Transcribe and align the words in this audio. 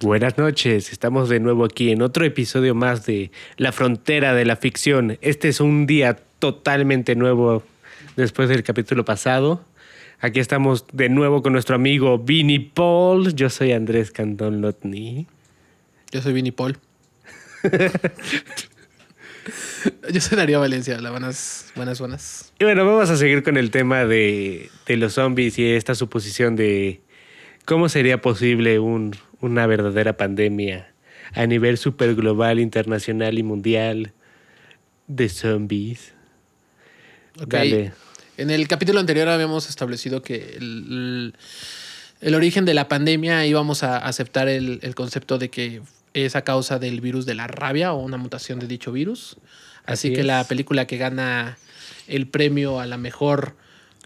Buenas 0.00 0.38
noches, 0.38 0.92
estamos 0.92 1.28
de 1.28 1.40
nuevo 1.40 1.64
aquí 1.64 1.90
en 1.90 2.02
otro 2.02 2.24
episodio 2.24 2.72
más 2.72 3.04
de 3.04 3.32
La 3.56 3.72
Frontera 3.72 4.32
de 4.32 4.44
la 4.44 4.54
Ficción. 4.54 5.18
Este 5.22 5.48
es 5.48 5.58
un 5.60 5.88
día 5.88 6.14
totalmente 6.38 7.16
nuevo 7.16 7.64
después 8.14 8.48
del 8.48 8.62
capítulo 8.62 9.04
pasado. 9.04 9.64
Aquí 10.20 10.38
estamos 10.38 10.84
de 10.92 11.08
nuevo 11.08 11.42
con 11.42 11.52
nuestro 11.52 11.74
amigo 11.74 12.16
Vinny 12.16 12.60
Paul. 12.60 13.34
Yo 13.34 13.50
soy 13.50 13.72
Andrés 13.72 14.12
Cantón 14.12 14.60
Lotni. 14.60 15.26
Yo 16.12 16.22
soy 16.22 16.32
Vinny 16.32 16.52
Paul. 16.52 16.78
Yo 20.12 20.20
soy 20.20 20.36
Darío 20.38 20.60
Valencia. 20.60 20.96
Hola, 20.96 21.10
buenas, 21.10 21.72
buenas, 21.74 21.98
buenas. 21.98 22.52
Y 22.60 22.64
bueno, 22.64 22.86
vamos 22.86 23.10
a 23.10 23.16
seguir 23.16 23.42
con 23.42 23.56
el 23.56 23.72
tema 23.72 24.04
de, 24.04 24.70
de 24.86 24.96
los 24.96 25.14
zombies 25.14 25.58
y 25.58 25.72
esta 25.72 25.96
suposición 25.96 26.54
de 26.54 27.00
cómo 27.64 27.88
sería 27.88 28.20
posible 28.20 28.78
un, 28.78 29.16
una 29.40 29.66
verdadera 29.66 30.16
pandemia 30.16 30.92
a 31.34 31.46
nivel 31.46 31.78
super 31.78 32.14
global, 32.14 32.58
internacional 32.58 33.38
y 33.38 33.42
mundial 33.42 34.12
de 35.06 35.28
zombies. 35.28 36.12
Ok. 37.40 37.48
Dale. 37.48 37.92
En 38.36 38.50
el 38.50 38.68
capítulo 38.68 39.00
anterior 39.00 39.28
habíamos 39.28 39.68
establecido 39.68 40.22
que 40.22 40.56
el, 40.56 41.34
el 42.20 42.34
origen 42.34 42.64
de 42.64 42.74
la 42.74 42.88
pandemia 42.88 43.44
íbamos 43.46 43.82
a 43.82 43.98
aceptar 43.98 44.48
el, 44.48 44.78
el 44.82 44.94
concepto 44.94 45.38
de 45.38 45.50
que 45.50 45.82
es 46.14 46.36
a 46.36 46.42
causa 46.42 46.78
del 46.78 47.00
virus 47.00 47.26
de 47.26 47.34
la 47.34 47.46
rabia 47.46 47.92
o 47.92 48.02
una 48.02 48.16
mutación 48.16 48.58
de 48.58 48.66
dicho 48.66 48.92
virus. 48.92 49.36
Así, 49.84 50.08
Así 50.08 50.12
que 50.12 50.20
es. 50.20 50.26
la 50.26 50.44
película 50.44 50.86
que 50.86 50.98
gana 50.98 51.58
el 52.06 52.26
premio 52.26 52.80
a 52.80 52.86
la 52.86 52.96
mejor, 52.96 53.56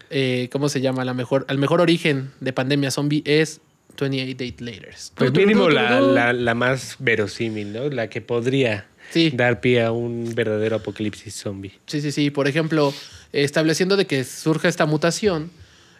eh, 0.09 0.49
¿cómo 0.51 0.69
se 0.69 0.81
llama? 0.81 1.05
La 1.05 1.13
mejor, 1.13 1.45
al 1.47 1.57
mejor 1.57 1.81
origen 1.81 2.31
de 2.39 2.53
pandemia 2.53 2.91
zombie 2.91 3.23
es 3.25 3.61
28 3.99 4.35
Days 4.37 4.61
Later. 4.61 4.93
Pues 5.15 5.31
mínimo 5.33 5.69
la, 5.69 5.99
la, 6.01 6.33
la 6.33 6.53
más 6.55 6.95
verosímil, 6.99 7.73
¿no? 7.73 7.89
La 7.89 8.09
que 8.09 8.21
podría 8.21 8.87
Sí. 9.11 9.29
dar 9.31 9.59
pie 9.61 9.83
a 9.83 9.91
un 9.91 10.33
verdadero 10.33 10.77
apocalipsis 10.77 11.35
zombie. 11.35 11.73
Sí, 11.87 12.01
sí, 12.01 12.11
sí. 12.11 12.31
Por 12.31 12.47
ejemplo, 12.47 12.93
estableciendo 13.31 13.95
de 13.95 14.07
que 14.07 14.23
surja 14.23 14.67
esta 14.67 14.85
mutación, 14.87 15.51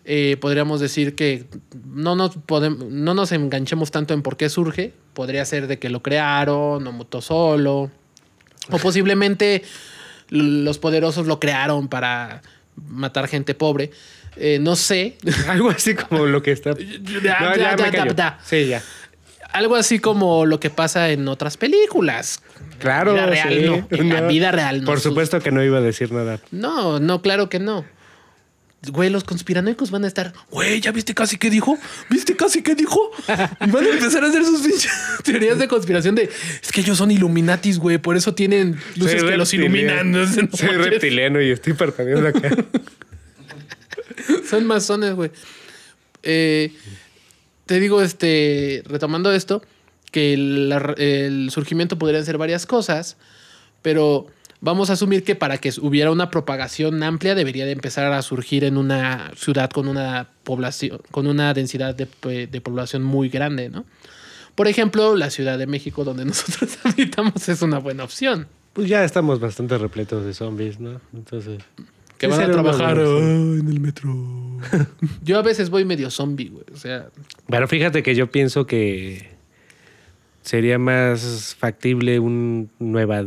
eh, 0.05 0.37
podríamos 0.41 0.79
decir 0.79 1.13
que 1.15 1.45
no 1.85 2.15
nos, 2.15 2.35
podem- 2.37 2.87
no 2.89 3.13
nos 3.13 3.31
enganchemos 3.31 3.91
tanto 3.91 4.13
en 4.13 4.21
por 4.23 4.35
qué 4.37 4.49
surge. 4.49 4.93
Podría 5.13 5.45
ser 5.45 5.67
de 5.67 5.77
que 5.79 5.89
lo 5.89 6.01
crearon, 6.01 6.85
o 6.87 6.91
mutó 6.91 7.21
solo. 7.21 7.91
O 8.71 8.77
posiblemente 8.79 9.63
los 10.29 10.79
poderosos 10.79 11.27
lo 11.27 11.39
crearon 11.39 11.87
para 11.89 12.41
matar 12.75 13.27
gente 13.27 13.53
pobre. 13.53 13.91
Eh, 14.35 14.59
no 14.59 14.75
sé. 14.75 15.17
Algo 15.47 15.69
así 15.69 15.95
como 15.95 16.25
lo 16.25 16.41
que 16.41 16.51
está... 16.51 16.75
Ya, 16.77 17.39
No, 17.39 17.55
ya, 17.55 17.75
me 17.77 17.91
callo. 17.91 18.15
Sí, 18.43 18.67
ya. 18.67 18.81
Algo 19.51 19.75
así 19.75 19.99
como 19.99 20.45
lo 20.45 20.59
que 20.59 20.69
pasa 20.69 21.11
en 21.11 21.27
otras 21.27 21.57
películas. 21.57 22.41
Claro. 22.79 23.15
La 23.15 23.27
vida 23.27 23.45
real 23.45 23.49
sí. 23.49 23.65
no. 23.65 23.87
En 23.97 24.09
la 24.09 24.21
vida 24.21 24.51
real 24.51 24.81
no. 24.81 24.85
Por 24.85 24.99
supuesto 24.99 25.39
que 25.39 25.51
no 25.51 25.63
iba 25.63 25.77
a 25.77 25.81
decir 25.81 26.11
nada. 26.11 26.39
No, 26.51 26.99
no, 26.99 27.21
claro 27.21 27.49
que 27.49 27.59
no. 27.59 27.85
Güey, 28.91 29.09
los 29.09 29.23
conspiranoicos 29.23 29.91
van 29.91 30.03
a 30.03 30.07
estar, 30.07 30.33
güey, 30.51 30.81
¿ya 30.81 30.91
viste 30.91 31.13
casi 31.13 31.37
qué 31.37 31.49
dijo? 31.49 31.77
¿Viste 32.09 32.35
casi 32.35 32.61
qué 32.61 32.75
dijo? 32.75 33.11
Y 33.65 33.71
van 33.71 33.85
a 33.85 33.89
empezar 33.89 34.25
a 34.25 34.27
hacer 34.27 34.43
sus 34.43 34.59
pinches 34.61 34.91
teorías 35.23 35.57
de 35.57 35.69
conspiración 35.69 36.15
de, 36.15 36.29
es 36.61 36.69
que 36.69 36.81
ellos 36.81 36.97
son 36.97 37.09
Illuminatis, 37.09 37.79
güey, 37.79 37.97
por 37.97 38.17
eso 38.17 38.33
tienen 38.33 38.75
luces 38.97 39.21
Soy 39.21 39.29
que 39.29 39.37
los 39.37 39.53
iluminan. 39.53 40.11
No 40.11 40.27
Soy 40.27 40.75
reptiliano 40.75 41.41
y 41.41 41.51
estoy 41.51 41.73
parpadeando 41.73 42.27
acá. 42.27 42.49
Son 44.49 44.65
masones, 44.65 45.13
güey. 45.13 45.31
Eh, 46.23 46.73
te 47.65 47.79
digo, 47.79 48.01
este, 48.01 48.83
retomando 48.85 49.31
esto, 49.31 49.61
que 50.11 50.33
el, 50.33 51.49
surgimiento 51.51 51.97
podrían 51.97 52.25
ser 52.25 52.37
varias 52.37 52.65
cosas, 52.65 53.17
pero 53.81 54.27
vamos 54.61 54.89
a 54.89 54.93
asumir 54.93 55.23
que 55.23 55.35
para 55.35 55.57
que 55.57 55.71
hubiera 55.81 56.11
una 56.11 56.29
propagación 56.29 57.01
amplia 57.03 57.35
debería 57.35 57.65
de 57.65 57.71
empezar 57.71 58.11
a 58.11 58.21
surgir 58.21 58.63
en 58.63 58.77
una 58.77 59.31
ciudad 59.35 59.69
con 59.69 59.87
una 59.87 60.29
población, 60.43 61.01
con 61.11 61.27
una 61.27 61.53
densidad 61.53 61.95
de, 61.95 62.47
de 62.47 62.61
población 62.61 63.03
muy 63.03 63.29
grande, 63.29 63.69
¿no? 63.69 63.85
Por 64.55 64.67
ejemplo, 64.67 65.15
la 65.15 65.31
Ciudad 65.31 65.57
de 65.57 65.65
México, 65.65 66.03
donde 66.03 66.25
nosotros 66.25 66.77
habitamos, 66.83 67.49
es 67.49 67.61
una 67.61 67.79
buena 67.79 68.03
opción. 68.03 68.47
Pues 68.73 68.87
ya 68.87 69.03
estamos 69.03 69.39
bastante 69.39 69.77
repletos 69.77 70.25
de 70.25 70.33
zombies, 70.33 70.79
¿no? 70.79 70.99
Entonces... 71.13 71.59
Que 72.27 72.33
sí 72.33 72.39
van 72.39 72.49
a 72.49 72.53
trabajar 72.53 72.95
buena 72.95 73.09
"Ah, 73.09 73.15
opción. 73.15 73.59
en 73.59 73.67
el 73.67 73.79
metro. 73.79 74.13
Yo 75.23 75.37
a 75.37 75.41
veces 75.41 75.69
voy 75.69 75.85
medio 75.85 76.09
zombie, 76.09 76.49
güey. 76.49 76.65
O 76.73 76.77
sea, 76.77 77.07
Pero 77.47 77.67
fíjate 77.67 78.01
que 78.03 78.15
yo 78.15 78.31
pienso 78.31 78.65
que 78.65 79.29
sería 80.41 80.79
más 80.79 81.55
factible 81.59 82.19
un 82.19 82.69
Nueva 82.79 83.23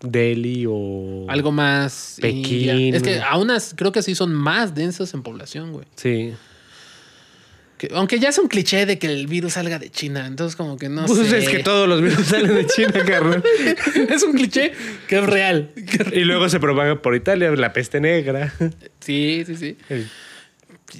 Delhi 0.00 0.64
o 0.68 1.26
algo 1.28 1.52
más. 1.52 2.18
Pekín, 2.20 2.78
India. 2.78 2.96
Es 2.96 3.02
que 3.02 3.20
aún 3.20 3.50
creo 3.76 3.92
que 3.92 4.02
sí 4.02 4.14
son 4.14 4.32
más 4.34 4.74
densos 4.74 5.12
en 5.14 5.22
población, 5.22 5.72
güey. 5.72 5.86
Sí. 5.96 6.32
Que- 7.78 7.90
aunque 7.92 8.18
ya 8.18 8.30
es 8.30 8.38
un 8.38 8.48
cliché 8.48 8.86
de 8.86 8.98
que 8.98 9.06
el 9.06 9.26
virus 9.26 9.52
salga 9.54 9.78
de 9.78 9.90
China, 9.90 10.26
entonces 10.26 10.56
como 10.56 10.78
que 10.78 10.88
no 10.88 11.04
pues 11.04 11.28
sé. 11.28 11.38
es 11.38 11.48
que 11.48 11.58
todos 11.62 11.86
los 11.86 12.00
virus 12.00 12.26
salen 12.26 12.54
de 12.54 12.66
China, 12.66 13.04
carnal. 13.06 13.44
es 14.08 14.22
un 14.22 14.32
cliché 14.32 14.72
que 15.08 15.18
es 15.18 15.26
real. 15.26 15.72
Y 16.12 16.20
luego 16.20 16.48
se 16.48 16.58
propaga 16.58 17.02
por 17.02 17.14
Italia 17.14 17.50
la 17.50 17.72
peste 17.74 18.00
negra. 18.00 18.52
Sí, 19.00 19.42
sí, 19.46 19.56
sí. 19.56 19.76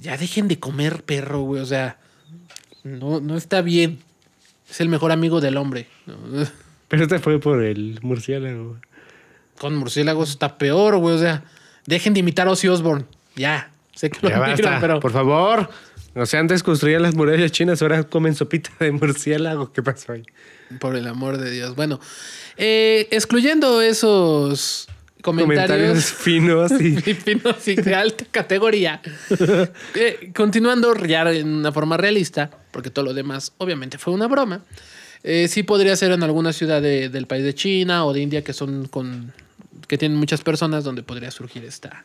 Ya 0.02 0.16
dejen 0.18 0.48
de 0.48 0.58
comer 0.58 1.02
perro, 1.02 1.40
güey. 1.42 1.62
O 1.62 1.66
sea, 1.66 1.96
no, 2.84 3.20
no 3.20 3.36
está 3.38 3.62
bien. 3.62 3.98
Es 4.68 4.80
el 4.80 4.88
mejor 4.90 5.12
amigo 5.12 5.40
del 5.40 5.56
hombre. 5.56 5.86
Pero 6.88 7.02
este 7.04 7.18
fue 7.20 7.40
por 7.40 7.62
el 7.62 7.98
murciélago. 8.02 8.76
Con 9.58 9.74
murciélagos 9.76 10.28
está 10.30 10.58
peor, 10.58 10.98
güey. 10.98 11.14
O 11.14 11.18
sea, 11.18 11.42
dejen 11.86 12.12
de 12.12 12.20
imitar 12.20 12.46
a 12.48 12.50
Ozzy 12.50 12.68
Osbourne. 12.68 13.06
Ya. 13.34 13.70
Sé 13.94 14.10
que 14.10 14.18
lo 14.22 14.28
Ya 14.30 14.38
basta, 14.38 14.78
pero. 14.80 15.00
por 15.00 15.12
favor. 15.12 15.70
O 16.18 16.24
sea, 16.26 16.40
antes 16.40 16.62
construían 16.62 17.02
las 17.02 17.14
murallas 17.14 17.52
chinas, 17.52 17.82
ahora 17.82 18.02
comen 18.04 18.34
sopita 18.34 18.70
de 18.80 18.90
murciélago. 18.90 19.70
¿Qué 19.72 19.82
pasó 19.82 20.12
ahí? 20.12 20.22
Por 20.80 20.96
el 20.96 21.06
amor 21.06 21.36
de 21.38 21.50
Dios. 21.50 21.76
Bueno, 21.76 22.00
eh, 22.56 23.06
excluyendo 23.10 23.82
esos 23.82 24.88
comentarios, 25.22 25.66
Comentarios 25.68 26.04
finos 26.12 26.72
y... 26.80 26.96
finos 27.14 27.68
y 27.68 27.74
de 27.76 27.94
alta 27.94 28.24
categoría, 28.30 29.02
eh, 29.94 30.32
continuando 30.34 30.94
ya 31.04 31.30
en 31.32 31.48
una 31.48 31.70
forma 31.72 31.96
realista, 31.96 32.50
porque 32.70 32.90
todo 32.90 33.04
lo 33.04 33.14
demás 33.14 33.52
obviamente 33.58 33.98
fue 33.98 34.12
una 34.14 34.26
broma, 34.28 34.62
eh, 35.22 35.48
sí 35.48 35.64
podría 35.64 35.96
ser 35.96 36.12
en 36.12 36.22
alguna 36.22 36.52
ciudad 36.52 36.80
de- 36.80 37.08
del 37.08 37.26
país 37.26 37.44
de 37.44 37.54
China 37.54 38.04
o 38.06 38.12
de 38.12 38.20
India 38.22 38.42
que 38.44 38.52
son 38.52 38.86
con 38.86 39.32
que 39.88 39.98
tienen 39.98 40.16
muchas 40.18 40.42
personas 40.42 40.82
donde 40.84 41.02
podría 41.02 41.30
surgir 41.30 41.64
esta 41.64 42.04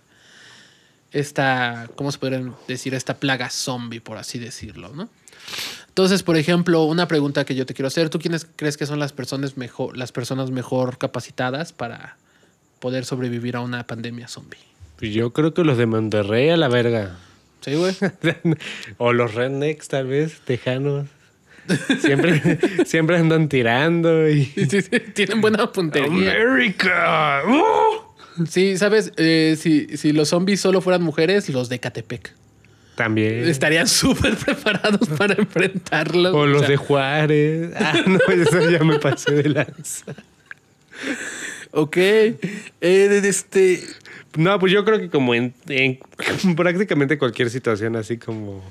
esta, 1.12 1.90
¿cómo 1.96 2.12
se 2.12 2.18
podría 2.19 2.42
decir? 2.68 2.94
Esta 2.94 3.16
plaga 3.16 3.50
zombie, 3.50 4.02
por 4.02 4.18
así 4.18 4.40
decirlo, 4.40 4.92
¿no? 4.96 5.10
Entonces, 5.88 6.24
por 6.24 6.38
ejemplo, 6.38 6.84
una 6.84 7.08
pregunta 7.08 7.44
que 7.46 7.56
yo 7.56 7.66
te 7.66 7.74
quiero 7.74 7.88
hacer, 7.88 8.10
¿tú 8.10 8.19
quiénes 8.19 8.48
crees 8.56 8.78
que 8.78 8.86
son 8.86 9.00
las 9.00 9.12
personas 9.12 9.58
mejor, 9.58 9.98
las 9.98 10.12
personas 10.12 10.50
mejor 10.50 10.98
capacitadas 10.98 11.74
para 11.74 12.16
poder 12.80 13.04
sobrevivir 13.04 13.58
a 13.58 13.62
una 13.62 13.86
pandemia 13.86 14.28
zombie? 14.28 14.60
Pues 14.98 15.13
Yo 15.13 15.34
creo 15.34 15.54
que 15.54 15.63
los 15.63 15.78
de 15.78 15.88
Monterrey 15.88 16.50
a 16.50 16.58
la 16.58 16.69
verga. 16.69 17.18
Sí, 17.60 17.75
güey. 17.75 17.96
o 18.98 19.13
los 19.13 19.34
rednecks, 19.34 19.90
tal 19.90 20.08
vez, 20.08 20.40
tejanos. 20.46 21.08
Siempre, 22.00 22.60
siempre 22.86 23.18
andan 23.18 23.50
tirando 23.50 24.30
y... 24.30 24.46
Sí, 24.46 24.66
sí, 24.69 24.81
sí, 24.81 25.00
Tienen 25.13 25.42
buena 25.42 25.72
puntería. 25.72 26.31
¡América! 26.31 27.44
¡Uh! 27.48 28.00
Sí, 28.49 28.77
sabes, 28.77 29.11
Eh, 29.17 29.55
si, 29.59 29.97
si 29.97 30.11
los 30.13 30.29
zombies 30.29 30.59
solo 30.61 30.81
fueran 30.81 31.01
mujeres, 31.01 31.49
los 31.49 31.69
de 31.69 31.79
Catepec 31.79 32.33
También. 32.95 33.47
estarían 33.47 33.88
súper 33.88 34.35
preparados 34.35 35.07
para 35.17 35.33
enfrentarlos. 35.35 36.33
O 36.33 36.45
los 36.45 36.61
sea, 36.61 36.69
de 36.69 36.77
Juárez. 36.77 37.71
Ah, 37.79 37.93
no, 38.05 38.19
eso 38.33 38.69
ya 38.69 38.83
me 38.83 38.99
pasé 38.99 39.31
de 39.33 39.49
lanza. 39.49 40.13
Ok. 41.71 41.97
Eh, 41.97 42.38
este. 42.81 43.81
No, 44.38 44.57
pues 44.59 44.71
yo 44.71 44.85
creo 44.85 44.99
que 44.99 45.09
como 45.09 45.33
en, 45.35 45.53
en 45.67 45.99
prácticamente 46.55 47.17
cualquier 47.17 47.49
situación 47.49 47.95
así 47.95 48.17
como 48.17 48.63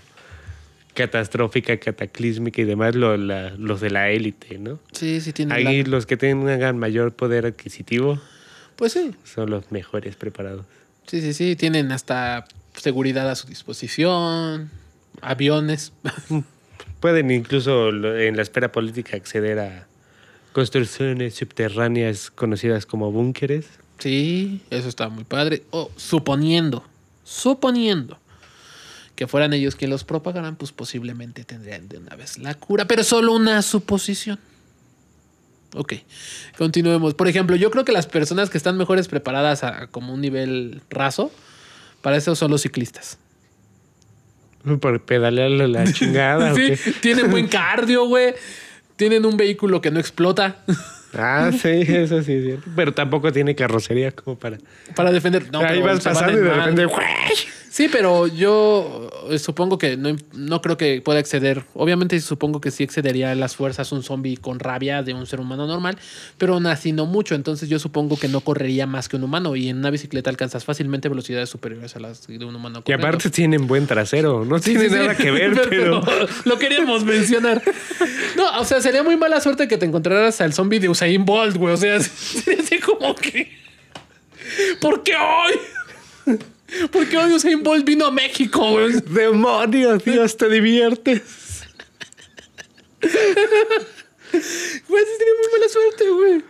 catastrófica, 0.95 1.77
cataclísmica 1.79 2.61
y 2.61 2.65
demás, 2.65 2.95
lo- 2.95 3.17
la- 3.17 3.51
los 3.51 3.81
de 3.81 3.91
la 3.91 4.11
élite, 4.11 4.59
¿no? 4.59 4.79
Sí, 4.93 5.21
sí 5.21 5.33
tienen. 5.33 5.53
Ahí 5.57 5.83
la- 5.83 5.89
los 5.89 6.07
que 6.07 6.17
tengan 6.17 6.79
mayor 6.79 7.13
poder 7.13 7.47
adquisitivo 7.47 8.21
Pues 8.81 8.95
sí, 8.95 9.15
son 9.25 9.51
los 9.51 9.71
mejores 9.71 10.17
preparados. 10.17 10.65
sí, 11.07 11.21
sí, 11.21 11.35
sí. 11.35 11.55
Tienen 11.55 11.93
hasta 11.93 12.47
seguridad 12.75 13.29
a 13.29 13.37
su 13.37 13.47
disposición, 13.47 14.71
aviones. 15.21 15.93
Pueden 17.01 17.31
incluso 17.31 17.91
en 17.91 18.37
la 18.37 18.43
esfera 18.43 18.73
política 18.73 19.19
acceder 19.19 19.59
a 19.59 19.87
construcciones 20.55 21.35
subterráneas 21.35 22.31
conocidas 22.31 22.87
como 22.87 23.13
búnkeres. 23.13 23.67
Sí, 23.99 24.63
eso 24.71 24.89
está 24.89 25.11
muy 25.11 25.25
padre. 25.25 25.63
O 25.73 25.91
suponiendo, 25.97 26.83
suponiendo 27.23 28.19
que 29.15 29.27
fueran 29.27 29.53
ellos 29.53 29.77
quienes 29.77 29.93
los 29.93 30.05
propagaran, 30.05 30.57
pues 30.57 30.73
posiblemente 30.73 31.45
tendrían 31.45 31.87
de 31.87 31.99
una 31.99 32.17
vez 32.17 32.39
la 32.39 32.55
cura, 32.55 32.87
pero 32.87 33.05
solo 33.05 33.35
una 33.35 33.61
suposición. 33.61 34.39
Ok, 35.75 35.95
continuemos. 36.59 37.15
Por 37.15 37.29
ejemplo, 37.29 37.57
yo 37.57 37.71
creo 37.71 37.85
que 37.85 37.93
las 37.93 38.07
personas 38.07 38.51
que 38.51 38.59
están 38.59 38.77
mejores 38.77 39.09
preparadas 39.09 39.63
a, 39.63 39.83
a 39.83 39.87
como 39.87 40.13
un 40.13 40.21
nivel 40.21 40.83
raso, 40.91 41.31
para 42.03 42.17
eso 42.17 42.35
son 42.35 42.51
los 42.51 42.63
ciclistas. 42.63 43.19
Por 44.81 45.03
pedalearle 45.03 45.69
la 45.69 45.85
chingada. 45.93 46.53
¿o 46.53 46.57
Sí, 46.57 46.75
tienen 47.01 47.31
buen 47.31 47.47
cardio, 47.49 48.07
güey. 48.07 48.35
Tienen 48.97 49.25
un 49.25 49.37
vehículo 49.37 49.81
que 49.81 49.91
no 49.91 49.99
explota 49.99 50.59
Ah, 51.15 51.51
sí, 51.63 51.69
eso 51.69 52.23
sí 52.23 52.33
es 52.35 52.45
cierto. 52.45 52.71
Pero 52.77 52.93
tampoco 52.93 53.33
tiene 53.33 53.55
carrocería 53.55 54.13
como 54.13 54.39
para. 54.39 54.59
para 54.95 55.11
defender. 55.13 55.51
No, 55.53 55.61
Ahí 55.61 55.81
vas 55.81 56.01
pasando 56.05 56.33
y 56.39 56.43
de 56.43 56.49
mal. 56.51 56.71
repente. 56.77 56.95
Sí, 57.71 57.89
pero 57.91 58.27
yo 58.27 59.09
eh, 59.31 59.39
supongo 59.39 59.79
que 59.79 59.97
no, 59.97 60.17
no 60.35 60.61
creo 60.61 60.77
que 60.77 61.01
pueda 61.03 61.21
exceder. 61.21 61.63
Obviamente 61.75 62.19
supongo 62.21 62.61
que 62.61 62.73
sí 62.73 62.83
excedería 62.83 63.33
las 63.37 63.55
fuerzas 63.55 63.93
un 63.93 64.03
zombie 64.03 64.37
con 64.37 64.59
rabia 64.59 65.05
de 65.05 65.15
un 65.15 65.25
ser 65.25 65.39
humano 65.39 65.69
normal, 65.69 65.97
pero 66.37 66.55
aún 66.55 66.67
así 66.67 66.91
no 66.91 67.07
mucho. 67.07 67.37
Entonces 67.37 67.69
yo 67.69 67.79
supongo 67.79 68.19
que 68.19 68.27
no 68.27 68.41
correría 68.41 68.89
más 68.89 69.09
que 69.09 69.15
un 69.17 69.23
humano 69.23 69.55
y 69.55 69.69
en 69.69 69.79
una 69.79 69.91
bicicleta 69.91 70.31
alcanzas 70.31 70.65
fácilmente 70.65 71.09
velocidades 71.09 71.49
superiores 71.49 71.95
a 71.95 72.01
las 72.01 72.27
de 72.27 72.45
un 72.45 72.57
humano. 72.57 72.81
Y 72.81 72.83
corriendo. 72.83 73.07
aparte 73.07 73.31
tienen 73.31 73.67
buen 73.69 73.87
trasero. 73.87 74.45
No 74.45 74.59
Sí, 74.59 74.73
tiene 74.73 74.89
sí, 74.89 74.91
sí. 74.91 74.95
nada 75.01 75.17
que 75.17 75.31
ver, 75.31 75.61
pero. 75.71 76.03
lo 76.45 76.59
queríamos 76.59 77.05
mencionar. 77.05 77.63
No, 78.37 78.59
o 78.61 78.65
sea, 78.65 78.81
sería 78.81 79.05
muy 79.05 79.17
mala 79.17 79.41
suerte 79.41 79.69
que 79.69 79.79
te 79.79 79.87
encontraras 79.87 80.41
al 80.41 80.53
zombie 80.53 80.81
de 80.81 80.89
Usain 81.01 81.25
Bolt, 81.25 81.57
güey. 81.57 81.75
O 81.75 81.77
sea, 81.77 81.99
sería 82.01 82.63
así 82.63 82.79
como 82.79 83.15
que. 83.15 83.51
¿Por 84.81 85.03
qué 85.03 85.15
hoy? 85.17 86.39
¿Por 86.91 87.09
qué 87.09 87.17
hoy 87.19 87.33
Usain 87.33 87.63
Bolt 87.63 87.85
vino 87.87 88.07
a 88.07 88.11
México, 88.11 88.71
güey? 88.71 88.93
¡Demonios! 89.07 90.05
Dios, 90.05 90.37
te 90.37 90.49
diviertes. 90.49 91.23
Güey, 93.03 95.05
sí 95.05 95.13
sería 95.19 95.35
muy 95.39 95.59
mala 95.59 95.69
suerte, 95.69 96.11
güey. 96.11 96.43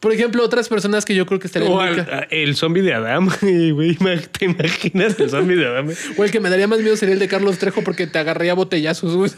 Por 0.00 0.12
ejemplo, 0.12 0.44
otras 0.44 0.68
personas 0.68 1.04
que 1.04 1.12
yo 1.14 1.26
creo 1.26 1.40
que 1.40 1.48
estarían 1.48 1.72
O 1.72 1.80
al- 1.80 1.98
a- 2.00 2.28
el 2.30 2.54
zombie 2.54 2.82
de 2.82 2.94
Adam. 2.94 3.28
güey, 3.42 3.96
¿Te 4.30 4.44
imaginas 4.44 5.18
el 5.18 5.28
zombie 5.28 5.56
de 5.56 5.66
Adam? 5.66 5.90
O 6.16 6.24
el 6.24 6.30
que 6.30 6.38
me 6.38 6.50
daría 6.50 6.68
más 6.68 6.78
miedo 6.78 6.96
sería 6.96 7.14
el 7.14 7.18
de 7.18 7.26
Carlos 7.28 7.58
Trejo 7.58 7.82
porque 7.82 8.06
te 8.06 8.18
agarraría 8.18 8.54
botellazos, 8.54 9.16
güey. 9.16 9.30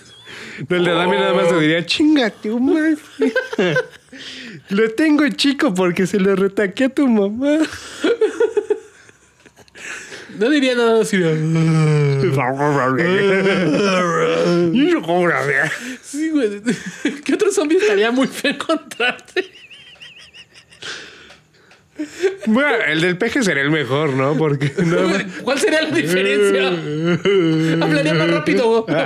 No, 0.68 0.76
el 0.76 0.84
de 0.84 0.90
Adam 0.90 1.10
nada 1.10 1.32
más 1.34 1.48
te 1.48 1.58
diría, 1.58 1.84
chingate, 1.86 2.50
madre. 2.60 2.96
Lo 4.70 4.90
tengo 4.92 5.28
chico 5.28 5.74
porque 5.74 6.06
se 6.06 6.18
lo 6.18 6.36
retaqué 6.36 6.84
a 6.84 6.88
tu 6.88 7.06
mamá. 7.08 7.58
No 10.38 10.48
diría 10.48 10.74
nada 10.74 11.02
así 11.02 11.18
de... 11.18 11.34
Sí, 16.02 16.30
güey. 16.30 16.62
¿Qué 17.24 17.34
otro 17.34 17.50
zombie 17.52 17.78
estaría 17.78 18.10
muy 18.10 18.26
feo 18.26 18.52
encontrarte? 18.52 19.50
Bueno, 22.46 22.76
el 22.86 23.00
del 23.00 23.18
peje 23.18 23.42
sería 23.42 23.62
el 23.62 23.70
mejor, 23.70 24.10
¿no? 24.10 24.36
Porque 24.36 24.72
nada 24.78 25.26
¿Cuál 25.42 25.58
sería 25.58 25.82
la 25.82 25.90
diferencia? 25.90 26.68
Hablaría 27.84 28.14
más 28.14 28.30
rápido. 28.30 28.86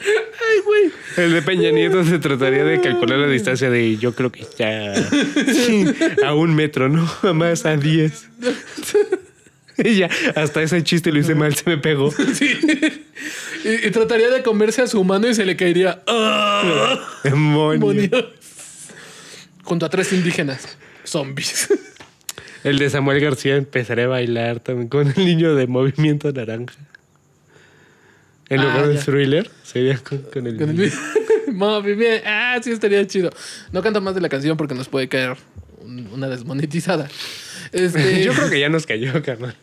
Ay, 0.00 0.59
güey. 0.70 0.92
El 1.16 1.32
de 1.32 1.42
Peña 1.42 1.70
Nieto 1.70 2.04
se 2.04 2.18
trataría 2.18 2.64
de 2.64 2.80
calcular 2.80 3.18
la 3.18 3.26
distancia 3.28 3.70
de 3.70 3.96
yo 3.96 4.14
creo 4.14 4.30
que 4.30 4.46
ya 4.58 4.94
sí, 4.94 5.84
a 6.24 6.34
un 6.34 6.54
metro, 6.54 6.88
¿no? 6.88 7.10
A 7.22 7.32
más 7.32 7.66
a 7.66 7.76
diez. 7.76 8.28
Y 9.82 9.96
ya, 9.96 10.10
hasta 10.36 10.62
ese 10.62 10.84
chiste 10.84 11.10
lo 11.10 11.20
hice 11.20 11.34
mal, 11.34 11.54
se 11.54 11.62
me 11.64 11.78
pegó. 11.78 12.10
Sí. 12.10 12.58
Y, 13.64 13.86
y 13.86 13.90
trataría 13.90 14.28
de 14.28 14.42
comerse 14.42 14.82
a 14.82 14.86
su 14.86 15.02
mano 15.04 15.26
y 15.26 15.34
se 15.34 15.46
le 15.46 15.56
caería. 15.56 16.02
¡Ah! 16.06 17.00
Demonio. 17.24 17.92
Demonio. 17.92 18.30
Junto 19.64 19.86
a 19.86 19.88
tres 19.88 20.12
indígenas. 20.12 20.76
Zombies. 21.04 21.68
El 22.62 22.78
de 22.78 22.90
Samuel 22.90 23.20
García 23.20 23.56
empezaría 23.56 24.04
a 24.04 24.08
bailar 24.08 24.60
también 24.60 24.88
con 24.88 25.08
el 25.08 25.24
niño 25.24 25.54
de 25.54 25.66
movimiento 25.66 26.30
naranja. 26.30 26.74
En 28.50 28.60
Ah, 28.60 28.64
lugar 28.64 28.88
de 28.88 28.94
ya. 28.96 29.00
thriller, 29.04 29.50
sería 29.62 29.96
con, 29.98 30.18
con 30.18 30.46
el, 30.46 30.56
Con 30.58 30.70
el 30.70 30.76
bien. 31.96 32.22
Ah, 32.26 32.58
sí, 32.62 32.70
estaría 32.72 33.06
chido. 33.06 33.30
No 33.72 33.82
canto 33.82 34.00
más 34.00 34.14
de 34.14 34.20
la 34.20 34.28
canción 34.28 34.56
porque 34.56 34.74
nos 34.74 34.88
puede 34.88 35.08
caer 35.08 35.36
un- 35.80 36.08
una 36.12 36.28
desmonetizada. 36.28 37.08
Este, 37.72 38.24
Yo 38.24 38.32
creo 38.34 38.50
que 38.50 38.60
ya 38.60 38.68
nos 38.68 38.86
cayó, 38.86 39.22
carnal. 39.22 39.54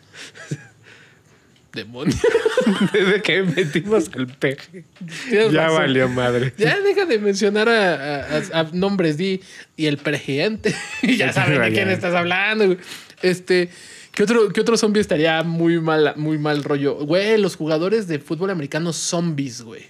Demonio. 1.73 2.15
Desde 2.93 3.21
que 3.21 3.43
metimos 3.43 4.09
al 4.15 4.27
peje. 4.27 4.83
Tienes 5.29 5.51
Ya 5.51 5.63
razón. 5.65 5.77
valió 5.77 6.09
madre. 6.09 6.53
Ya 6.57 6.79
deja 6.79 7.05
de 7.05 7.19
mencionar 7.19 7.69
a, 7.69 7.95
a- 8.23 8.37
a- 8.53 8.59
a 8.61 8.63
nombres, 8.73 9.17
di. 9.17 9.41
Y 9.75 9.85
el 9.85 9.97
presidente. 9.97 10.73
Ya 11.03 11.31
saben 11.33 11.61
de 11.61 11.71
quién 11.73 11.89
estás 11.89 12.15
hablando. 12.15 12.77
Este. 13.21 13.69
¿Qué 14.17 14.23
otro, 14.23 14.49
¿Qué 14.49 14.61
otro 14.61 14.75
zombie 14.77 14.99
estaría 14.99 15.43
muy 15.43 15.79
mal, 15.79 16.13
muy 16.15 16.39
mal 16.39 16.63
rollo? 16.63 16.95
Güey, 16.95 17.37
los 17.37 17.55
jugadores 17.55 18.07
de 18.07 18.17
fútbol 18.17 18.49
americano 18.49 18.91
zombies, 18.91 19.61
güey. 19.61 19.83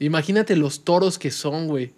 Imagínate 0.00 0.56
los 0.56 0.82
toros 0.82 1.20
que 1.20 1.30
son, 1.30 1.68
güey. 1.68 1.92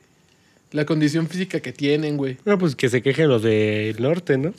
La 0.72 0.84
condición 0.84 1.28
física 1.28 1.60
que 1.60 1.72
tienen, 1.72 2.18
güey. 2.18 2.36
No, 2.44 2.58
pues 2.58 2.76
que 2.76 2.90
se 2.90 3.00
quejen 3.00 3.30
los 3.30 3.42
del 3.42 4.02
norte, 4.02 4.36
¿no? 4.36 4.52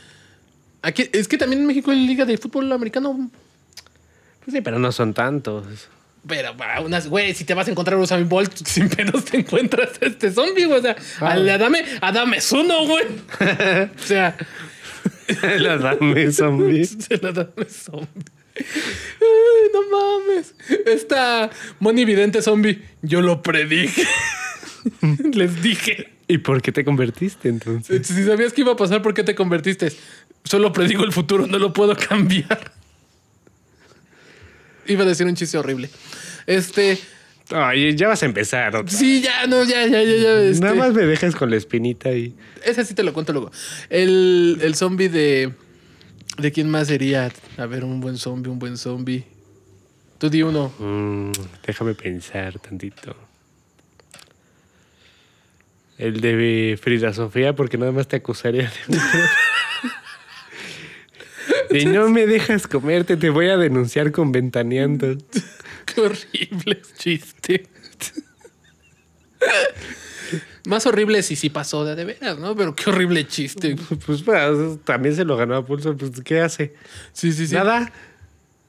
Aquí, 0.80 1.10
es 1.12 1.28
que 1.28 1.36
también 1.36 1.60
en 1.60 1.66
México 1.66 1.90
hay 1.90 2.06
liga 2.06 2.24
de 2.24 2.38
fútbol 2.38 2.72
americano. 2.72 3.30
Pues 4.42 4.54
sí, 4.54 4.62
pero 4.62 4.78
no 4.78 4.90
son 4.92 5.12
tantos. 5.12 5.66
Pero, 6.26 6.54
unas, 6.86 7.06
güey, 7.06 7.34
si 7.34 7.44
te 7.44 7.52
vas 7.52 7.68
a 7.68 7.70
encontrar 7.70 7.98
un 7.98 8.04
Usain 8.04 8.26
Bolt, 8.26 8.56
sin 8.66 8.88
pedos 8.88 9.26
te 9.26 9.40
encuentras 9.40 9.90
a 10.00 10.06
este 10.06 10.32
zombie, 10.32 10.64
güey. 10.64 10.78
O 10.78 10.82
sea, 10.82 10.96
Ah. 11.20 11.32
al 11.32 11.46
Adame, 11.50 11.84
Adame 12.00 12.38
es 12.38 12.50
uno, 12.50 12.86
güey. 12.86 13.04
o 13.94 14.02
sea, 14.06 14.34
Las 15.58 15.82
dame 15.82 16.32
zombies. 16.32 16.96
el 17.10 17.26
Adame 17.26 17.52
es 17.66 17.72
zombie. 17.84 18.24
Ay, 18.56 19.70
no 19.72 19.82
mames. 19.90 20.54
Esta 20.86 21.50
Moni 21.80 22.04
Vidente 22.04 22.42
zombie, 22.42 22.82
yo 23.02 23.20
lo 23.20 23.42
predije. 23.42 24.04
Les 25.32 25.62
dije. 25.62 26.12
¿Y 26.26 26.38
por 26.38 26.60
qué 26.60 26.72
te 26.72 26.84
convertiste 26.84 27.48
entonces? 27.48 28.06
Si 28.06 28.24
sabías 28.24 28.52
que 28.52 28.60
iba 28.62 28.72
a 28.72 28.76
pasar, 28.76 29.00
¿por 29.02 29.14
qué 29.14 29.22
te 29.24 29.34
convertiste? 29.34 29.92
Solo 30.44 30.72
predigo 30.72 31.04
el 31.04 31.12
futuro, 31.12 31.46
no 31.46 31.58
lo 31.58 31.72
puedo 31.72 31.96
cambiar. 31.96 32.72
Iba 34.86 35.04
a 35.04 35.06
decir 35.06 35.26
un 35.26 35.34
chiste 35.34 35.56
horrible. 35.58 35.90
Este. 36.46 36.98
Ay, 37.50 37.96
ya 37.96 38.08
vas 38.08 38.22
a 38.22 38.26
empezar. 38.26 38.76
otra. 38.76 38.90
Sí, 38.96 39.22
ya, 39.22 39.46
no, 39.46 39.64
ya, 39.64 39.86
ya, 39.86 40.02
ya, 40.02 40.16
ya. 40.16 40.40
este. 40.42 40.62
Nada 40.62 40.74
más 40.74 40.92
me 40.92 41.02
dejas 41.02 41.34
con 41.34 41.50
la 41.50 41.56
espinita 41.56 42.10
y. 42.12 42.34
Ese 42.64 42.84
sí 42.84 42.94
te 42.94 43.02
lo 43.02 43.12
cuento 43.12 43.32
luego. 43.32 43.50
El, 43.88 44.58
el 44.62 44.74
zombie 44.74 45.08
de. 45.08 45.52
¿De 46.36 46.52
quién 46.52 46.70
más 46.70 46.86
sería? 46.88 47.32
A 47.56 47.66
ver, 47.66 47.84
un 47.84 48.00
buen 48.00 48.16
zombie, 48.16 48.50
un 48.50 48.58
buen 48.58 48.76
zombie. 48.76 49.24
Tú 50.18 50.30
di 50.30 50.42
uno. 50.42 50.72
Mm, 50.78 51.32
déjame 51.66 51.94
pensar 51.94 52.58
tantito. 52.58 53.16
El 55.96 56.20
de 56.20 56.78
Frida 56.80 57.12
Sofía, 57.12 57.54
porque 57.56 57.76
nada 57.76 57.90
más 57.92 58.06
te 58.06 58.16
acusaría 58.16 58.70
de. 58.88 58.98
Si 61.70 61.84
no 61.84 62.08
me 62.08 62.26
dejas 62.26 62.66
comerte, 62.66 63.16
te 63.18 63.28
voy 63.28 63.48
a 63.48 63.56
denunciar 63.58 64.10
con 64.10 64.32
ventaneando. 64.32 65.18
Qué 66.02 66.06
horrible 66.50 66.82
chiste. 66.96 67.66
Más 70.66 70.84
horrible 70.86 71.22
si 71.22 71.36
sí 71.36 71.48
pasó 71.48 71.84
de, 71.84 71.94
de 71.94 72.04
veras, 72.04 72.38
¿no? 72.38 72.54
Pero 72.54 72.74
qué 72.74 72.90
horrible 72.90 73.26
chiste. 73.26 73.76
Pues, 74.06 74.22
pues, 74.22 74.84
también 74.84 75.14
se 75.16 75.24
lo 75.24 75.36
ganó 75.36 75.56
a 75.56 75.64
pulso. 75.64 75.96
Pues, 75.96 76.20
¿qué 76.24 76.40
hace? 76.40 76.74
Sí, 77.12 77.32
sí, 77.32 77.46
sí. 77.46 77.54
Nada. 77.54 77.90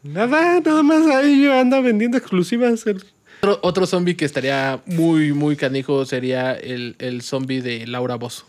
Nada, 0.03 0.61
nada 0.61 0.81
más 0.83 1.05
ahí 1.07 1.45
anda 1.47 1.81
vendiendo 1.81 2.17
exclusivas. 2.17 2.87
el- 2.87 3.03
Otro, 3.41 3.59
otro 3.63 3.85
zombie 3.85 4.15
que 4.15 4.23
estaría 4.25 4.81
muy, 4.85 5.33
muy 5.33 5.57
canijo 5.57 6.05
sería 6.05 6.53
el, 6.53 6.95
el 6.99 7.21
zombie 7.21 7.61
de 7.61 7.85
Laura 7.85 8.15
Bozo. 8.15 8.45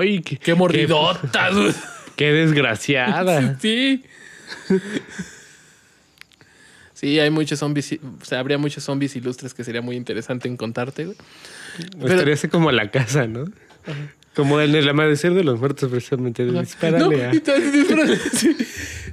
Ay, 0.00 0.20
qué, 0.22 0.36
¡Qué 0.36 0.54
mordidotas! 0.54 1.54
güey! 1.54 1.72
Qué, 1.72 1.80
qué 2.16 2.32
desgraciada. 2.32 3.58
Sí. 3.60 4.04
Sí, 4.68 4.74
hay 7.02 7.30
muchos 7.30 7.58
zombies, 7.58 7.98
o 8.20 8.24
sea, 8.24 8.38
habría 8.38 8.58
muchos 8.58 8.84
zombies 8.84 9.14
ilustres 9.16 9.54
que 9.54 9.64
sería 9.64 9.82
muy 9.82 9.96
interesante 9.96 10.48
en 10.48 10.56
contarte, 10.56 11.06
güey. 11.06 11.16
Pero- 12.00 12.08
Estaría 12.14 12.34
así 12.34 12.48
como 12.48 12.70
la 12.72 12.90
casa, 12.90 13.26
¿no? 13.26 13.44
Como 14.34 14.60
en 14.60 14.74
el 14.74 14.88
amanecer 14.88 15.34
de 15.34 15.44
los 15.44 15.58
muertos, 15.60 15.90
precisamente. 15.90 16.46
de 16.46 16.60
Dispárale 16.60 16.98
No, 16.98 17.10
a- 17.30 17.34
y 17.34 17.40
sí. 18.32 18.56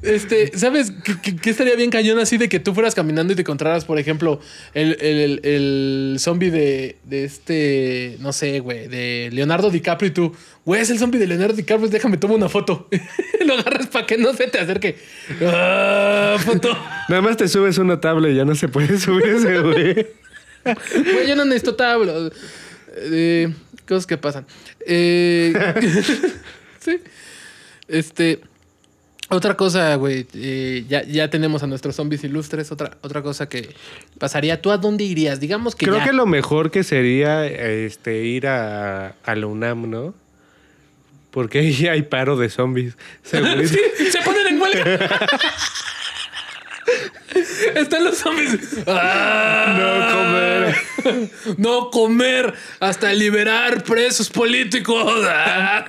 Este, 0.02 0.58
¿sabes 0.58 0.94
qué, 1.22 1.50
estaría 1.50 1.76
bien 1.76 1.90
cañón 1.90 2.20
así 2.20 2.38
de 2.38 2.48
que 2.48 2.60
tú 2.60 2.74
fueras 2.74 2.96
caminando 2.96 3.34
y 3.34 3.36
te 3.36 3.42
encontraras, 3.42 3.86
por 3.86 4.00
ejemplo, 4.00 4.40
el, 4.74 4.98
el, 5.02 5.18
el, 5.20 5.42
el 5.44 6.16
zombie 6.20 6.52
de, 6.52 6.98
de 7.04 7.26
este, 7.26 8.18
no 8.20 8.32
sé, 8.32 8.60
güey, 8.60 8.88
de 8.88 9.30
Leonardo 9.34 9.70
DiCaprio 9.70 10.10
y 10.10 10.14
tú, 10.14 10.36
güey, 10.66 10.82
es 10.82 10.90
el 10.90 11.00
zombie 11.00 11.20
de 11.20 11.28
Leonardo 11.28 11.56
DiCaprio, 11.56 11.90
déjame 11.90 12.18
tomar 12.18 12.38
una 12.38 12.50
foto. 12.50 12.88
Lo 13.46 13.54
agarras 13.56 13.88
para 13.88 14.06
que 14.06 14.18
no 14.18 14.34
se 14.34 14.48
te 14.48 14.60
acerque. 14.60 14.98
Ah, 15.42 16.38
foto. 16.40 16.70
Nada 17.10 17.22
más 17.22 17.38
te 17.38 17.48
subes 17.48 17.78
una 17.78 18.00
tabla 18.00 18.30
y 18.30 18.36
ya 18.36 18.46
no 18.46 18.56
se 18.56 18.68
puede 18.68 18.98
subir 19.00 19.26
ese, 19.26 19.60
güey. 19.60 20.08
Güey, 20.64 21.28
yo 21.28 21.36
no 21.36 21.46
necesito 21.46 21.76
tabla. 21.76 22.30
Eh, 22.96 23.54
cosas 23.88 24.06
que 24.06 24.18
pasan. 24.18 24.46
Eh, 24.86 25.54
sí. 26.80 27.00
Este. 27.88 28.42
Otra 29.30 29.56
cosa, 29.56 29.94
güey. 29.96 30.26
eh, 30.34 30.86
ya, 30.90 31.04
ya 31.04 31.30
tenemos 31.30 31.62
a 31.64 31.68
nuestros 31.68 31.96
zombies 31.96 32.24
ilustres. 32.24 32.72
Otra, 32.72 32.98
otra 33.02 33.22
cosa 33.22 33.48
que 33.48 33.76
pasaría. 34.18 34.60
¿Tú 34.62 34.72
a 34.72 34.78
dónde 34.78 35.04
irías? 35.04 35.40
Digamos 35.40 35.76
que 35.76 35.86
Creo 35.86 36.00
ya. 36.00 36.06
que 36.06 36.14
lo 36.14 36.26
mejor 36.26 36.72
que 36.72 36.84
sería 36.84 37.46
este, 37.46 38.24
ir 38.24 38.48
a, 38.48 39.10
a 39.24 39.36
la 39.36 39.46
UNAM, 39.48 39.90
¿no? 39.90 40.16
Porque 41.32 41.60
ahí 41.60 41.86
hay 41.88 42.02
paro 42.02 42.38
de 42.38 42.50
zombies. 42.50 42.98
Sí, 43.24 43.38
se 44.12 44.22
ponen 44.24 44.48
en 44.48 44.62
huelga. 44.62 45.10
Están 47.76 48.04
los 48.04 48.18
zombies. 48.18 48.58
Ah, 48.88 49.76
No 49.78 50.18
comer. 50.18 51.30
No 51.58 51.90
comer 51.92 52.54
hasta 52.80 53.14
liberar 53.14 53.84
presos 53.84 54.30
políticos. 54.30 55.24
Ah. 55.28 55.86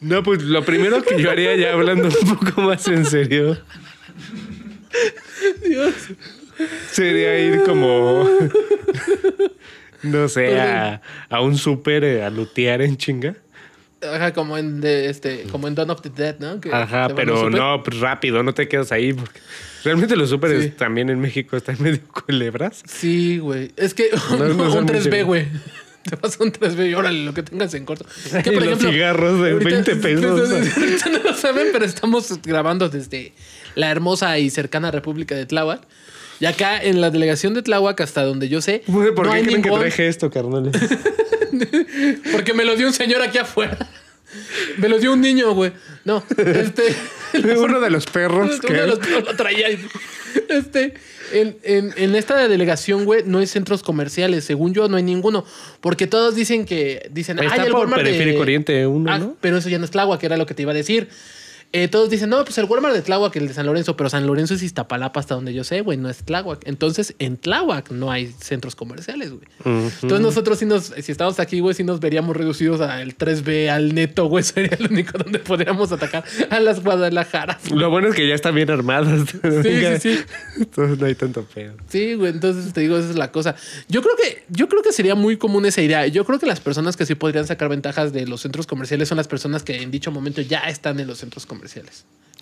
No, 0.00 0.22
pues 0.22 0.42
lo 0.42 0.64
primero 0.64 1.02
que 1.02 1.20
yo 1.20 1.30
haría 1.30 1.54
ya 1.56 1.72
hablando 1.72 2.08
un 2.08 2.36
poco 2.38 2.62
más 2.62 2.86
en 2.88 3.04
serio 3.04 3.58
Dios. 5.66 5.94
sería 6.90 7.38
ir 7.38 7.62
como, 7.64 8.28
no 10.02 10.28
sé, 10.28 10.58
a, 10.58 11.00
a 11.28 11.40
un 11.42 11.56
súper 11.58 12.04
eh, 12.04 12.24
a 12.24 12.30
lutear 12.30 12.82
en 12.82 12.96
chinga. 12.96 13.36
Ajá, 14.02 14.32
como 14.32 14.56
en 14.56 14.80
de, 14.80 15.10
este, 15.10 15.42
como 15.52 15.68
en 15.68 15.74
Dawn 15.74 15.90
of 15.90 16.00
the 16.00 16.08
Dead, 16.08 16.38
¿no? 16.38 16.58
Que 16.60 16.72
Ajá, 16.72 17.10
pero 17.14 17.50
no, 17.50 17.82
pues 17.82 18.00
rápido, 18.00 18.42
no 18.42 18.54
te 18.54 18.66
quedas 18.68 18.92
ahí. 18.92 19.12
Porque 19.12 19.38
realmente 19.84 20.16
los 20.16 20.30
súperes 20.30 20.64
Sí. 20.64 20.70
también 20.70 21.10
en 21.10 21.20
México 21.20 21.56
están 21.58 21.76
medio 21.82 22.00
culebras. 22.08 22.82
Sí, 22.86 23.36
güey. 23.38 23.72
Es 23.76 23.92
que 23.92 24.08
No, 24.30 24.48
no 24.48 24.54
son 24.70 24.78
un 24.78 24.84
muy 24.84 24.94
3B, 24.94 25.02
seguros. 25.02 25.26
güey. 25.26 25.46
Te 26.08 26.16
vas 26.16 26.40
a 26.40 26.44
un 26.44 26.52
3B 26.52 26.90
y 26.90 26.94
órale, 26.94 27.24
lo 27.24 27.34
que 27.34 27.42
tengas 27.42 27.74
en 27.74 27.84
corto. 27.84 28.06
Y 28.38 28.42
Que, 28.42 28.52
los 28.52 28.78
cigarros 28.78 29.40
de 29.42 29.54
20 29.54 29.96
pesos. 29.96 30.50
ahorita 30.50 31.08
no 31.10 31.18
lo 31.30 31.34
saben, 31.34 31.68
pero 31.72 31.84
estamos 31.84 32.40
grabando 32.42 32.88
desde 32.88 33.32
la 33.74 33.90
hermosa 33.90 34.38
y 34.38 34.50
cercana 34.50 34.90
República 34.90 35.34
de 35.34 35.46
Tláhuac. 35.46 35.82
Y 36.40 36.46
acá 36.46 36.82
en 36.82 37.02
la 37.02 37.10
delegación 37.10 37.52
de 37.52 37.60
Tláhuac, 37.62 38.00
hasta 38.00 38.22
donde 38.24 38.48
yo 38.48 38.62
sé, 38.62 38.82
¿Por 38.86 39.26
no 39.26 39.32
qué 39.32 39.36
hay 39.38 39.44
creen 39.44 39.62
que 39.62 39.68
ningún- 39.68 39.80
traje 39.80 40.08
esto, 40.08 40.30
carnales? 40.30 40.74
Porque 42.32 42.54
me 42.54 42.64
lo 42.64 42.76
dio 42.76 42.86
un 42.86 42.92
señor 42.92 43.20
aquí 43.22 43.38
afuera. 43.38 43.76
Me 44.78 44.88
lo 44.88 44.98
dio 44.98 45.12
un 45.12 45.20
niño, 45.20 45.52
güey. 45.54 45.72
No, 46.04 46.24
este... 46.38 46.94
Uno 47.58 47.80
de 47.80 47.90
los 47.90 48.06
perros 48.06 48.50
Uno 48.50 48.60
que... 48.60 48.72
de 48.74 48.86
los 48.86 48.98
perros 48.98 49.24
lo 49.24 49.36
traía. 49.36 49.66
ahí. 49.68 49.78
Este, 50.48 50.94
en, 51.32 51.56
en, 51.62 51.92
en 51.96 52.14
esta 52.16 52.36
delegación, 52.48 53.04
güey, 53.04 53.22
no 53.24 53.38
hay 53.38 53.46
centros 53.46 53.82
comerciales. 53.82 54.44
Según 54.44 54.74
yo, 54.74 54.88
no 54.88 54.96
hay 54.96 55.02
ninguno. 55.02 55.44
Porque 55.80 56.06
todos 56.06 56.34
dicen 56.34 56.64
que. 56.66 57.08
Dicen, 57.12 57.38
Está 57.38 57.54
"Ay, 57.54 57.60
el 57.66 57.72
por 57.72 57.80
Walmart 57.80 58.02
de- 58.02 58.10
Periférico 58.10 58.40
Oriente 58.42 58.86
uno, 58.86 59.10
Ah, 59.12 59.18
¿no? 59.18 59.36
Pero 59.40 59.56
eso 59.58 59.68
ya 59.68 59.78
no 59.78 59.84
es 59.84 59.90
Tláhuac, 59.90 60.20
que 60.20 60.26
era 60.26 60.36
lo 60.36 60.46
que 60.46 60.54
te 60.54 60.62
iba 60.62 60.72
a 60.72 60.74
decir. 60.74 61.08
Eh, 61.72 61.86
todos 61.86 62.10
dicen, 62.10 62.30
no, 62.30 62.44
pues 62.44 62.58
el 62.58 62.64
Walmart 62.64 62.96
de 62.96 63.02
Tláhuac, 63.02 63.36
el 63.36 63.46
de 63.46 63.54
San 63.54 63.64
Lorenzo, 63.64 63.96
pero 63.96 64.10
San 64.10 64.26
Lorenzo 64.26 64.54
es 64.54 64.62
Iztapalapa 64.62 65.20
hasta 65.20 65.36
donde 65.36 65.54
yo 65.54 65.62
sé, 65.62 65.82
güey, 65.82 65.96
no 65.96 66.10
es 66.10 66.24
Tláhuac. 66.24 66.66
Entonces, 66.66 67.14
en 67.20 67.36
Tláhuac 67.36 67.92
no 67.92 68.10
hay 68.10 68.34
centros 68.40 68.74
comerciales, 68.74 69.30
güey. 69.30 69.44
Entonces 69.64 70.20
nosotros 70.20 70.58
sí 70.58 70.66
nos, 70.66 70.86
si 70.86 71.12
estamos 71.12 71.38
aquí, 71.38 71.60
güey, 71.60 71.76
sí 71.76 71.84
nos 71.84 72.00
veríamos 72.00 72.36
reducidos 72.36 72.80
al 72.80 73.16
3B, 73.16 73.68
al 73.68 73.94
neto, 73.94 74.26
güey, 74.26 74.42
sería 74.44 74.76
el 74.80 74.90
único 74.90 75.16
donde 75.16 75.38
podríamos 75.38 75.92
atacar 75.92 76.24
a 76.50 76.58
las 76.58 76.82
Guadalajaras. 76.82 77.70
Lo 77.70 77.88
bueno 77.88 78.08
es 78.08 78.16
que 78.16 78.26
ya 78.26 78.34
están 78.34 78.56
bien 78.56 78.68
armadas. 78.68 79.30
sí, 79.62 80.00
sí. 80.00 80.18
Entonces 80.58 80.98
no 80.98 81.06
hay 81.06 81.14
tanto 81.14 81.44
pedo. 81.44 81.74
Sí, 81.88 82.14
güey, 82.14 82.32
entonces 82.32 82.72
te 82.72 82.80
digo, 82.80 82.96
esa 82.96 83.10
es 83.10 83.16
la 83.16 83.30
cosa. 83.30 83.54
Yo 83.88 84.02
creo 84.02 84.16
que, 84.16 84.42
yo 84.48 84.68
creo 84.68 84.82
que 84.82 84.92
sería 84.92 85.14
muy 85.14 85.36
común 85.36 85.64
esa 85.66 85.82
idea. 85.82 86.04
Yo 86.08 86.24
creo 86.24 86.40
que 86.40 86.46
las 86.46 86.58
personas 86.58 86.96
que 86.96 87.06
sí 87.06 87.14
podrían 87.14 87.46
sacar 87.46 87.68
ventajas 87.68 88.12
de 88.12 88.26
los 88.26 88.40
centros 88.40 88.66
comerciales 88.66 89.08
son 89.08 89.18
las 89.18 89.28
personas 89.28 89.62
que 89.62 89.80
en 89.80 89.92
dicho 89.92 90.10
momento 90.10 90.40
ya 90.40 90.62
están 90.62 90.98
en 90.98 91.06
los 91.06 91.18
centros 91.18 91.46
comerciales. 91.46 91.59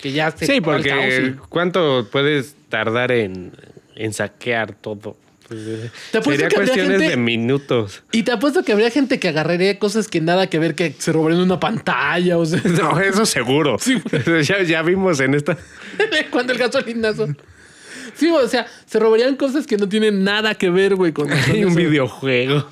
Que 0.00 0.12
ya 0.12 0.30
se 0.30 0.46
Sí, 0.46 0.60
porque 0.60 0.90
caos 0.90 1.48
¿cuánto 1.48 2.08
puedes 2.10 2.54
tardar 2.68 3.10
en, 3.12 3.52
en 3.96 4.12
saquear 4.12 4.72
todo? 4.74 5.16
Pues, 5.48 5.60
eh, 5.66 5.90
Te 6.12 6.22
Sería 6.22 6.48
que 6.48 6.56
cuestiones 6.56 6.98
gente- 7.00 7.08
de 7.10 7.16
minutos. 7.16 8.02
y, 8.12 8.22
te 8.22 8.32
apuesto 8.32 8.62
que 8.64 8.72
habría 8.72 8.90
gente 8.90 9.18
que 9.18 9.28
agarraría 9.28 9.78
cosas 9.78 10.06
que 10.06 10.20
nada 10.20 10.46
que 10.48 10.58
ver, 10.58 10.74
que 10.74 10.94
se 10.98 11.10
robarían 11.10 11.40
una 11.42 11.58
pantalla 11.58 12.36
o 12.38 12.44
sea, 12.46 12.60
No, 12.64 13.00
eso 13.00 13.24
seguro. 13.26 13.78
Sí, 13.80 14.00
ya, 14.44 14.62
ya 14.62 14.82
vimos 14.82 15.18
en 15.20 15.34
esta. 15.34 15.56
cuando 16.30 16.52
el 16.52 16.58
gasolinazo. 16.58 17.28
Sí, 18.14 18.28
o 18.30 18.46
sea, 18.48 18.66
se 18.86 18.98
robarían 18.98 19.36
cosas 19.36 19.66
que 19.66 19.76
no 19.76 19.88
tienen 19.88 20.22
nada 20.24 20.54
que 20.54 20.70
ver, 20.70 20.96
güey, 20.96 21.12
con, 21.12 21.28
con 21.28 21.38
Hay 21.38 21.64
un 21.64 21.70
eso. 21.70 21.78
videojuego. 21.78 22.68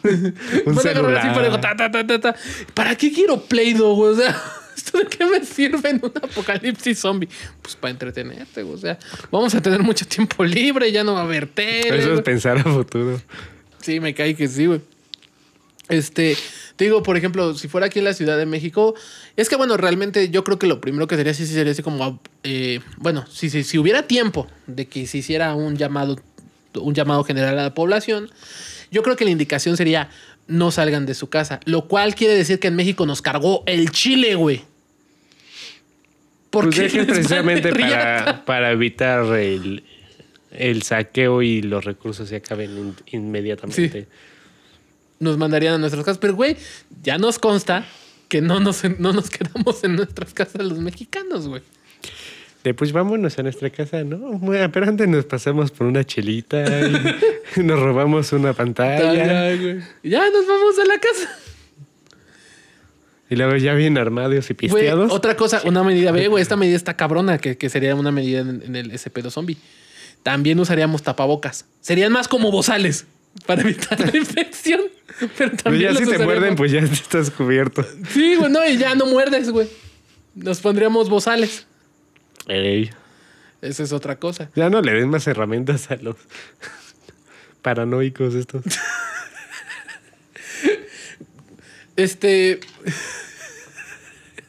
un 0.66 0.78
así 0.78 0.88
celular. 0.88 1.34
parejo, 1.34 1.60
ta, 1.60 1.74
ta, 1.76 1.90
ta, 1.90 2.20
ta. 2.20 2.36
¿Para 2.74 2.94
qué 2.96 3.12
quiero 3.12 3.40
Play-Doh, 3.42 3.94
güey? 3.94 4.12
O 4.12 4.16
sea, 4.16 4.36
¿esto 4.76 4.98
de 4.98 5.06
qué 5.06 5.24
me 5.26 5.44
sirve 5.44 5.90
en 5.90 6.00
un 6.02 6.12
apocalipsis 6.14 6.98
zombie? 6.98 7.28
Pues 7.62 7.76
para 7.76 7.90
entretenerte. 7.90 8.62
O 8.62 8.76
sea, 8.76 8.98
vamos 9.30 9.54
a 9.54 9.62
tener 9.62 9.82
mucho 9.82 10.06
tiempo 10.06 10.44
libre, 10.44 10.92
ya 10.92 11.02
no 11.02 11.14
va 11.14 11.20
a 11.20 11.24
haber 11.24 11.46
tele. 11.48 11.98
Eso 11.98 12.14
es 12.14 12.22
pensar 12.22 12.58
a 12.58 12.64
futuro. 12.64 13.20
Sí, 13.80 14.00
me 14.00 14.14
cae 14.14 14.34
que 14.34 14.48
sí, 14.48 14.66
güey. 14.66 14.80
Este, 15.88 16.36
te 16.74 16.84
digo, 16.84 17.02
por 17.04 17.16
ejemplo, 17.16 17.54
si 17.54 17.68
fuera 17.68 17.86
aquí 17.86 18.00
en 18.00 18.06
la 18.06 18.12
Ciudad 18.12 18.36
de 18.36 18.46
México, 18.46 18.94
es 19.36 19.48
que 19.48 19.54
bueno, 19.54 19.76
realmente 19.76 20.30
yo 20.30 20.42
creo 20.42 20.58
que 20.58 20.66
lo 20.66 20.80
primero 20.80 21.06
que 21.06 21.16
sería 21.16 21.32
sí 21.32 21.46
sería 21.46 21.70
así 21.70 21.82
como, 21.82 22.20
eh, 22.42 22.80
bueno, 22.96 23.24
si, 23.30 23.50
si, 23.50 23.62
si 23.62 23.78
hubiera 23.78 24.02
tiempo 24.02 24.48
de 24.66 24.86
que 24.86 25.06
se 25.06 25.18
hiciera 25.18 25.54
un 25.54 25.76
llamado, 25.76 26.16
un 26.74 26.94
llamado 26.94 27.22
general 27.22 27.58
a 27.60 27.62
la 27.62 27.74
población, 27.74 28.30
yo 28.90 29.04
creo 29.04 29.14
que 29.14 29.24
la 29.24 29.30
indicación 29.30 29.76
sería 29.76 30.10
no 30.48 30.70
salgan 30.70 31.06
de 31.06 31.14
su 31.14 31.28
casa, 31.28 31.60
lo 31.64 31.88
cual 31.88 32.14
quiere 32.14 32.34
decir 32.34 32.58
que 32.60 32.68
en 32.68 32.76
México 32.76 33.04
nos 33.06 33.22
cargó 33.22 33.62
el 33.66 33.90
chile, 33.90 34.34
güey. 34.36 34.62
Pues 36.50 36.78
es 36.78 36.92
que 36.92 36.98
les 36.98 37.06
vale 37.06 37.06
precisamente 37.14 37.72
para, 37.72 38.44
para 38.44 38.70
evitar 38.70 39.24
el, 39.36 39.82
el 40.52 40.82
saqueo 40.82 41.42
y 41.42 41.60
los 41.62 41.84
recursos 41.84 42.28
se 42.28 42.36
acaben 42.36 42.70
in- 42.78 42.94
inmediatamente. 43.12 44.06
nos 45.18 45.36
mandarían 45.36 45.74
a 45.74 45.78
nuestras 45.78 46.04
casas. 46.04 46.18
Pero, 46.18 46.34
güey, 46.34 46.56
ya 47.02 47.18
nos 47.18 47.38
consta 47.38 47.84
que 48.28 48.40
no 48.40 48.60
nos, 48.60 48.82
no 48.98 49.12
nos 49.12 49.28
quedamos 49.30 49.82
en 49.84 49.96
nuestras 49.96 50.32
casas 50.32 50.62
los 50.64 50.78
mexicanos, 50.78 51.46
güey. 51.48 51.62
De 52.66 52.74
pues 52.74 52.90
vámonos 52.90 53.38
a 53.38 53.44
nuestra 53.44 53.70
casa, 53.70 54.02
¿no? 54.02 54.18
Bueno, 54.18 54.72
pero 54.72 54.88
antes 54.88 55.06
nos 55.06 55.24
pasamos 55.24 55.70
por 55.70 55.86
una 55.86 56.02
chelita 56.02 56.64
y 57.56 57.60
nos 57.62 57.78
robamos 57.78 58.32
una 58.32 58.54
pantalla. 58.54 59.54
Ya, 60.02 60.28
nos 60.30 60.48
vamos 60.48 60.76
a 60.76 60.84
la 60.84 60.98
casa. 60.98 61.30
Y 63.30 63.36
luego 63.36 63.54
ya 63.54 63.74
bien 63.74 63.96
armados 63.96 64.50
y 64.50 64.54
pisteados. 64.54 65.12
otra 65.12 65.36
cosa, 65.36 65.62
una 65.64 65.84
medida, 65.84 66.10
ve, 66.10 66.26
güey, 66.26 66.42
esta 66.42 66.56
medida 66.56 66.74
está 66.74 66.96
cabrona, 66.96 67.38
que, 67.38 67.56
que 67.56 67.70
sería 67.70 67.94
una 67.94 68.10
medida 68.10 68.40
en, 68.40 68.60
en 68.60 68.74
el 68.74 68.90
SP2 68.90 69.30
zombie. 69.30 69.58
También 70.24 70.58
usaríamos 70.58 71.04
tapabocas. 71.04 71.66
Serían 71.80 72.10
más 72.10 72.26
como 72.26 72.50
bozales 72.50 73.06
para 73.46 73.62
evitar 73.62 74.00
la 74.00 74.06
infección. 74.18 74.80
Pero 75.38 75.52
Pues 75.52 75.62
también 75.62 75.84
ya 75.84 76.00
los 76.00 76.00
si 76.00 76.16
te 76.16 76.18
muerden, 76.18 76.56
pues 76.56 76.72
ya 76.72 76.80
estás 76.80 77.30
cubierto. 77.30 77.86
Sí, 78.10 78.34
güey, 78.34 78.50
no, 78.50 78.66
y 78.66 78.76
ya 78.76 78.96
no 78.96 79.06
muerdes, 79.06 79.50
güey. 79.50 79.68
Nos 80.34 80.58
pondríamos 80.58 81.08
bozales. 81.08 81.64
Ey, 82.48 82.90
Esa 83.62 83.82
es 83.82 83.92
otra 83.92 84.16
cosa. 84.16 84.50
ya 84.54 84.70
no 84.70 84.80
le 84.82 84.92
den 84.92 85.08
más 85.08 85.26
herramientas 85.26 85.90
a 85.90 85.96
los 85.96 86.16
paranoicos 87.62 88.34
estos. 88.34 88.62
Este. 91.96 92.60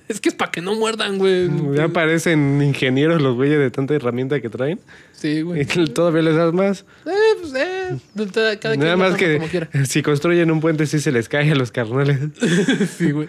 Es 0.10 0.22
que 0.22 0.30
es 0.30 0.36
para 0.36 0.52
que 0.52 0.62
no 0.62 0.74
muerdan, 0.74 1.18
güey. 1.18 1.50
Ya 1.76 1.90
parecen 1.90 2.62
ingenieros 2.62 3.22
los 3.22 3.36
güeyes 3.36 3.60
de 3.60 3.70
tanta 3.72 3.94
herramienta 3.94 4.40
que 4.40 4.48
traen. 4.48 4.80
Sí, 5.12 5.42
güey. 5.42 5.64
Y 5.64 5.66
todavía 5.66 6.22
les 6.22 6.34
das 6.38 6.54
más. 6.54 6.86
Eh, 7.06 7.12
pues, 7.42 7.54
eh. 7.54 8.58
Cada 8.62 8.78
Nada 8.78 8.96
más 8.96 9.16
que 9.16 9.36
como 9.36 9.50
quiera. 9.50 9.68
si 9.86 10.02
construyen 10.04 10.50
un 10.50 10.62
puente 10.62 10.86
sí 10.86 11.00
se 11.02 11.12
les 11.12 11.28
cae 11.28 11.52
a 11.52 11.56
los 11.56 11.72
carnales. 11.74 12.20
sí, 12.98 13.12
güey. 13.12 13.28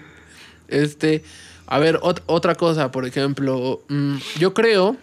Este, 0.69 1.25
a 1.71 1.79
ver, 1.79 1.97
ot- 2.01 2.23
otra 2.27 2.55
cosa, 2.55 2.91
por 2.91 3.07
ejemplo, 3.07 3.83
mm, 3.89 4.17
yo 4.39 4.55
creo 4.55 4.97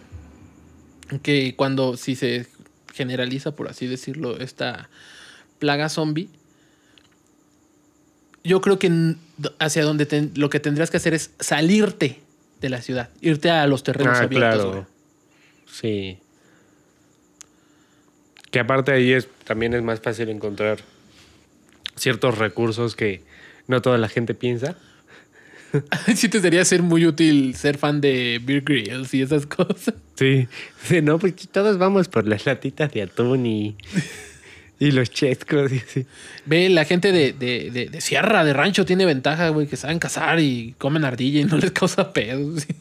que 1.24 1.56
cuando, 1.56 1.96
si 1.96 2.16
se 2.16 2.48
generaliza, 2.94 3.56
por 3.56 3.68
así 3.70 3.86
decirlo, 3.88 4.38
esta 4.40 4.90
plaga 5.60 5.90
zombie, 5.90 6.28
yo 8.44 8.62
creo 8.62 8.80
que 8.80 9.16
hacia 9.60 9.84
donde 9.84 10.06
ten- 10.06 10.32
lo 10.36 10.50
que 10.50 10.60
tendrías 10.60 10.92
que 10.92 10.98
hacer 10.98 11.14
es 11.14 11.32
salirte 11.40 12.20
de 12.62 12.70
la 12.70 12.82
ciudad, 12.82 13.10
irte 13.22 13.50
a 13.50 13.66
los 13.68 13.84
terrenos 13.84 14.18
Ah, 14.18 14.24
abiertos, 14.24 14.64
claro. 14.64 14.88
Sí. 15.72 16.18
Que 18.52 18.60
aparte 18.60 18.92
ahí 18.92 19.12
es, 19.14 19.28
también 19.44 19.74
es 19.74 19.84
más 19.84 20.00
fácil 20.00 20.30
encontrar 20.30 20.80
ciertos 21.96 22.38
recursos 22.38 22.96
que 22.96 23.24
no 23.68 23.82
toda 23.82 23.98
la 23.98 24.08
gente 24.10 24.34
piensa. 24.34 24.76
sí 26.16 26.30
te 26.30 26.40
sería 26.40 26.64
ser 26.66 26.82
muy 26.82 27.06
útil 27.06 27.56
ser 27.56 27.78
fan 27.78 28.02
de 28.02 28.40
Beer 28.44 28.62
Grylls 28.62 29.14
y 29.14 29.22
esas 29.22 29.46
cosas. 29.46 29.94
Sí. 30.16 30.48
Sí, 30.84 31.02
no, 31.02 31.20
pues 31.20 31.36
todos 31.52 31.78
vamos 31.78 32.08
por 32.08 32.28
las 32.28 32.46
latitas 32.46 32.92
de 32.92 33.02
atún 33.02 33.46
y, 33.46 33.76
y 34.80 34.92
los 34.92 35.10
chescos 35.10 35.72
y 35.72 35.78
así. 35.80 36.06
Ve, 36.46 36.70
la 36.70 36.86
gente 36.86 37.12
de, 37.12 37.34
de, 37.34 37.70
de, 37.72 37.88
de 37.88 38.02
sierra, 38.02 38.46
de 38.46 38.54
rancho, 38.54 38.86
tiene 38.86 39.06
ventaja, 39.06 39.50
güey, 39.50 39.68
que 39.68 39.78
saben 39.78 40.00
cazar 40.00 40.40
y 40.40 40.76
comen 40.78 41.04
ardilla 41.06 41.42
y 41.42 41.46
no 41.46 41.58
les 41.58 41.72
causa 41.72 42.14
pedos. 42.14 42.62
sí. 42.62 42.76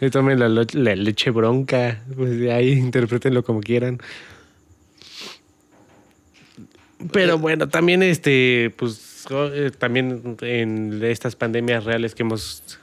Y 0.00 0.10
tomen 0.10 0.38
la, 0.38 0.48
la 0.48 0.96
leche 0.96 1.30
bronca. 1.30 2.02
Pues 2.14 2.38
de 2.38 2.52
ahí 2.52 2.72
interpretenlo 2.72 3.42
como 3.42 3.60
quieran. 3.60 3.98
Pero 7.12 7.38
bueno, 7.38 7.68
también 7.68 8.02
este, 8.02 8.72
pues 8.76 9.05
eh, 9.05 9.05
también 9.78 10.36
en 10.40 11.02
estas 11.04 11.36
pandemias 11.36 11.84
reales 11.84 12.14
que 12.14 12.22
hemos 12.22 12.78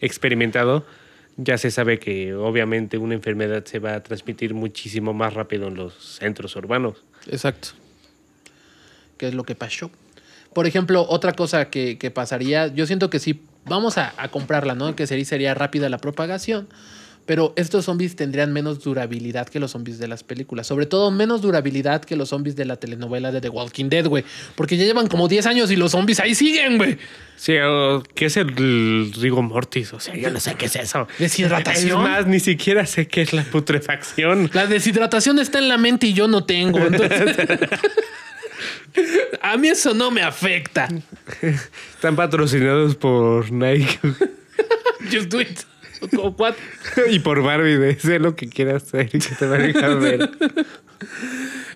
experimentado, 0.00 0.84
ya 1.36 1.58
se 1.58 1.70
sabe 1.70 1.98
que 1.98 2.34
obviamente 2.34 2.98
una 2.98 3.14
enfermedad 3.14 3.64
se 3.64 3.78
va 3.78 3.94
a 3.94 4.02
transmitir 4.02 4.54
muchísimo 4.54 5.12
más 5.12 5.34
rápido 5.34 5.68
en 5.68 5.74
los 5.74 5.94
centros 5.94 6.54
urbanos. 6.56 7.04
Exacto. 7.26 7.70
¿Qué 9.16 9.28
es 9.28 9.34
lo 9.34 9.44
que 9.44 9.54
pasó? 9.54 9.90
Por 10.52 10.66
ejemplo, 10.66 11.06
otra 11.08 11.32
cosa 11.32 11.70
que, 11.70 12.12
pasaría, 12.14 12.66
yo 12.68 12.86
siento 12.86 13.08
que 13.08 13.18
sí, 13.18 13.42
vamos 13.66 13.98
a, 13.98 14.12
comprarla, 14.30 14.74
¿no? 14.74 14.96
Que 14.96 15.06
sería 15.06 15.54
rápida 15.54 15.88
la 15.88 15.98
propagación, 15.98 16.68
pero 17.30 17.52
estos 17.54 17.84
zombies 17.84 18.16
tendrían 18.16 18.52
menos 18.52 18.82
durabilidad 18.82 19.48
que 19.48 19.60
los 19.60 19.70
zombies 19.70 20.00
de 20.00 20.08
las 20.08 20.24
películas. 20.24 20.66
Sobre 20.66 20.86
todo 20.86 21.12
menos 21.12 21.42
durabilidad 21.42 22.04
que 22.04 22.16
los 22.16 22.30
zombies 22.30 22.56
de 22.56 22.64
la 22.64 22.74
telenovela 22.74 23.30
de 23.30 23.40
The 23.40 23.50
Walking 23.50 23.88
Dead, 23.88 24.04
güey. 24.04 24.24
Porque 24.56 24.76
ya 24.76 24.84
llevan 24.84 25.06
como 25.06 25.28
10 25.28 25.46
años 25.46 25.70
y 25.70 25.76
los 25.76 25.92
zombies 25.92 26.18
ahí 26.18 26.34
siguen, 26.34 26.76
güey. 26.76 26.98
Sí, 27.36 27.52
¿qué 28.16 28.26
es 28.26 28.36
el 28.36 29.12
rigor 29.12 29.44
mortis? 29.44 29.92
O 29.92 30.00
sea, 30.00 30.16
yo 30.16 30.28
no 30.28 30.40
sé 30.40 30.56
qué 30.56 30.66
es 30.66 30.74
eso. 30.74 31.06
¿Deshidratación? 31.20 32.00
Es 32.00 32.08
más, 32.08 32.26
ni 32.26 32.40
siquiera 32.40 32.84
sé 32.84 33.06
qué 33.06 33.22
es 33.22 33.32
la 33.32 33.44
putrefacción. 33.44 34.50
La 34.52 34.66
deshidratación 34.66 35.38
está 35.38 35.60
en 35.60 35.68
la 35.68 35.78
mente 35.78 36.08
y 36.08 36.14
yo 36.14 36.26
no 36.26 36.42
tengo. 36.42 36.80
Entonces, 36.80 37.36
a 39.40 39.56
mí 39.56 39.68
eso 39.68 39.94
no 39.94 40.10
me 40.10 40.22
afecta. 40.22 40.88
Están 41.94 42.16
patrocinados 42.16 42.96
por 42.96 43.52
Nike 43.52 44.00
Just 45.12 45.28
do 45.28 45.40
it. 45.40 45.69
O 46.18 46.34
cuatro. 46.34 46.62
y 47.10 47.18
por 47.18 47.42
Barbie. 47.42 47.94
Sé 47.98 48.18
lo 48.18 48.34
que 48.36 48.48
quieras 48.48 48.84
hacer 48.84 49.10
y 49.12 49.18
que 49.18 49.34
te 49.34 49.46
va 49.46 49.56
a 49.56 49.58
dejar 49.58 49.98
ver. 50.00 50.30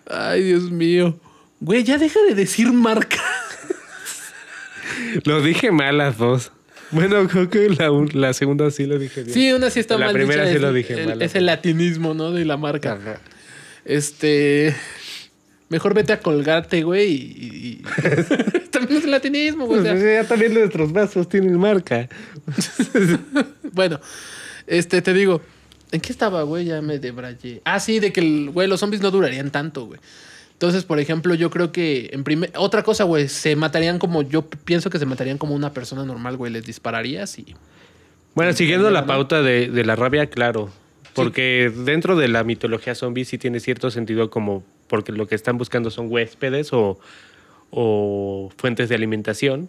Ay, 0.07 0.43
Dios 0.45 0.71
mío. 0.71 1.19
Güey, 1.61 1.85
ya 1.85 1.99
deja 1.99 2.21
de 2.29 2.35
decir 2.35 2.73
marca. 2.73 3.21
Lo 5.25 5.41
dije 5.43 5.71
mal 5.71 5.99
las 5.99 6.19
dos. 6.19 6.53
Bueno, 6.91 7.27
creo 7.29 7.49
que 7.51 7.69
la, 7.71 7.91
la 8.13 8.33
segunda 8.35 8.71
sí 8.71 8.87
lo 8.87 8.99
dije 8.99 9.23
bien. 9.23 9.35
Sí, 9.35 9.53
una 9.53 9.71
sí 9.71 9.81
está 9.81 9.97
La 9.99 10.07
mal 10.07 10.15
primera 10.15 10.43
dicha, 10.43 10.51
sí 10.51 10.57
es- 10.57 10.63
lo 10.63 10.73
dije 10.73 10.95
el- 10.95 11.07
mal. 11.09 11.23
Es 11.23 11.35
el 11.35 11.47
latinismo, 11.47 12.15
¿no? 12.15 12.31
De 12.33 12.45
la 12.45 12.57
marca. 12.57 12.93
Ajá. 12.93 13.19
Este... 13.85 14.75
Mejor 15.71 15.95
vete 15.95 16.13
a 16.13 16.21
colgarte, 16.21 16.83
güey. 16.83 17.11
Y, 17.15 17.83
También 18.71 18.99
es 18.99 19.05
el 19.05 19.11
latinismo, 19.11 19.67
güey. 19.67 19.81
o 19.81 19.83
Pues, 19.83 20.01
sea, 20.01 20.23
ya 20.23 20.29
también 20.29 20.55
nuestros 20.55 20.93
vasos 20.93 21.29
tienen 21.29 21.59
marca. 21.59 22.09
bueno, 23.75 24.01
este, 24.67 25.03
te 25.03 25.13
digo... 25.13 25.41
¿En 25.93 26.01
qué 26.01 26.11
estaba, 26.11 26.43
güey? 26.43 26.65
Ya 26.65 26.83
me 26.83 26.99
debrayé. 26.99 27.61
Ah, 27.65 27.79
sí, 27.79 28.01
de 28.01 28.13
que, 28.13 28.19
el- 28.21 28.51
güey, 28.51 28.67
los 28.67 28.81
zombies 28.81 29.01
no 29.01 29.13
durarían 29.13 29.53
tanto, 29.53 29.87
güey. 29.87 30.01
Entonces, 30.53 30.83
por 30.83 30.99
ejemplo, 30.99 31.35
yo 31.35 31.51
creo 31.51 31.71
que 31.71 32.11
en 32.13 32.25
primer... 32.25 32.51
Otra 32.57 32.83
cosa, 32.83 33.05
güey, 33.05 33.29
se 33.29 33.55
matarían 33.55 34.01
como... 34.01 34.23
Yo 34.23 34.43
pienso 34.43 34.91
que 34.91 34.99
se 34.99 35.07
matarían 35.07 35.39
como 35.39 35.55
una 35.55 35.73
persona 35.73 36.05
normal, 36.05 36.37
güey. 36.37 36.51
Les 36.53 36.65
dispararías 36.65 37.39
y... 37.39 37.55
Bueno, 38.35 38.53
siguiendo 38.55 38.91
la 38.91 39.07
pauta 39.07 39.43
de, 39.43 39.69
de 39.69 39.85
la 39.85 39.95
rabia, 39.95 40.27
claro. 40.27 40.69
Porque 41.13 41.73
dentro 41.85 42.17
de 42.17 42.27
la 42.27 42.43
mitología 42.43 42.97
zombie 42.97 43.25
sí 43.25 43.39
tiene 43.39 43.61
cierto 43.61 43.93
sentido 43.93 44.31
como 44.31 44.65
porque 44.89 45.13
lo 45.13 45.29
que 45.29 45.37
están 45.37 45.59
buscando 45.59 45.91
son 45.91 46.11
huéspedes 46.11 46.73
o, 46.73 46.99
o 47.71 48.51
fuentes 48.57 48.89
de 48.89 48.97
alimentación. 48.97 49.69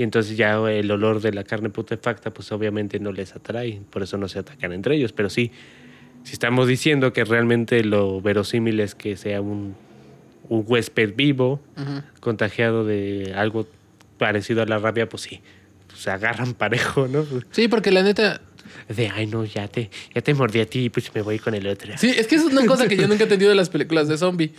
Y 0.00 0.02
entonces 0.02 0.38
ya 0.38 0.54
el 0.70 0.90
olor 0.90 1.20
de 1.20 1.30
la 1.30 1.44
carne 1.44 1.68
putrefacta 1.68 2.32
pues 2.32 2.50
obviamente 2.52 2.98
no 2.98 3.12
les 3.12 3.36
atrae. 3.36 3.82
Por 3.90 4.02
eso 4.02 4.16
no 4.16 4.28
se 4.28 4.38
atacan 4.38 4.72
entre 4.72 4.96
ellos. 4.96 5.12
Pero 5.12 5.28
sí, 5.28 5.52
si 6.24 6.32
estamos 6.32 6.66
diciendo 6.66 7.12
que 7.12 7.22
realmente 7.22 7.84
lo 7.84 8.22
verosímil 8.22 8.80
es 8.80 8.94
que 8.94 9.18
sea 9.18 9.42
un, 9.42 9.76
un 10.48 10.64
huésped 10.66 11.12
vivo 11.14 11.60
contagiado 12.20 12.86
de 12.86 13.34
algo 13.36 13.68
parecido 14.16 14.62
a 14.62 14.64
la 14.64 14.78
rabia, 14.78 15.06
pues 15.06 15.24
sí, 15.24 15.42
pues 15.86 16.00
se 16.00 16.10
agarran 16.10 16.54
parejo, 16.54 17.06
¿no? 17.06 17.26
Sí, 17.50 17.68
porque 17.68 17.90
la 17.90 18.02
neta... 18.02 18.40
De, 18.88 19.10
ay, 19.10 19.26
no, 19.26 19.44
ya 19.44 19.68
te, 19.68 19.90
ya 20.14 20.22
te 20.22 20.32
mordí 20.32 20.60
a 20.60 20.66
ti, 20.66 20.88
pues 20.88 21.14
me 21.14 21.20
voy 21.20 21.38
con 21.38 21.54
el 21.54 21.66
otro. 21.66 21.92
Sí, 21.98 22.08
es 22.16 22.26
que 22.26 22.36
es 22.36 22.44
una 22.44 22.64
cosa 22.64 22.88
que 22.88 22.96
yo 22.96 23.06
nunca 23.06 23.24
he 23.24 23.24
entendido 23.24 23.50
de 23.50 23.56
las 23.56 23.68
películas 23.68 24.08
de 24.08 24.16
zombie. 24.16 24.54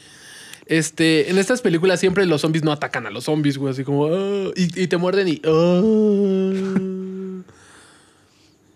Este, 0.72 1.30
en 1.30 1.38
estas 1.38 1.62
películas 1.62 2.00
siempre 2.00 2.26
los 2.26 2.40
zombies 2.40 2.64
no 2.64 2.72
atacan 2.72 3.06
a 3.06 3.10
los 3.10 3.26
zombies, 3.26 3.58
güey, 3.58 3.74
así 3.74 3.84
como, 3.84 4.06
"Ah", 4.06 4.52
y, 4.56 4.84
y 4.84 4.88
te 4.88 4.96
muerden 4.96 5.28
y, 5.28 5.42
"Ah". 5.44 5.82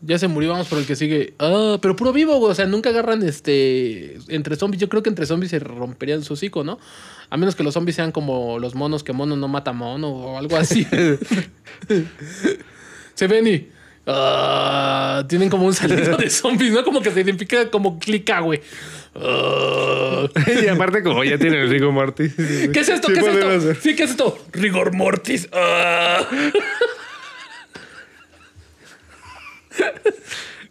ya 0.02 0.20
se 0.20 0.28
murió, 0.28 0.52
vamos 0.52 0.68
por 0.68 0.78
el 0.78 0.86
que 0.86 0.98
sigue, 0.98 1.36
"Ah", 1.40 1.78
pero 1.82 1.96
puro 1.96 2.12
vivo, 2.12 2.38
güey, 2.38 2.52
o 2.52 2.54
sea, 2.54 2.66
nunca 2.66 2.90
agarran 2.90 3.24
este, 3.24 4.18
entre 4.28 4.58
zombies, 4.58 4.82
yo 4.82 4.90
creo 4.90 5.04
que 5.04 5.10
entre 5.10 5.26
zombies 5.26 5.52
se 5.52 5.60
romperían 5.60 6.22
su 6.22 6.34
hocico, 6.34 6.66
¿no? 6.66 6.80
A 7.30 7.38
menos 7.38 7.56
que 7.56 7.64
los 7.64 7.74
zombies 7.74 7.96
sean 7.96 8.12
como 8.12 8.60
los 8.60 8.76
monos, 8.76 9.02
que 9.02 9.14
mono 9.14 9.38
no 9.38 9.48
mata 9.48 9.72
mono 9.72 10.10
o 10.10 10.38
algo 10.38 10.58
así. 10.58 10.86
se 13.14 13.28
ven 13.28 13.48
y, 13.48 13.70
tienen 15.28 15.50
como 15.50 15.66
un 15.66 15.74
salido 15.74 16.18
de 16.18 16.30
zombies, 16.30 16.74
¿no? 16.74 16.84
Como 16.84 17.02
que 17.02 17.12
se 17.12 17.22
identifica 17.22 17.72
como 17.72 18.00
clica, 18.00 18.42
güey. 18.42 18.60
Y 20.64 20.68
aparte, 20.68 21.04
como 21.04 21.24
ya 21.24 21.38
tiene 21.38 21.62
el 21.62 21.70
rigor 21.70 21.94
mortis. 21.94 22.34
¿Qué 22.38 22.80
es 22.80 22.90
esto? 22.90 23.08
¿Qué 23.08 23.20
es 23.20 23.28
esto? 23.28 23.76
Sí, 23.82 23.96
¿qué 23.96 24.04
es 24.04 24.12
esto? 24.12 24.38
Rigor 24.52 24.94
mortis. 24.94 25.48
Ah. 25.54 26.28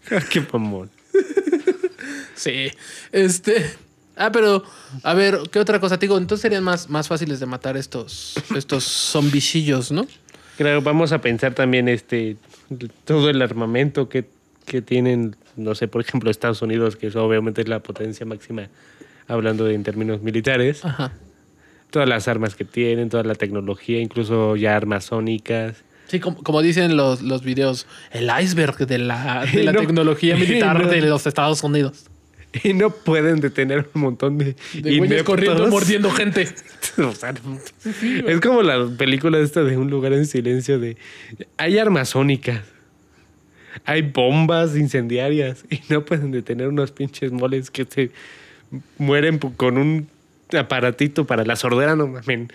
Qué 0.30 0.42
mamón. 0.52 0.90
Sí. 2.34 2.70
Este. 3.12 3.70
Ah, 4.16 4.30
pero. 4.30 4.62
A 5.02 5.14
ver, 5.14 5.40
¿qué 5.50 5.58
otra 5.58 5.80
cosa? 5.80 5.98
Te 5.98 6.06
digo, 6.06 6.18
entonces 6.18 6.42
serían 6.42 6.62
más, 6.62 6.90
más 6.90 7.08
fáciles 7.08 7.40
de 7.40 7.46
matar 7.46 7.76
estos, 7.76 8.34
estos 8.54 8.84
zombicillos, 8.84 9.90
¿no? 9.90 10.06
Claro, 10.56 10.82
vamos 10.82 11.12
a 11.12 11.20
pensar 11.20 11.54
también 11.54 11.88
este 11.88 12.36
todo 13.04 13.30
el 13.30 13.42
armamento 13.42 14.08
que, 14.08 14.26
que 14.66 14.82
tienen, 14.82 15.36
no 15.56 15.74
sé, 15.74 15.88
por 15.88 16.00
ejemplo, 16.00 16.30
Estados 16.30 16.62
Unidos, 16.62 16.96
que 16.96 17.08
eso 17.08 17.24
obviamente 17.24 17.62
es 17.62 17.68
la 17.68 17.80
potencia 17.80 18.24
máxima, 18.26 18.68
hablando 19.28 19.64
de 19.64 19.74
en 19.74 19.82
términos 19.82 20.22
militares. 20.22 20.84
Ajá. 20.84 21.12
Todas 21.90 22.08
las 22.08 22.26
armas 22.28 22.54
que 22.56 22.64
tienen, 22.64 23.08
toda 23.08 23.22
la 23.22 23.34
tecnología, 23.34 24.00
incluso 24.00 24.56
ya 24.56 24.76
armas 24.76 25.04
sónicas. 25.04 25.84
Sí, 26.08 26.20
como, 26.20 26.42
como 26.42 26.60
dicen 26.60 26.96
los, 26.96 27.22
los 27.22 27.42
videos, 27.44 27.86
el 28.10 28.28
iceberg 28.42 28.76
de 28.86 28.98
la, 28.98 29.46
de 29.52 29.62
la 29.62 29.72
No. 29.74 29.80
tecnología 29.80 30.36
militar 30.36 30.78
No. 30.84 30.90
de 30.90 31.00
los 31.02 31.26
Estados 31.26 31.62
Unidos. 31.62 32.06
Y 32.62 32.72
no 32.72 32.90
pueden 32.90 33.40
detener 33.40 33.88
un 33.94 34.00
montón 34.02 34.38
de, 34.38 34.54
De 34.74 34.98
güeyes 34.98 35.22
corriendo, 35.24 35.66
mordiendo 35.68 36.10
gente. 36.10 36.48
O 36.98 37.12
sea, 37.12 37.32
no. 37.32 37.58
es 38.28 38.40
como 38.40 38.62
la 38.62 38.86
película 38.96 39.38
esta 39.40 39.64
de 39.64 39.76
Un 39.76 39.90
lugar 39.90 40.12
en 40.12 40.26
silencio 40.26 40.78
de 40.78 40.96
hay 41.56 41.78
armas 41.78 42.10
sónicas. 42.10 42.60
Hay 43.84 44.02
bombas 44.02 44.76
incendiarias 44.76 45.64
y 45.70 45.80
no 45.88 46.04
pueden 46.04 46.30
detener 46.30 46.68
unos 46.68 46.90
pinches 46.90 47.32
moles 47.32 47.70
que 47.70 47.84
se 47.84 48.10
mueren 48.98 49.38
con 49.38 49.78
un 49.78 50.08
aparatito 50.56 51.26
para 51.26 51.44
la 51.44 51.56
sordera, 51.56 51.96
no 51.96 52.06
mamen. 52.06 52.50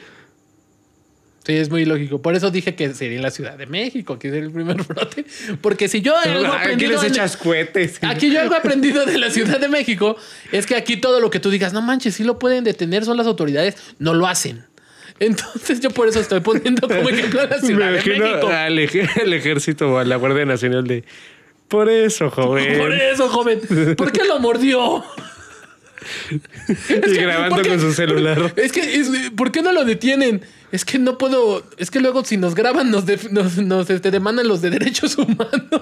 Sí, 1.45 1.53
es 1.53 1.69
muy 1.69 1.85
lógico. 1.85 2.21
Por 2.21 2.35
eso 2.35 2.51
dije 2.51 2.75
que 2.75 2.93
sería 2.93 3.17
en 3.17 3.23
la 3.23 3.31
Ciudad 3.31 3.57
de 3.57 3.65
México, 3.65 4.19
que 4.19 4.29
sería 4.29 4.45
el 4.45 4.51
primer 4.51 4.83
brote. 4.87 5.25
Porque 5.61 5.87
si 5.87 6.01
yo 6.01 6.15
algo 6.17 6.45
Aquí 6.45 6.57
aprendido 6.57 7.01
les 7.01 7.11
echas 7.11 7.37
cohetes. 7.37 7.97
Aquí 8.03 8.31
yo 8.31 8.41
algo 8.41 8.55
aprendido 8.55 9.05
de 9.05 9.17
la 9.17 9.31
Ciudad 9.31 9.59
de 9.59 9.67
México 9.67 10.15
es 10.51 10.65
que 10.65 10.75
aquí 10.75 10.97
todo 10.97 11.19
lo 11.19 11.29
que 11.29 11.39
tú 11.39 11.49
digas, 11.49 11.73
no 11.73 11.81
manches, 11.81 12.15
sí 12.15 12.23
lo 12.23 12.37
pueden 12.37 12.63
detener, 12.63 13.05
son 13.05 13.17
las 13.17 13.25
autoridades, 13.25 13.77
no 13.97 14.13
lo 14.13 14.27
hacen. 14.27 14.65
Entonces 15.19 15.79
yo 15.81 15.89
por 15.91 16.07
eso 16.07 16.19
estoy 16.19 16.39
poniendo 16.39 16.87
como 16.87 17.09
ejemplo 17.09 17.41
a 17.41 17.45
la 17.45 17.57
Me 17.57 17.61
Ciudad 17.67 17.91
de 17.91 17.99
imagino 17.99 18.25
México. 18.25 18.47
al, 18.47 18.79
ej- 18.79 19.09
al 19.21 19.33
ejército 19.33 19.93
o 19.93 19.97
a 19.97 20.05
la 20.05 20.15
Guardia 20.15 20.45
Nacional 20.45 20.85
de... 20.87 21.03
Por 21.67 21.89
eso, 21.89 22.31
joven. 22.31 22.77
Por 22.79 22.93
eso, 22.93 23.29
joven. 23.29 23.61
¿Por 23.95 24.11
qué 24.11 24.23
lo 24.23 24.39
mordió? 24.39 25.03
y 27.07 27.13
grabando 27.15 27.61
con 27.67 27.79
su 27.79 27.93
celular. 27.93 28.53
Es 28.55 28.71
que, 28.71 28.95
es- 28.95 29.09
¿por 29.35 29.51
qué 29.51 29.61
no 29.61 29.71
lo 29.71 29.85
detienen? 29.85 30.41
Es 30.71 30.83
que 30.85 30.97
no 30.97 31.17
puedo. 31.19 31.63
Es 31.77 31.91
que 31.91 31.99
luego, 31.99 32.23
si 32.25 32.37
nos 32.37 32.55
graban, 32.55 32.89
nos, 32.89 33.05
def- 33.05 33.29
nos, 33.29 33.57
nos, 33.57 33.89
este, 33.89 34.09
demandan 34.09 34.47
los 34.47 34.61
de 34.61 34.71
derechos 34.71 35.15
humanos. 35.17 35.69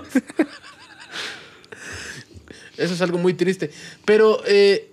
Eso 2.78 2.94
es 2.94 3.02
algo 3.02 3.18
muy 3.18 3.34
triste. 3.34 3.72
Pero 4.06 4.42
eh, 4.46 4.92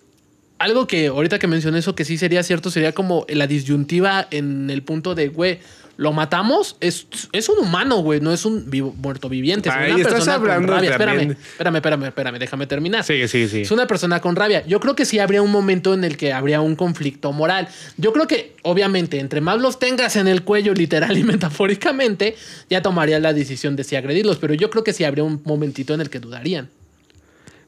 algo 0.59 0.87
que 0.87 1.09
ahorita 1.09 1.39
que 1.39 1.47
mencioné 1.47 1.79
eso, 1.81 1.95
que 1.95 2.05
sí 2.05 2.17
sería 2.19 2.43
cierto, 2.43 2.71
sería 2.71 2.93
como 2.93 3.27
la 3.29 3.47
disyuntiva 3.47 4.27
en 4.31 4.71
el 4.71 4.83
punto 4.83 5.15
de, 5.15 5.29
güey, 5.29 5.59
lo 5.97 6.13
matamos, 6.13 6.77
es, 6.81 7.07
es 7.31 7.49
un 7.49 7.59
humano, 7.61 7.99
güey, 7.99 8.21
no 8.21 8.33
es 8.33 8.45
un 8.45 8.69
vivo- 8.69 8.93
muerto 8.97 9.29
viviente. 9.29 9.69
Es 9.69 9.75
Ay, 9.77 9.93
una 9.93 10.01
estás 10.01 10.15
persona 10.15 10.39
con 10.39 10.51
hablando 10.51 10.73
rabia. 10.73 10.99
también- 10.99 11.31
Espérame, 11.31 11.37
espérame, 11.37 11.77
espérame, 11.77 12.05
espérame, 12.07 12.39
déjame 12.41 12.67
terminar. 12.67 13.05
Sigue, 13.05 13.29
sigue, 13.29 13.47
sigue. 13.49 13.63
Es 13.63 13.71
una 13.71 13.87
persona 13.87 14.21
con 14.21 14.35
rabia. 14.35 14.67
Yo 14.67 14.81
creo 14.81 14.97
que 14.97 15.05
sí 15.05 15.21
habría 15.21 15.41
un 15.41 15.53
momento 15.53 15.95
en 15.95 16.03
el 16.03 16.17
que 16.17 16.33
habría 16.33 16.61
un 16.61 16.75
conflicto 16.75 17.31
moral. 17.33 17.69
Yo 17.97 18.13
creo 18.13 18.27
que, 18.27 18.57
obviamente, 18.63 19.21
entre 19.21 19.41
más 19.41 19.61
los 19.61 19.79
tengas 19.79 20.17
en 20.17 20.27
el 20.27 20.43
cuello, 20.43 20.75
literal 20.75 21.17
y 21.17 21.23
metafóricamente, 21.75 22.35
ya 22.69 22.83
tomaría 22.83 23.21
la 23.21 23.33
decisión 23.33 23.77
de 23.77 23.85
si 23.85 23.95
agredirlos. 23.95 24.39
Pero 24.39 24.55
yo 24.55 24.71
creo 24.71 24.83
que 24.83 24.93
sí 24.93 25.05
habría 25.05 25.23
un 25.23 25.43
momentito 25.45 25.95
en 25.95 26.01
el 26.01 26.11
que 26.11 26.19
dudarían. 26.19 26.71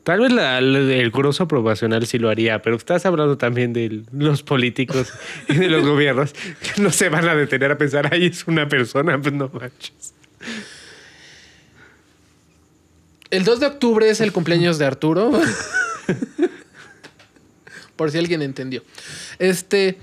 Tal 0.07 0.21
vez 0.21 0.31
la- 0.31 0.59
el 0.59 1.11
curso 1.11 1.49
probacional 1.49 2.07
sí 2.07 2.21
lo 2.21 2.29
haría, 2.31 2.63
pero 2.63 2.77
estás 2.77 3.05
hablando 3.07 3.39
también 3.39 3.73
de 3.73 4.03
los 4.13 4.45
políticos 4.45 5.13
y 5.49 5.55
de 5.55 5.69
los 5.69 5.85
gobiernos 5.85 6.33
que 6.33 6.81
no 6.81 6.93
se 6.93 7.09
van 7.09 7.29
a 7.29 7.35
detener 7.35 7.73
a 7.73 7.77
pensar, 7.77 8.09
ay, 8.13 8.27
es 8.27 8.47
una 8.47 8.69
persona, 8.69 9.21
pues 9.21 9.35
no 9.35 9.51
manches. 9.53 10.15
El 13.31 13.43
2 13.43 13.59
de 13.59 13.67
octubre 13.67 14.09
es 14.09 14.21
el 14.21 14.31
cumpleaños 14.31 14.79
de 14.79 14.85
Arturo. 14.85 15.33
Por 17.97 18.13
si 18.13 18.19
alguien 18.19 18.43
entendió. 18.43 18.85
Este. 19.41 19.99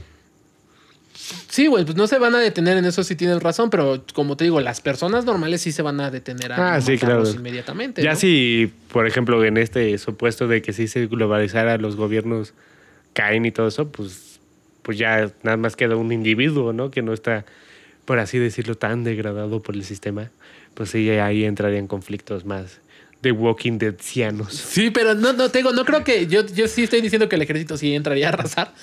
Sí, 1.54 1.68
güey, 1.68 1.86
pues 1.86 1.96
no 1.96 2.08
se 2.08 2.18
van 2.18 2.34
a 2.34 2.40
detener 2.40 2.78
en 2.78 2.86
eso 2.86 3.04
si 3.04 3.16
tienes 3.16 3.44
razón, 3.44 3.70
pero 3.70 4.04
como 4.16 4.36
te 4.36 4.44
digo, 4.44 4.60
las 4.60 4.82
personas 4.82 5.24
normales 5.24 5.62
sí 5.62 5.72
se 5.72 5.84
van 5.84 6.00
a 6.00 6.10
detener 6.10 6.52
a 6.52 6.74
Ah, 6.74 6.82
sí, 6.82 6.94
matarlos 6.94 7.30
claro. 7.30 7.40
inmediatamente. 7.40 8.02
Ya 8.02 8.14
¿no? 8.14 8.16
si, 8.20 8.74
por 8.92 9.06
ejemplo, 9.06 9.46
en 9.46 9.58
este 9.58 9.96
supuesto 10.00 10.48
de 10.48 10.64
que 10.64 10.74
sí 10.74 10.88
se 10.88 11.06
globalizara, 11.06 11.78
los 11.78 11.96
gobiernos 11.96 12.56
caen 13.14 13.46
y 13.46 13.52
todo 13.52 13.68
eso, 13.68 13.92
pues, 13.92 14.40
pues 14.82 14.98
ya 14.98 15.32
nada 15.44 15.58
más 15.58 15.76
queda 15.76 15.96
un 15.96 16.12
individuo, 16.12 16.74
¿no? 16.74 16.90
Que 16.90 17.04
no 17.04 17.14
está, 17.14 17.46
por 18.06 18.18
así 18.18 18.40
decirlo, 18.40 18.74
tan 18.74 19.04
degradado 19.04 19.62
por 19.62 19.76
el 19.76 19.84
sistema. 19.84 20.32
Pues 20.74 20.90
sí, 20.90 21.08
ahí 21.12 21.44
entrarían 21.44 21.86
conflictos 21.86 22.46
más 22.46 22.80
de 23.22 23.32
Walking 23.32 23.78
Deadianos. 23.78 24.54
Sí, 24.56 24.90
pero 24.90 25.14
no, 25.14 25.34
no, 25.34 25.52
te 25.52 25.60
digo, 25.60 25.72
no 25.72 25.86
creo 25.86 26.04
que. 26.04 26.26
Yo, 26.26 26.44
yo 26.48 26.68
sí 26.68 26.82
estoy 26.82 27.02
diciendo 27.02 27.30
que 27.30 27.36
el 27.36 27.44
ejército 27.44 27.78
sí 27.78 27.94
entraría 27.94 28.26
a 28.26 28.30
arrasar, 28.30 28.74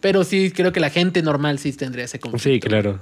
pero 0.00 0.24
sí 0.24 0.50
creo 0.50 0.72
que 0.72 0.80
la 0.80 0.90
gente 0.90 1.22
normal 1.22 1.58
sí 1.58 1.72
tendría 1.72 2.04
ese 2.04 2.18
conflicto. 2.20 2.48
Sí, 2.48 2.60
claro. 2.60 2.98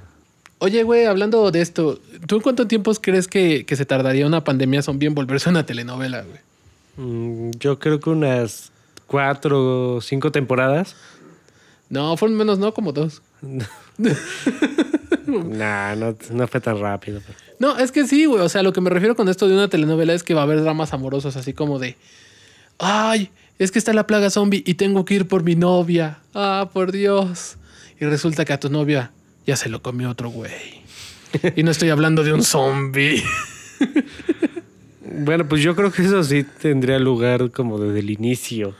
Oye, 0.59 0.83
güey, 0.83 1.05
hablando 1.05 1.49
de 1.51 1.61
esto, 1.61 2.01
¿tú 2.27 2.35
en 2.35 2.41
cuánto 2.41 2.67
tiempo 2.67 2.93
crees 2.95 3.27
que, 3.27 3.65
que 3.65 3.75
se 3.77 3.85
tardaría 3.85 4.25
una 4.27 4.43
pandemia 4.43 4.81
zombie 4.81 5.07
en 5.07 5.15
volverse 5.15 5.49
una 5.49 5.65
telenovela, 5.65 6.23
güey? 6.23 6.39
Mm, 6.97 7.51
Yo 7.59 7.79
creo 7.79 7.99
que 8.01 8.09
unas 8.09 8.71
cuatro 9.07 9.95
o 9.95 10.01
cinco 10.01 10.31
temporadas. 10.31 10.95
No, 11.89 12.15
fueron 12.17 12.37
menos, 12.37 12.59
no, 12.59 12.73
como 12.73 12.91
dos. 12.91 13.21
Nah, 15.27 15.95
no, 15.95 16.15
no 16.31 16.47
fue 16.47 16.59
tan 16.59 16.79
rápido. 16.79 17.21
pero- 17.25 17.37
No, 17.59 17.77
es 17.77 17.91
que 17.91 18.07
sí, 18.07 18.25
güey. 18.25 18.41
O 18.41 18.49
sea, 18.49 18.63
lo 18.63 18.73
que 18.73 18.81
me 18.81 18.89
refiero 18.89 19.15
con 19.15 19.29
esto 19.29 19.47
de 19.47 19.53
una 19.53 19.67
telenovela 19.67 20.13
es 20.13 20.23
que 20.23 20.33
va 20.33 20.41
a 20.41 20.43
haber 20.43 20.61
dramas 20.61 20.91
amorosos, 20.93 21.35
así 21.35 21.53
como 21.53 21.77
de. 21.79 21.95
Ay, 22.79 23.29
es 23.59 23.71
que 23.71 23.79
está 23.79 23.93
la 23.93 24.07
plaga 24.07 24.29
zombie 24.29 24.63
y 24.65 24.73
tengo 24.75 25.05
que 25.05 25.15
ir 25.15 25.27
por 25.27 25.43
mi 25.43 25.55
novia. 25.55 26.19
Ah, 26.33 26.69
por 26.73 26.91
Dios. 26.91 27.57
Y 27.99 28.05
resulta 28.05 28.45
que 28.45 28.53
a 28.53 28.59
tu 28.59 28.69
novia 28.69 29.11
ya 29.45 29.55
se 29.55 29.69
lo 29.69 29.81
comió 29.81 30.09
otro 30.09 30.29
güey. 30.29 30.79
Y 31.55 31.63
no 31.63 31.71
estoy 31.71 31.89
hablando 31.89 32.23
de 32.23 32.33
un 32.33 32.43
zombie. 32.43 33.23
Bueno, 35.11 35.47
pues 35.47 35.63
yo 35.63 35.75
creo 35.75 35.91
que 35.91 36.03
eso 36.03 36.23
sí 36.23 36.43
tendría 36.43 36.99
lugar 36.99 37.49
como 37.49 37.79
desde 37.79 37.99
el 37.99 38.11
inicio, 38.11 38.75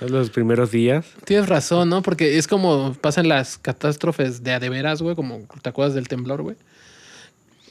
¿no? 0.00 0.08
los 0.08 0.30
primeros 0.30 0.70
días. 0.70 1.06
Tienes 1.24 1.48
razón, 1.48 1.88
¿no? 1.88 2.02
Porque 2.02 2.38
es 2.38 2.46
como 2.46 2.94
pasan 3.00 3.26
las 3.26 3.58
catástrofes 3.58 4.44
de 4.44 4.52
a 4.52 4.60
de 4.60 4.68
veras, 4.68 5.02
güey, 5.02 5.16
como 5.16 5.40
te 5.60 5.68
acuerdas 5.68 5.94
del 5.94 6.06
temblor, 6.06 6.42
güey. 6.42 6.56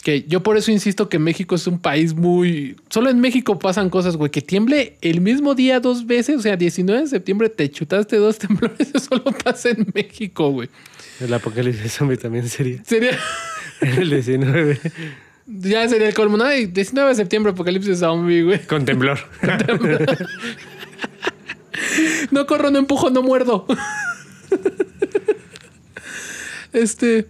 Que 0.02 0.24
yo 0.24 0.42
por 0.42 0.58
eso 0.58 0.72
insisto 0.72 1.10
que 1.10 1.20
México 1.20 1.54
es 1.54 1.68
un 1.68 1.80
país 1.80 2.16
muy... 2.16 2.76
Solo 2.90 3.12
en 3.12 3.20
México 3.20 3.60
pasan 3.60 3.92
cosas, 3.92 4.18
güey, 4.18 4.32
que 4.32 4.42
tiemble 4.42 4.98
el 5.02 5.22
mismo 5.22 5.54
día 5.54 5.80
dos 5.80 6.08
veces, 6.08 6.38
o 6.38 6.42
sea, 6.42 6.56
19 6.56 7.02
de 7.02 7.08
septiembre 7.08 7.50
te 7.50 7.70
chutaste 7.70 8.18
dos 8.18 8.38
temblores, 8.40 8.80
eso 8.80 9.00
solo 9.00 9.26
pasa 9.44 9.70
en 9.70 9.88
México, 9.94 10.50
güey. 10.50 10.70
El 11.20 11.32
apocalipsis 11.34 11.94
zombie 11.94 12.18
también 12.18 12.50
sería 12.50 12.84
Sería... 12.84 13.18
el 13.82 14.10
19 14.10 14.80
Ya 15.46 15.88
sería 15.88 16.08
el 16.08 16.16
colmo, 16.16 16.38
¿no? 16.38 16.52
Y 16.52 16.66
19 16.66 17.10
de 17.10 17.16
septiembre, 17.16 17.52
apocalipsis 17.52 18.00
zombie, 18.00 18.42
güey. 18.42 18.60
con 18.66 18.86
temblor. 18.86 19.20
No 22.32 22.48
corro, 22.48 22.72
no 22.72 22.80
empujo, 22.80 23.12
no 23.12 23.22
muerdo. 23.22 23.68
Este... 26.74 27.28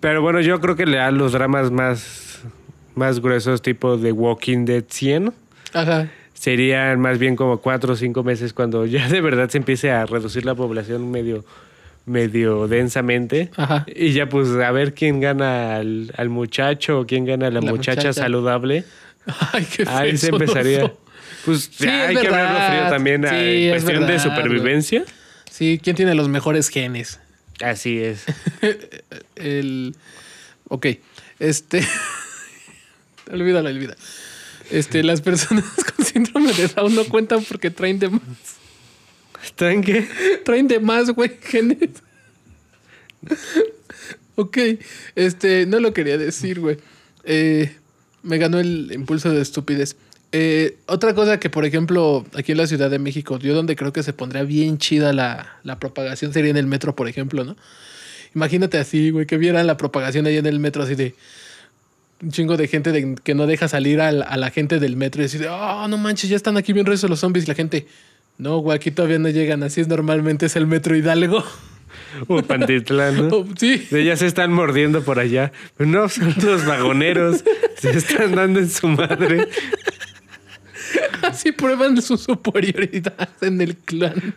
Pero 0.00 0.22
bueno, 0.22 0.40
yo 0.40 0.60
creo 0.60 0.76
que 0.76 0.86
le 0.86 0.96
dan 0.96 1.18
los 1.18 1.32
dramas 1.32 1.70
más, 1.70 2.40
más 2.94 3.20
gruesos, 3.20 3.60
tipo 3.62 3.96
de 3.96 4.12
Walking 4.12 4.64
Dead 4.64 4.84
100, 4.88 5.32
Ajá. 5.74 6.08
serían 6.34 7.00
más 7.00 7.18
bien 7.18 7.36
como 7.36 7.58
cuatro 7.58 7.92
o 7.92 7.96
cinco 7.96 8.22
meses 8.24 8.52
cuando 8.52 8.86
ya 8.86 9.08
de 9.08 9.20
verdad 9.20 9.48
se 9.50 9.58
empiece 9.58 9.90
a 9.90 10.06
reducir 10.06 10.44
la 10.46 10.54
población 10.54 11.10
medio 11.10 11.44
medio 12.06 12.66
densamente 12.66 13.50
Ajá. 13.56 13.84
y 13.94 14.12
ya 14.12 14.26
pues 14.26 14.48
a 14.48 14.70
ver 14.72 14.94
quién 14.94 15.20
gana 15.20 15.76
al, 15.76 16.10
al 16.16 16.28
muchacho 16.30 17.00
o 17.00 17.06
quién 17.06 17.26
gana 17.26 17.48
a 17.48 17.50
la, 17.50 17.60
La 17.60 17.70
muchacha, 17.70 18.00
muchacha. 18.00 18.12
saludable 18.14 18.84
Ay, 19.52 19.66
qué 19.76 19.84
ahí 19.86 20.16
se 20.16 20.28
feo, 20.28 20.36
empezaría 20.36 20.78
no. 20.80 20.92
pues 21.44 21.70
Sí, 21.70 21.84
ya 21.84 22.04
es 22.04 22.08
hay 22.08 22.16
que 22.24 22.30
verlo 22.30 22.58
frío 22.68 22.88
también 22.88 23.22
Sí, 23.28 23.34
en 23.36 23.74
es 23.74 23.82
cuestión 23.84 24.06
de 24.06 24.18
supervivencia 24.18 25.04
Sí, 25.50 25.78
¿quién 25.82 25.94
tiene 25.94 26.14
los 26.14 26.28
mejores 26.28 26.68
genes? 26.70 27.20
Así 27.60 27.98
es 27.98 28.24
El. 29.36 29.96
Ok. 30.68 30.86
Este. 31.38 31.86
olvídalo, 33.32 33.68
olvida. 33.68 33.96
Este, 34.70 35.02
las 35.02 35.20
personas 35.20 35.64
con 35.96 36.04
síndrome 36.04 36.52
de 36.52 36.68
Down 36.68 36.94
no 36.94 37.04
cuentan 37.04 37.44
porque 37.44 37.70
traen 37.70 37.98
de 37.98 38.08
más. 38.08 38.22
¿Traen 39.56 39.82
qué? 39.82 40.06
Traen 40.44 40.68
de 40.68 40.78
más, 40.80 41.10
güey, 41.10 41.38
genes. 41.42 41.90
ok. 44.36 44.58
Este, 45.16 45.66
no 45.66 45.80
lo 45.80 45.92
quería 45.92 46.18
decir, 46.18 46.60
güey. 46.60 46.78
Eh, 47.24 47.74
me 48.22 48.38
ganó 48.38 48.60
el 48.60 48.90
impulso 48.92 49.30
de 49.30 49.42
estupidez. 49.42 49.96
Eh, 50.32 50.76
otra 50.86 51.14
cosa 51.14 51.40
que, 51.40 51.50
por 51.50 51.64
ejemplo, 51.64 52.24
aquí 52.34 52.52
en 52.52 52.58
la 52.58 52.66
Ciudad 52.68 52.88
de 52.90 52.98
México, 53.00 53.38
yo 53.40 53.54
donde 53.54 53.74
creo 53.74 53.92
que 53.92 54.02
se 54.04 54.12
pondría 54.12 54.44
bien 54.44 54.78
chida 54.78 55.12
la, 55.12 55.58
la 55.64 55.78
propagación 55.80 56.32
sería 56.32 56.50
en 56.50 56.56
el 56.56 56.66
metro, 56.66 56.94
por 56.94 57.08
ejemplo, 57.08 57.44
¿no? 57.44 57.56
Imagínate 58.34 58.78
así, 58.78 59.10
güey, 59.10 59.26
que 59.26 59.38
vieran 59.38 59.66
la 59.66 59.76
propagación 59.76 60.26
ahí 60.26 60.36
en 60.36 60.46
el 60.46 60.60
metro, 60.60 60.84
así 60.84 60.94
de 60.94 61.14
un 62.22 62.30
chingo 62.30 62.56
de 62.56 62.68
gente 62.68 62.92
de- 62.92 63.16
que 63.24 63.34
no 63.34 63.46
deja 63.48 63.66
salir 63.66 64.00
al- 64.00 64.22
a 64.22 64.36
la 64.36 64.50
gente 64.50 64.78
del 64.78 64.96
metro 64.96 65.20
y 65.20 65.24
decir, 65.24 65.46
oh, 65.50 65.88
no 65.88 65.98
manches, 65.98 66.30
ya 66.30 66.36
están 66.36 66.56
aquí 66.56 66.72
bien 66.72 66.86
rezos 66.86 67.10
los 67.10 67.18
zombies. 67.18 67.46
Y 67.46 67.48
la 67.48 67.54
gente, 67.54 67.88
no, 68.38 68.58
güey, 68.58 68.76
aquí 68.76 68.92
todavía 68.92 69.18
no 69.18 69.30
llegan, 69.30 69.64
así 69.64 69.80
es 69.80 69.88
normalmente, 69.88 70.46
es 70.46 70.54
el 70.54 70.66
metro 70.68 70.94
Hidalgo. 70.94 71.42
o 72.28 72.40
Pantitlán 72.42 73.16
¿no? 73.28 73.28
Oh, 73.36 73.46
sí. 73.58 73.84
Ya 73.90 74.16
se 74.16 74.26
están 74.26 74.52
mordiendo 74.52 75.02
por 75.02 75.18
allá. 75.18 75.50
No, 75.78 76.08
son 76.08 76.32
los 76.44 76.64
vagoneros. 76.66 77.42
Se 77.78 77.90
están 77.90 78.36
dando 78.36 78.60
en 78.60 78.70
su 78.70 78.86
madre. 78.86 79.48
Así 81.22 81.52
prueban 81.52 82.00
su 82.02 82.16
superioridad 82.16 83.28
en 83.40 83.60
el 83.60 83.76
clan. 83.76 84.34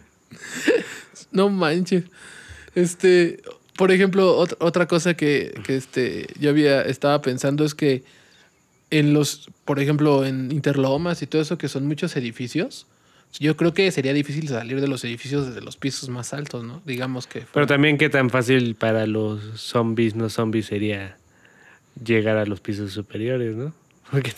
No 1.32 1.50
manches. 1.50 2.06
Este, 2.76 3.42
por 3.78 3.92
ejemplo, 3.92 4.40
ot- 4.46 4.58
otra 4.60 4.88
cosa 4.88 5.14
que, 5.16 5.54
que 5.66 5.76
este, 5.76 6.28
yo 6.40 6.50
había, 6.50 6.82
estaba 6.84 7.22
pensando 7.22 7.66
es 7.66 7.74
que 7.76 8.04
en 8.90 9.14
los, 9.14 9.50
por 9.66 9.80
ejemplo, 9.80 10.26
en 10.26 10.52
Interlomas 10.52 11.22
y 11.22 11.28
todo 11.28 11.42
eso, 11.42 11.58
que 11.58 11.68
son 11.68 11.88
muchos 11.88 12.16
edificios, 12.16 12.86
yo 13.40 13.58
creo 13.58 13.74
que 13.74 13.90
sería 13.92 14.14
difícil 14.14 14.48
salir 14.48 14.80
de 14.80 14.88
los 14.88 15.04
edificios 15.04 15.48
desde 15.48 15.62
los 15.62 15.76
pisos 15.78 16.10
más 16.10 16.34
altos, 16.34 16.64
¿no? 16.64 16.84
Digamos 16.86 17.26
que. 17.26 17.44
Pero 17.52 17.66
también 17.66 17.98
qué 17.98 18.10
tan 18.10 18.30
fácil 18.30 18.76
para 18.76 19.08
los 19.08 19.60
zombies, 19.60 20.14
no 20.16 20.30
zombies, 20.30 20.68
sería 20.68 21.18
llegar 22.04 22.38
a 22.38 22.46
los 22.46 22.60
pisos 22.60 22.92
superiores, 22.92 23.56
¿no? 23.56 23.74
Porque 24.14 24.32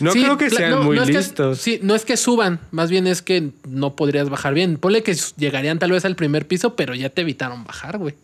no 0.00 0.10
Sí, 0.10 0.22
creo 0.24 0.36
que 0.36 0.50
sean 0.50 0.70
no- 0.72 0.82
muy 0.82 0.96
no 0.96 1.02
es 1.04 1.08
que- 1.08 1.16
listos. 1.18 1.58
sí, 1.60 1.78
no 1.82 1.94
es 1.94 2.04
que 2.04 2.16
suban, 2.16 2.58
más 2.72 2.90
bien 2.90 3.06
es 3.06 3.22
que 3.22 3.50
no 3.68 3.94
podrías 3.94 4.28
bajar 4.28 4.54
bien. 4.54 4.76
Ponle 4.76 5.04
que 5.04 5.14
llegarían 5.36 5.78
tal 5.78 5.92
vez 5.92 6.04
al 6.04 6.16
primer 6.16 6.48
piso, 6.48 6.74
pero 6.74 6.96
ya 6.96 7.10
te 7.10 7.20
evitaron 7.20 7.62
bajar, 7.62 7.96
güey. 7.98 8.16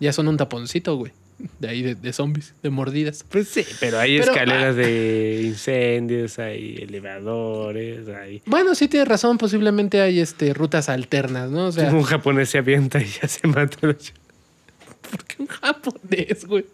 Ya 0.00 0.12
son 0.12 0.26
un 0.26 0.36
taponcito, 0.36 0.96
güey. 0.96 1.12
De 1.60 1.68
ahí 1.68 1.82
de, 1.82 1.94
de 1.94 2.12
zombies, 2.12 2.52
de 2.64 2.68
mordidas. 2.68 3.24
Pues 3.30 3.48
sí, 3.48 3.64
pero 3.78 3.98
hay 4.00 4.18
Pero, 4.18 4.32
escaleras 4.32 4.74
ah. 4.74 4.78
de 4.78 5.40
incendios, 5.44 6.38
hay 6.40 6.78
elevadores, 6.82 8.08
hay... 8.08 8.42
Bueno, 8.44 8.74
sí 8.74 8.88
tienes 8.88 9.08
razón, 9.08 9.38
posiblemente 9.38 10.00
hay 10.02 10.20
este 10.20 10.52
rutas 10.52 10.88
alternas, 10.88 11.48
¿no? 11.50 11.66
O 11.68 11.72
sea, 11.72 11.90
Un 11.94 12.02
japonés 12.02 12.50
se 12.50 12.58
avienta 12.58 13.00
y 13.00 13.06
ya 13.06 13.28
se 13.28 13.46
mata. 13.46 13.78
¿por 13.80 13.96
qué 13.96 15.36
un 15.38 15.46
japonés, 15.46 16.44
güey? 16.44 16.64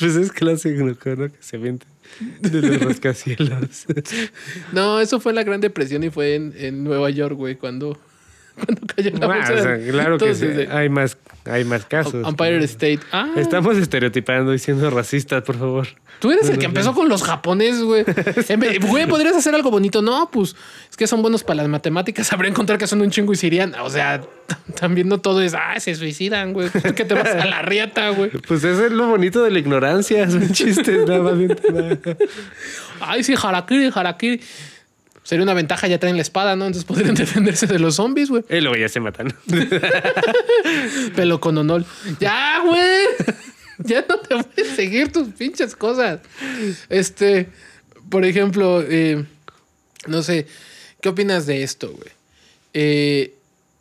Pues 0.00 0.16
es 0.16 0.32
clásico, 0.32 0.82
¿no? 0.84 0.96
Que 0.98 1.30
se 1.40 1.56
avienta 1.56 1.86
de 2.40 2.62
los 2.62 2.80
rascacielos. 2.84 3.86
No, 4.72 5.00
eso 5.00 5.20
fue 5.20 5.32
la 5.32 5.44
Gran 5.44 5.60
Depresión 5.60 6.02
y 6.02 6.10
fue 6.10 6.34
en, 6.34 6.52
en 6.56 6.82
Nueva 6.84 7.10
York, 7.10 7.36
güey, 7.36 7.56
cuando, 7.56 7.98
cuando 8.64 8.86
cayó 8.86 9.10
la 9.12 9.26
Bueno, 9.26 9.46
bolsa. 9.46 9.54
o 9.54 9.62
sea, 9.62 9.90
claro 9.90 10.18
que 10.18 10.34
sí, 10.34 10.46
hay 10.70 10.88
más, 10.88 11.16
hay 11.50 11.64
más 11.64 11.84
casos. 11.84 12.26
Empire 12.26 12.64
State. 12.64 13.00
Ah, 13.12 13.28
Estamos 13.36 13.76
estereotipando 13.76 14.54
y 14.54 14.58
siendo 14.58 14.90
racistas, 14.90 15.42
por 15.42 15.58
favor. 15.58 15.88
Tú 16.20 16.30
eres 16.30 16.48
el 16.48 16.58
que 16.58 16.66
empezó 16.66 16.94
con 16.94 17.08
los 17.08 17.22
japoneses, 17.22 17.82
güey. 17.82 18.04
Güey, 18.90 19.06
podrías 19.06 19.34
hacer 19.34 19.54
algo 19.54 19.70
bonito. 19.70 20.02
No, 20.02 20.30
pues 20.30 20.54
es 20.90 20.96
que 20.96 21.06
son 21.06 21.22
buenos 21.22 21.44
para 21.44 21.56
las 21.58 21.68
matemáticas. 21.68 22.32
Habría 22.32 22.50
encontrar 22.50 22.78
que 22.78 22.86
son 22.86 23.00
un 23.00 23.10
chingo 23.10 23.32
y 23.32 23.36
se 23.36 23.46
irían. 23.46 23.74
O 23.82 23.90
sea, 23.90 24.20
también 24.80 25.08
no 25.08 25.18
todo 25.18 25.40
es, 25.40 25.54
ah, 25.54 25.78
se 25.78 25.94
suicidan, 25.94 26.52
güey. 26.52 26.68
¿Por 26.68 26.94
qué 26.94 27.04
te 27.04 27.14
vas 27.14 27.28
a 27.28 27.46
la 27.46 27.62
riata, 27.62 28.10
güey? 28.10 28.30
Pues 28.30 28.64
eso 28.64 28.86
es 28.86 28.92
lo 28.92 29.08
bonito 29.08 29.42
de 29.42 29.50
la 29.50 29.58
ignorancia, 29.58 30.28
son 30.30 30.50
chistes, 30.52 31.06
nada 31.06 31.20
más. 31.20 31.34
Ay, 33.00 33.24
sí, 33.24 33.34
harakiri, 33.40 33.90
harakiri. 33.94 34.40
Sería 35.30 35.44
una 35.44 35.54
ventaja, 35.54 35.86
ya 35.86 36.00
traen 36.00 36.16
la 36.16 36.22
espada, 36.22 36.56
¿no? 36.56 36.66
Entonces 36.66 36.84
podrían 36.84 37.14
defenderse 37.14 37.68
de 37.68 37.78
los 37.78 37.94
zombies, 37.94 38.30
güey. 38.30 38.42
Y 38.50 38.60
luego 38.60 38.76
ya 38.76 38.88
se 38.88 38.98
matan. 38.98 39.32
Pelo 41.14 41.40
con 41.40 41.56
onol. 41.56 41.86
Ya, 42.18 42.60
güey. 42.66 43.30
Ya 43.78 44.04
no 44.08 44.18
te 44.18 44.34
voy 44.34 44.44
a 44.60 44.74
seguir 44.74 45.12
tus 45.12 45.28
pinches 45.28 45.76
cosas. 45.76 46.18
Este, 46.88 47.46
por 48.08 48.24
ejemplo, 48.24 48.82
eh, 48.82 49.24
no 50.08 50.24
sé, 50.24 50.48
¿qué 51.00 51.10
opinas 51.10 51.46
de 51.46 51.62
esto, 51.62 51.92
güey? 51.92 52.10
Eh, 52.74 53.34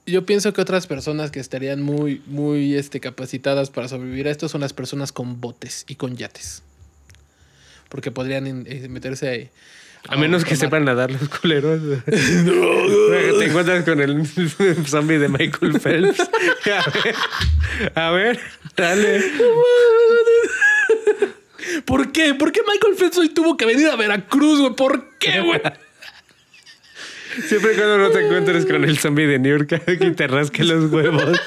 yo 0.05 0.27
pienso 0.27 0.53
que 0.53 0.61
otras 0.61 0.85
personas 0.85 1.31
que 1.31 1.39
estarían 1.39 1.81
muy, 1.81 2.21
muy 2.27 2.75
este, 2.75 2.99
capacitadas 2.99 3.71
para 3.71 3.87
sobrevivir 3.87 4.27
a 4.27 4.31
esto 4.31 4.49
son 4.49 4.61
las 4.61 4.73
personas 4.73 5.11
con 5.11 5.41
botes 5.41 5.85
y 5.87 5.95
con 5.95 6.15
yates. 6.15 6.61
Porque 7.89 8.11
podrían 8.11 8.67
eh, 8.67 8.87
meterse 8.87 9.29
ahí. 9.29 9.49
A 10.07 10.17
menos 10.17 10.45
que 10.45 10.55
sepan 10.55 10.85
nadar 10.85 11.11
los 11.11 11.27
culeros. 11.29 11.81
Te 12.05 13.45
encuentras 13.45 13.83
con 13.83 13.99
el 13.99 14.25
zombie 14.87 15.19
de 15.19 15.27
Michael 15.27 15.79
Phelps. 15.79 16.19
A 16.21 16.89
ver, 16.89 17.15
a 17.95 18.11
ver, 18.11 18.39
dale. 18.75 19.23
¿Por 21.85 22.11
qué? 22.11 22.33
¿Por 22.33 22.51
qué 22.51 22.61
Michael 22.67 22.95
Phelps 22.95 23.17
hoy 23.17 23.29
tuvo 23.29 23.57
que 23.57 23.65
venir 23.65 23.87
a 23.89 23.95
Veracruz, 23.95 24.59
güey? 24.59 24.75
¿Por 24.75 25.17
qué, 25.19 25.41
güey? 25.41 25.61
Siempre 27.47 27.73
y 27.73 27.75
cuando 27.75 27.97
no 27.97 28.09
te 28.09 28.25
encuentres 28.25 28.65
con 28.65 28.83
el 28.83 28.97
zombie 28.97 29.27
de 29.27 29.39
New 29.39 29.57
York 29.57 29.83
que 29.85 30.11
te 30.11 30.27
rasque 30.27 30.63
los 30.63 30.91
huevos. 30.91 31.39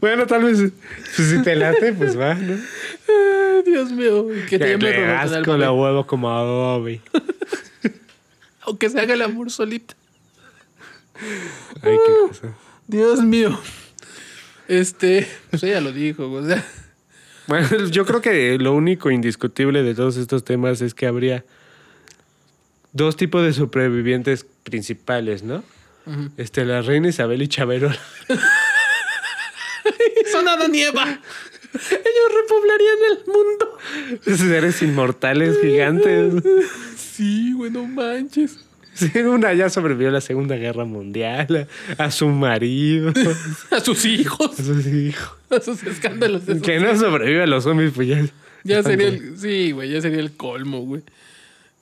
Bueno, 0.00 0.26
tal 0.26 0.44
vez 0.44 0.72
pues, 1.16 1.28
si 1.28 1.42
te 1.42 1.54
late, 1.56 1.92
pues 1.92 2.18
va, 2.18 2.34
¿no? 2.34 2.56
Ay, 3.54 3.62
Dios 3.64 3.92
mío. 3.92 4.26
Que 4.48 4.58
te 4.58 4.70
llame 4.72 5.28
los 5.28 5.46
güey. 5.46 5.60
huevos 5.60 6.06
como 6.06 6.30
adobe. 6.30 7.00
O 8.66 8.78
que 8.78 8.88
se 8.88 8.98
haga 8.98 9.12
el 9.12 9.20
amor 9.20 9.50
solita. 9.50 9.94
Ay, 11.82 11.98
qué 12.06 12.12
cosa. 12.28 12.54
Dios 12.86 13.22
mío. 13.22 13.60
Este, 14.68 15.28
pues 15.50 15.62
ella 15.64 15.82
lo 15.82 15.92
dijo, 15.92 16.30
o 16.30 16.46
sea. 16.46 16.64
Bueno, 17.46 17.68
yo 17.90 18.06
creo 18.06 18.22
que 18.22 18.56
lo 18.58 18.72
único 18.72 19.10
indiscutible 19.10 19.82
de 19.82 19.94
todos 19.94 20.16
estos 20.16 20.44
temas 20.44 20.80
es 20.80 20.94
que 20.94 21.06
habría 21.06 21.44
dos 22.92 23.16
tipos 23.16 23.44
de 23.44 23.52
supervivientes 23.52 24.46
principales, 24.62 25.42
¿no? 25.42 25.62
Este, 26.38 26.64
la 26.64 26.80
reina 26.80 27.08
Isabel 27.08 27.42
y 27.42 27.48
Chabelo. 27.48 27.90
Son 30.32 30.48
Adán 30.48 30.74
y 30.74 30.82
Eva. 30.82 31.20
Ellos 31.74 32.30
repoblarían 32.42 32.98
el 33.10 33.18
mundo. 33.26 33.78
Seres 34.36 34.82
inmortales 34.82 35.58
gigantes. 35.60 36.34
Sí, 36.96 37.52
güey, 37.52 37.70
no 37.70 37.84
manches. 37.86 38.58
Sí, 38.94 39.10
una 39.18 39.52
ya 39.54 39.68
sobrevivió 39.70 40.08
a 40.10 40.12
la 40.12 40.20
Segunda 40.20 40.54
Guerra 40.54 40.84
Mundial, 40.84 41.66
a, 41.98 42.04
a 42.04 42.10
su 42.12 42.28
marido, 42.28 43.12
A 43.72 43.80
sus 43.80 44.04
hijos. 44.04 44.58
a 44.60 44.62
sus 44.62 44.86
hijos. 44.86 45.36
A 45.50 45.60
sus 45.60 45.82
escándalos. 45.82 46.46
de 46.46 46.60
Que 46.60 46.78
no 46.78 46.96
sobrevive 46.96 47.42
a 47.42 47.46
los 47.46 47.64
zombies, 47.64 47.90
pues 47.92 48.06
ya. 48.08 48.24
Ya 48.62 48.82
sería 48.84 49.08
el. 49.08 49.36
Sí, 49.36 49.72
güey, 49.72 49.90
ya 49.90 50.00
sería 50.00 50.20
el 50.20 50.32
colmo, 50.36 50.80
güey. 50.82 51.02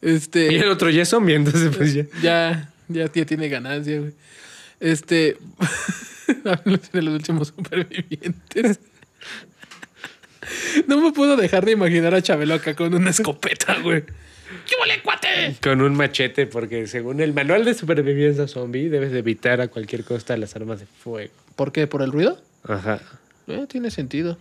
Y 0.00 0.06
el 0.08 0.14
Este. 0.16 0.66
otro 0.68 0.88
ya 0.90 1.02
es 1.02 1.10
zombie, 1.10 1.34
entonces 1.34 1.76
pues 1.76 1.92
ya. 1.94 2.06
Ya, 2.22 2.72
ya 2.88 3.08
tía 3.08 3.26
tiene 3.26 3.48
ganancia, 3.50 3.98
güey. 4.00 4.12
Este. 4.80 5.36
De 6.92 7.02
los 7.02 7.14
últimos 7.14 7.48
supervivientes. 7.48 8.80
No 10.86 11.00
me 11.00 11.12
puedo 11.12 11.36
dejar 11.36 11.64
de 11.64 11.72
imaginar 11.72 12.14
a 12.14 12.22
Chabelo 12.22 12.54
acá 12.54 12.74
con 12.74 12.94
una 12.94 13.10
escopeta, 13.10 13.78
güey. 13.78 14.02
¿Qué 14.02 14.76
vale, 14.78 15.00
cuate? 15.02 15.56
Con 15.62 15.80
un 15.80 15.94
machete, 15.94 16.46
porque 16.46 16.86
según 16.86 17.20
el 17.20 17.32
manual 17.32 17.64
de 17.64 17.74
supervivencia 17.74 18.46
zombie, 18.46 18.88
debes 18.88 19.12
de 19.12 19.20
evitar 19.20 19.60
a 19.60 19.68
cualquier 19.68 20.04
costa 20.04 20.36
las 20.36 20.54
armas 20.56 20.80
de 20.80 20.86
fuego. 20.86 21.32
¿Por 21.56 21.72
qué? 21.72 21.86
¿Por 21.86 22.02
el 22.02 22.12
ruido? 22.12 22.38
Ajá. 22.64 23.00
Eh, 23.46 23.66
tiene 23.68 23.90
sentido. 23.90 24.38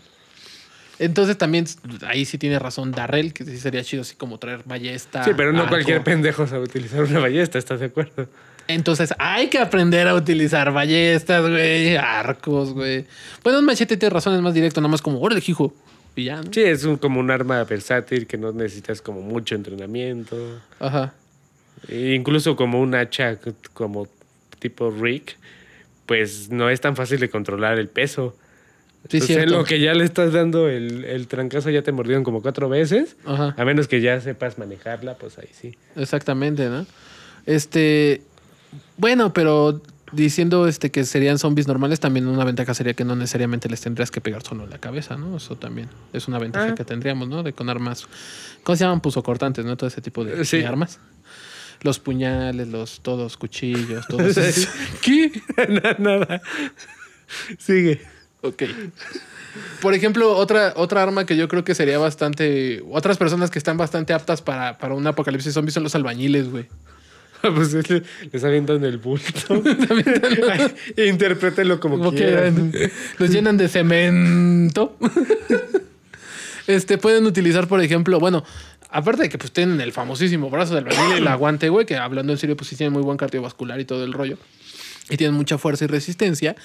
Entonces 1.00 1.38
también 1.38 1.66
ahí 2.06 2.26
sí 2.26 2.38
tiene 2.38 2.60
razón 2.60 2.92
Darrell, 2.92 3.34
que 3.34 3.44
sí 3.44 3.58
sería 3.58 3.84
chido 3.84 4.02
así 4.02 4.16
como 4.16 4.38
traer 4.38 4.62
ballesta. 4.66 5.24
Sí, 5.24 5.32
pero 5.36 5.52
no 5.52 5.62
arco. 5.62 5.70
cualquier 5.70 6.04
pendejo 6.04 6.46
sabe 6.46 6.64
utilizar 6.64 7.02
una 7.04 7.20
ballesta, 7.20 7.58
¿estás 7.58 7.80
de 7.80 7.88
acuerdo? 7.88 8.28
Entonces 8.68 9.14
hay 9.18 9.48
que 9.48 9.58
aprender 9.58 10.08
a 10.08 10.14
utilizar 10.14 10.72
ballestas, 10.72 11.50
güey, 11.50 11.96
arcos, 11.96 12.74
güey. 12.74 13.06
Bueno, 13.44 13.60
un 13.60 13.66
machete 13.66 13.98
tiene 13.98 14.14
razón, 14.14 14.36
es 14.36 14.42
más 14.42 14.54
directo, 14.54 14.80
nada 14.80 14.92
más 14.92 15.02
como, 15.02 15.20
órale, 15.20 15.42
hijo. 15.46 15.74
Y 16.16 16.26
ya, 16.26 16.42
¿no? 16.42 16.52
Sí, 16.52 16.62
es 16.62 16.84
un- 16.84 16.98
como 16.98 17.20
un 17.20 17.32
arma 17.32 17.64
versátil 17.64 18.28
que 18.28 18.38
no 18.38 18.52
necesitas 18.52 19.02
como 19.02 19.22
mucho 19.22 19.56
entrenamiento. 19.56 20.36
Ajá. 20.80 21.14
E 21.88 22.14
incluso 22.14 22.56
como 22.56 22.80
un 22.82 22.94
hacha 22.96 23.40
como 23.74 24.08
tipo 24.60 24.92
Rick, 24.92 25.38
pues 26.06 26.50
no 26.50 26.70
es 26.70 26.82
tan 26.82 26.96
fácil 26.96 27.20
de 27.20 27.30
controlar 27.30 27.80
el 27.80 27.88
peso. 27.88 28.36
Sí, 29.10 29.18
Entonces, 29.18 29.38
en 29.38 29.52
lo 29.52 29.64
que 29.64 29.80
ya 29.80 29.94
le 29.96 30.04
estás 30.04 30.32
dando 30.32 30.70
el, 30.70 31.06
el 31.06 31.28
trancazo 31.28 31.72
ya 31.72 31.82
te 31.82 31.92
mordieron 31.92 32.24
como 32.24 32.42
cuatro 32.44 32.70
veces. 32.70 33.16
Ajá. 33.26 33.56
A 33.58 33.66
menos 33.66 33.88
que 33.88 34.00
ya 34.00 34.20
sepas 34.22 34.60
manejarla, 34.60 35.16
pues 35.16 35.40
ahí 35.40 35.50
sí. 35.54 35.76
Exactamente, 35.96 36.70
¿no? 36.70 36.86
Este. 37.48 38.22
Bueno, 38.98 39.34
pero 39.34 39.82
diciendo 40.12 40.68
este 40.68 40.92
que 40.92 41.04
serían 41.06 41.38
zombies 41.40 41.68
normales, 41.68 42.00
también 42.00 42.28
una 42.28 42.44
ventaja 42.46 42.74
sería 42.74 42.94
que 42.94 43.06
no 43.06 43.16
necesariamente 43.16 43.70
les 43.70 43.82
tendrías 43.82 44.12
que 44.12 44.22
pegar 44.22 44.44
solo 44.44 44.64
en 44.64 44.70
la 44.70 44.78
cabeza, 44.78 45.18
¿no? 45.18 45.38
Eso 45.38 45.56
también 45.58 45.90
es 46.14 46.28
una 46.28 46.40
ventaja 46.40 46.70
Ah. 46.72 46.76
que 46.76 46.84
tendríamos, 46.86 47.28
¿no? 47.30 47.44
De 47.44 47.54
con 47.54 47.70
armas. 47.70 48.08
¿Cómo 48.64 48.76
se 48.76 48.84
llaman? 48.84 49.02
Pusocortantes, 49.02 49.66
¿no? 49.66 49.78
Todo 49.78 49.88
ese 49.88 50.02
tipo 50.02 50.24
de, 50.26 50.44
Sí. 50.46 50.58
de 50.58 50.68
armas. 50.68 51.00
Los 51.82 52.00
puñales, 52.00 52.68
los 52.68 53.00
todos 53.02 53.38
cuchillos, 53.38 54.06
todos. 54.10 54.36
¿Qué? 55.02 55.32
nada, 55.70 55.96
nada. 55.98 56.42
Sigue. 57.58 58.02
Ok. 58.42 58.64
Por 59.82 59.94
ejemplo, 59.94 60.36
otra, 60.38 60.74
otra 60.76 61.04
arma 61.04 61.26
que 61.26 61.36
yo 61.36 61.48
creo 61.48 61.64
que 61.64 61.76
sería 61.76 61.98
bastante. 61.98 62.84
Otras 62.90 63.18
personas 63.18 63.50
que 63.52 63.60
están 63.60 63.78
bastante 63.78 64.14
aptas 64.14 64.42
para, 64.42 64.78
para 64.78 64.94
un 64.96 65.06
apocalipsis 65.08 65.54
zombie 65.54 65.72
son 65.72 65.84
los 65.84 65.96
albañiles, 65.96 66.50
güey. 66.50 66.68
pues 67.56 67.74
le- 67.90 68.04
les 68.32 68.44
avientan 68.44 68.84
el 68.84 68.98
bulto. 68.98 69.62
Interprétenlo 70.98 71.80
como, 71.80 71.98
Como 71.98 72.12
quieran. 72.12 72.72
quieran. 72.72 72.92
Los 73.18 73.30
llenan 73.32 73.58
de 73.58 73.68
cemento. 73.68 74.98
Este, 76.68 76.98
pueden 76.98 77.26
utilizar, 77.26 77.68
por 77.68 77.82
ejemplo, 77.82 78.20
bueno, 78.20 78.46
aparte 78.92 79.24
de 79.24 79.30
que 79.30 79.38
pues 79.38 79.52
tienen 79.52 79.82
el 79.82 79.92
famosísimo 79.92 80.50
brazo 80.50 80.76
del 80.76 80.88
albañil 80.88 81.16
y 81.16 81.18
el 81.18 81.28
aguante, 81.28 81.70
güey, 81.70 81.86
que 81.86 81.98
hablando 81.98 82.32
en 82.32 82.38
serio, 82.38 82.56
pues 82.56 82.70
sí 82.70 82.76
tienen 82.76 82.94
muy 82.94 83.02
buen 83.02 83.18
cardiovascular 83.18 83.80
y 83.80 83.86
todo 83.86 84.06
el 84.06 84.14
rollo. 84.14 84.38
Y 85.10 85.18
tienen 85.18 85.36
mucha 85.36 85.58
fuerza 85.58 85.86
y 85.86 85.88
resistencia. 85.88 86.56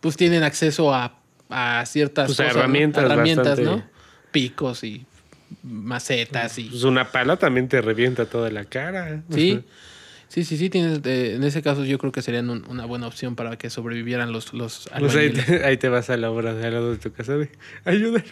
Pues 0.00 0.16
tienen 0.16 0.42
acceso 0.42 0.92
a, 0.92 1.18
a 1.48 1.84
ciertas 1.86 2.26
Pues, 2.26 2.36
cosas, 2.38 2.52
¿no? 2.54 2.60
herramientas 2.60 3.04
herramientas, 3.04 3.58
¿no? 3.60 3.82
Picos 4.32 4.84
y 4.84 5.06
macetas 5.62 6.58
y 6.58 6.64
Pues 6.64 6.82
una 6.82 7.10
pala 7.10 7.36
también 7.36 7.68
te 7.68 7.80
revienta 7.80 8.26
toda 8.26 8.50
la 8.50 8.64
cara. 8.64 9.22
Sí. 9.32 9.62
Sí, 10.28 10.44
sí, 10.44 10.58
sí, 10.58 10.68
tienes, 10.68 11.00
eh, 11.04 11.36
en 11.36 11.42
ese 11.42 11.62
caso 11.62 11.86
yo 11.86 11.96
creo 11.98 12.12
que 12.12 12.20
serían 12.20 12.50
un- 12.50 12.62
una 12.68 12.84
buena 12.84 13.06
opción 13.06 13.34
para 13.34 13.56
que 13.56 13.70
sobrevivieran 13.70 14.30
los, 14.30 14.52
los 14.52 14.88
Pues 14.98 15.16
ahí 15.16 15.30
te, 15.30 15.64
ahí 15.64 15.78
te 15.78 15.88
vas 15.88 16.10
a 16.10 16.18
la 16.18 16.30
obra 16.30 16.52
de 16.52 16.66
al 16.66 16.74
lado 16.74 16.90
de 16.92 16.98
tu 16.98 17.10
casa 17.12 17.36
de 17.38 17.48
ayúdame. 17.86 18.24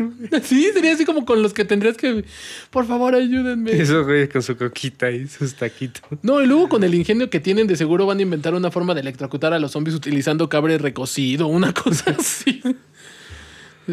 Sí, 0.42 0.68
sería 0.74 0.92
así 0.92 1.06
como 1.06 1.24
con 1.24 1.42
los 1.42 1.54
que 1.54 1.64
tendrías 1.64 1.96
que, 1.96 2.24
por 2.70 2.86
favor, 2.86 3.14
ayúdenme. 3.14 3.72
Esos 3.72 4.04
güeyes 4.04 4.28
con 4.28 4.42
su 4.42 4.56
coquita 4.58 5.10
y 5.10 5.26
sus 5.26 5.54
taquitos. 5.54 6.02
No, 6.22 6.42
y 6.42 6.46
luego 6.46 6.68
con 6.68 6.84
el 6.84 6.94
ingenio 6.94 7.30
que 7.30 7.40
tienen, 7.40 7.66
de 7.66 7.76
seguro 7.76 8.04
van 8.04 8.18
a 8.18 8.22
inventar 8.22 8.54
una 8.54 8.70
forma 8.70 8.92
de 8.94 9.00
electrocutar 9.00 9.54
a 9.54 9.58
los 9.58 9.72
zombies 9.72 9.96
utilizando 9.96 10.50
cabre 10.50 10.76
recocido, 10.76 11.46
una 11.46 11.72
cosa 11.72 12.10
así. 12.18 12.60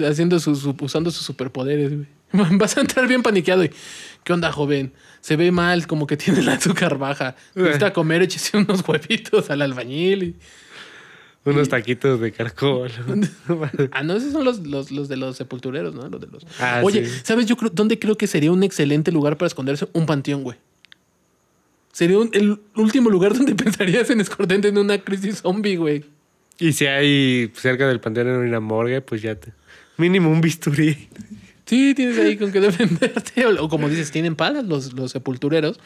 Haciendo 0.10 0.40
su, 0.40 0.56
su- 0.56 0.76
usando 0.82 1.12
sus 1.12 1.26
superpoderes, 1.26 1.94
güey. 1.96 2.08
Vas 2.58 2.78
a 2.78 2.82
entrar 2.82 3.08
bien 3.08 3.22
paniqueado 3.24 3.64
y. 3.64 3.72
¿Qué 4.24 4.34
onda, 4.34 4.52
joven? 4.52 4.92
Se 5.22 5.36
ve 5.36 5.52
mal, 5.52 5.86
como 5.88 6.08
que 6.08 6.18
tiene 6.18 6.40
el 6.40 6.50
azúcar 6.50 6.98
baja. 6.98 7.36
Necesita 7.56 7.94
comer, 7.94 8.22
échese 8.24 8.58
unos 8.58 8.88
huevitos 8.88 9.50
al 9.50 9.62
albañil. 9.62 10.24
y- 10.24 10.36
Unos 11.46 11.68
taquitos 11.70 12.20
de 12.22 12.32
caracol. 12.32 12.90
Ah, 13.92 14.02
no, 14.04 14.16
esos 14.16 14.32
son 14.32 14.46
los, 14.46 14.66
los, 14.66 14.92
los 14.92 15.10
de 15.10 15.18
los 15.18 15.36
sepultureros, 15.38 15.94
¿no? 15.94 16.08
Los 16.08 16.22
de 16.22 16.28
los. 16.28 16.46
Ah, 16.60 16.82
Oye, 16.84 17.06
sí. 17.06 17.22
¿sabes 17.24 17.46
yo 17.46 17.56
creo, 17.58 17.70
dónde 17.70 18.00
creo 18.00 18.18
que 18.18 18.28
sería 18.28 18.52
un 18.52 18.64
excelente 18.64 19.12
lugar 19.12 19.38
para 19.38 19.48
esconderse? 19.48 19.88
Un 19.94 20.06
panteón, 20.06 20.44
güey. 20.44 20.58
Sería 21.92 22.18
un- 22.18 22.30
el 22.34 22.60
último 22.76 23.10
lugar 23.10 23.34
donde 23.36 23.54
pensarías 23.56 24.10
en 24.10 24.22
esconderte 24.22 24.70
en 24.70 24.78
una 24.78 24.98
crisis 24.98 25.42
zombie, 25.42 25.76
güey. 25.76 26.06
y 26.60 26.72
si 26.74 26.86
hay 26.88 27.52
cerca 27.56 27.88
del 27.88 28.00
panteón 28.00 28.28
en 28.30 28.36
una 28.38 28.60
morgue, 28.60 29.02
pues 29.02 29.22
ya 29.22 29.36
te. 29.36 29.52
Mínimo 29.98 30.30
un 30.30 30.42
bisturí. 30.42 31.10
Sí, 31.66 31.94
tienes 31.96 32.18
ahí 32.20 32.38
con 32.38 32.52
qué 32.52 32.60
defenderte. 32.60 33.46
O, 33.46 33.70
como 33.70 33.90
dices, 33.90 34.12
tienen 34.12 34.36
palas 34.36 34.66
los, 34.66 34.94
los 34.94 35.12
sepultureros. 35.12 35.80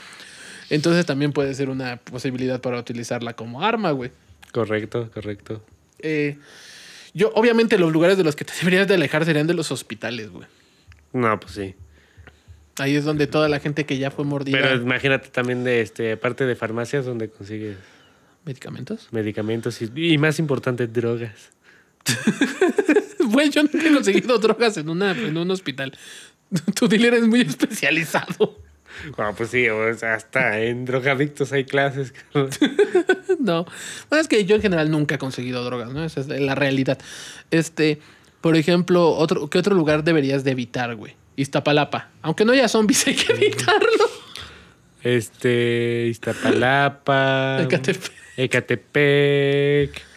Entonces 0.70 1.06
también 1.06 1.32
puede 1.32 1.54
ser 1.54 1.70
una 1.70 1.98
posibilidad 1.98 2.62
para 2.62 2.80
utilizarla 2.80 3.34
como 3.34 3.64
arma, 3.64 3.92
güey. 3.92 4.12
Correcto, 4.52 5.10
correcto. 5.14 5.64
Eh, 6.00 6.38
yo, 7.14 7.32
obviamente, 7.36 7.78
los 7.78 7.92
lugares 7.92 8.18
de 8.18 8.24
los 8.24 8.36
que 8.36 8.46
te 8.46 8.54
deberías 8.60 8.88
de 8.88 8.96
alejar 8.96 9.26
serían 9.26 9.48
de 9.48 9.54
los 9.54 9.72
hospitales, 9.72 10.30
güey. 10.30 10.48
No, 11.14 11.40
pues 11.40 11.54
sí. 11.54 11.76
Ahí 12.80 12.96
es 12.96 13.06
donde 13.06 13.26
toda 13.26 13.50
la 13.50 13.60
gente 13.60 13.86
que 13.86 13.98
ya 13.98 14.12
fue 14.12 14.24
mordida. 14.24 14.58
Pero 14.60 14.76
imagínate 14.76 15.30
también 15.30 15.64
de 15.64 15.82
este, 15.82 16.12
aparte 16.14 16.46
de 16.46 16.56
farmacias 16.56 17.06
donde 17.06 17.30
consigues 17.30 17.78
¿Medicamentos? 18.46 19.08
medicamentos 19.12 19.82
y, 19.82 20.14
y 20.14 20.18
más 20.18 20.38
importante, 20.38 20.88
drogas. 20.88 21.52
Güey, 23.32 23.50
yo 23.50 23.64
nunca 23.64 23.88
he 23.88 23.94
conseguido 23.94 24.38
drogas 24.40 24.78
en, 24.78 24.90
una, 24.90 25.12
en 25.12 25.38
un 25.38 25.52
hospital. 25.52 25.98
Tu 26.76 26.88
dealer 26.88 27.16
es 27.16 27.28
muy 27.28 27.42
especializado. 27.42 28.60
No, 29.18 29.36
pues 29.36 29.52
sí, 29.52 29.68
hasta 29.68 30.60
en 30.60 30.86
drogadictos 30.86 31.52
hay 31.52 31.66
clases. 31.66 32.14
No. 33.40 33.66
Bueno, 34.10 34.22
es 34.22 34.28
que 34.28 34.44
yo 34.46 34.56
en 34.56 34.62
general 34.62 34.90
nunca 34.90 35.16
he 35.16 35.18
conseguido 35.20 35.64
drogas, 35.64 35.92
¿no? 35.92 36.04
Esa 36.04 36.22
es 36.22 36.28
la 36.28 36.56
realidad. 36.56 36.98
Este, 37.52 38.00
por 38.42 38.56
ejemplo, 38.56 39.10
otro, 39.10 39.50
¿qué 39.50 39.60
otro 39.60 39.76
lugar 39.76 40.04
deberías 40.04 40.44
de 40.44 40.52
evitar, 40.52 40.96
güey? 40.96 41.16
Iztapalapa. 41.36 42.10
Aunque 42.24 42.44
no 42.44 42.54
haya 42.54 42.68
zombies, 42.68 43.06
hay 43.08 43.16
que 43.16 43.34
evitarlo. 43.34 44.10
Este, 45.04 46.08
Iztapalapa, 46.08 47.62
Ecatepec. 47.62 48.12
Ecatepec, 48.38 50.02
mm, 50.02 50.17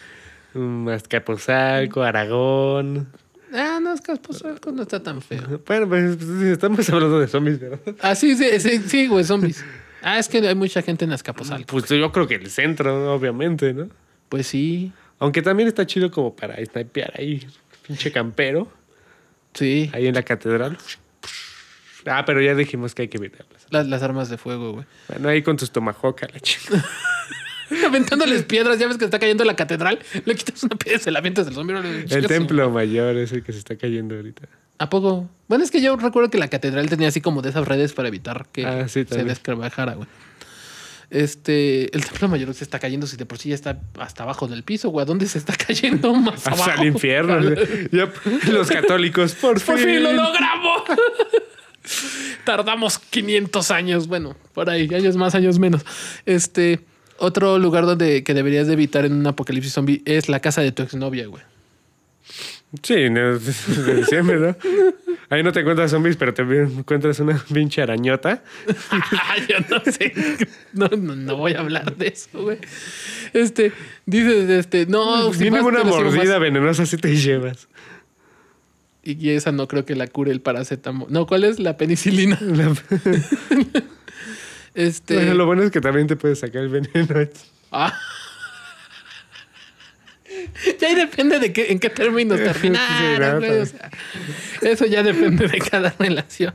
Azcapotzalco, 0.89 2.03
Aragón. 2.03 3.07
Ah, 3.53 3.79
no, 3.81 3.91
Azcapotzalco 3.91 4.71
no 4.71 4.83
está 4.83 5.01
tan 5.01 5.21
feo. 5.21 5.61
Bueno, 5.65 5.87
pues 5.87 6.17
pues, 6.17 6.29
estamos 6.43 6.89
hablando 6.89 7.19
de 7.19 7.27
zombies, 7.27 7.59
¿verdad? 7.59 7.79
Ah, 8.01 8.15
sí, 8.15 8.35
sí, 8.35 8.59
sí, 8.59 8.81
sí, 8.87 9.07
güey, 9.07 9.23
zombies. 9.23 9.63
Ah, 10.01 10.17
es 10.19 10.27
que 10.27 10.39
hay 10.39 10.55
mucha 10.55 10.81
gente 10.81 11.05
en 11.05 11.11
Azcapotzalco. 11.11 11.65
Pues 11.67 11.87
yo 11.89 12.11
creo 12.11 12.27
que 12.27 12.35
el 12.35 12.49
centro, 12.49 13.13
obviamente, 13.13 13.73
¿no? 13.73 13.89
Pues 14.29 14.47
sí, 14.47 14.91
Aunque 15.19 15.41
también 15.41 15.67
está 15.67 15.85
chido 15.85 16.09
como 16.09 16.35
para 16.35 16.55
snipear 16.65 17.13
ahí, 17.17 17.45
pinche 17.85 18.11
campero, 18.11 18.67
sí. 19.53 19.91
ahí 19.93 20.07
en 20.07 20.15
la 20.15 20.23
catedral. 20.23 20.77
Ah, 22.07 22.23
pero 22.25 22.41
ya 22.41 22.55
dijimos 22.55 22.95
que 22.95 23.03
hay 23.03 23.07
que 23.07 23.17
evitarlas. 23.17 23.67
Las, 23.69 23.85
las 23.87 24.01
armas 24.01 24.29
de 24.29 24.37
fuego, 24.37 24.71
güey. 24.71 24.85
Bueno, 25.07 25.29
ahí 25.29 25.43
con 25.43 25.57
tus 25.57 25.71
tomahawk 25.71 26.23
a 26.23 26.27
la 26.33 26.39
chica. 26.39 26.83
Aventándoles 27.85 28.43
piedras, 28.43 28.79
ya 28.79 28.87
ves 28.87 28.97
que 28.97 29.05
está 29.05 29.19
cayendo 29.19 29.43
la 29.43 29.55
catedral. 29.55 29.99
Le 30.25 30.35
quitas 30.35 30.63
una 30.63 30.75
piedra 30.75 30.99
y 30.99 31.03
se 31.03 31.11
la 31.11 31.19
avientas 31.19 31.45
del 31.45 31.55
zombie. 31.55 31.75
El 32.09 32.27
templo 32.27 32.69
mayor 32.69 33.17
es 33.17 33.31
el 33.31 33.43
que 33.43 33.53
se 33.53 33.59
está 33.59 33.75
cayendo 33.75 34.15
ahorita. 34.15 34.47
¿A 34.77 34.89
poco? 34.89 35.29
Bueno, 35.47 35.63
es 35.63 35.69
que 35.71 35.81
yo 35.81 35.95
recuerdo 35.95 36.29
que 36.29 36.37
la 36.39 36.47
catedral 36.47 36.89
tenía 36.89 37.07
así 37.07 37.21
como 37.21 37.41
de 37.41 37.49
esas 37.49 37.67
redes 37.67 37.93
para 37.93 38.07
evitar 38.07 38.47
que 38.51 38.65
Ah, 38.65 38.87
sí, 38.87 39.05
se 39.07 39.23
descarbajara, 39.23 39.93
güey. 39.93 40.07
Este, 41.11 41.95
el 41.95 42.05
templo 42.05 42.29
mayor 42.29 42.53
se 42.53 42.63
está 42.63 42.79
cayendo 42.79 43.05
si 43.05 43.17
de 43.17 43.25
por 43.25 43.37
sí 43.37 43.49
ya 43.49 43.55
está 43.55 43.79
hasta 43.99 44.23
abajo 44.23 44.47
del 44.47 44.63
piso, 44.63 44.89
güey. 44.89 45.03
¿A 45.03 45.05
dónde 45.05 45.27
se 45.27 45.37
está 45.37 45.53
cayendo 45.67 46.13
más 46.15 46.47
abajo? 46.47 46.63
Hasta 46.63 46.81
el 46.81 46.87
infierno. 46.87 47.37
Los 48.51 48.69
católicos, 48.69 49.33
por 49.33 49.59
fin. 49.59 49.75
¡Por 49.75 49.83
fin 49.83 50.03
lo 50.03 50.13
logramos! 50.13 50.83
Tardamos 52.45 52.97
500 52.97 53.71
años, 53.71 54.07
bueno, 54.07 54.35
por 54.53 54.69
ahí, 54.69 54.89
años 54.93 55.15
más, 55.15 55.35
años 55.35 55.59
menos. 55.59 55.85
Este, 56.25 56.79
otro 57.21 57.57
lugar 57.59 57.85
donde 57.85 58.23
que 58.23 58.33
deberías 58.33 58.67
de 58.67 58.73
evitar 58.73 59.05
en 59.05 59.13
un 59.13 59.27
apocalipsis 59.27 59.73
zombie 59.73 60.01
es 60.05 60.29
la 60.29 60.39
casa 60.39 60.61
de 60.61 60.71
tu 60.71 60.83
exnovia, 60.83 61.27
güey. 61.27 61.43
Sí, 62.83 63.09
no, 63.09 63.37
de 63.39 63.95
diciembre, 63.95 64.39
¿no? 64.39 64.55
Ahí 65.29 65.43
no 65.43 65.51
te 65.51 65.61
encuentras 65.61 65.91
zombies, 65.91 66.17
pero 66.17 66.33
te 66.33 66.41
encuentras 66.41 67.19
una 67.19 67.41
pinche 67.53 67.81
arañota. 67.81 68.43
Yo 69.49 69.57
no 69.69 69.91
sé. 69.91 70.13
No, 70.73 70.87
no, 70.87 71.15
no 71.15 71.37
voy 71.37 71.53
a 71.53 71.59
hablar 71.59 71.95
de 71.95 72.07
eso, 72.07 72.29
güey. 72.33 72.57
Este, 73.33 73.71
dices, 74.05 74.49
este, 74.49 74.85
no, 74.87 75.33
si 75.33 75.45
Mínimo 75.45 75.67
una 75.67 75.83
mordida 75.83 76.37
venenosa 76.37 76.85
si 76.85 76.97
te 76.97 77.15
llevas. 77.15 77.67
Y 79.03 79.29
esa 79.31 79.51
no 79.51 79.67
creo 79.67 79.83
que 79.83 79.95
la 79.95 80.07
cure 80.07 80.31
el 80.31 80.41
paracetamol. 80.41 81.11
No, 81.11 81.25
¿cuál 81.25 81.43
es? 81.43 81.59
La 81.59 81.75
penicilina. 81.75 82.37
La- 82.41 82.73
Este. 84.73 85.15
Bueno, 85.15 85.33
lo 85.33 85.45
bueno 85.45 85.63
es 85.63 85.71
que 85.71 85.81
también 85.81 86.07
te 86.07 86.15
puedes 86.15 86.39
sacar 86.39 86.63
el 86.63 86.69
veneno. 86.69 87.29
Ah. 87.71 87.97
Ya 90.79 90.87
ahí 90.87 90.95
depende 90.95 91.39
de 91.39 91.53
qué, 91.53 91.71
en 91.71 91.79
qué 91.79 91.89
términos 91.89 92.39
terminaron, 92.39 93.41
no, 93.41 93.47
güey, 93.47 93.59
o 93.59 93.65
sea, 93.65 93.91
eso 94.61 94.85
ya 94.85 95.03
depende 95.03 95.47
de 95.47 95.59
cada 95.59 95.93
relación. 95.99 96.53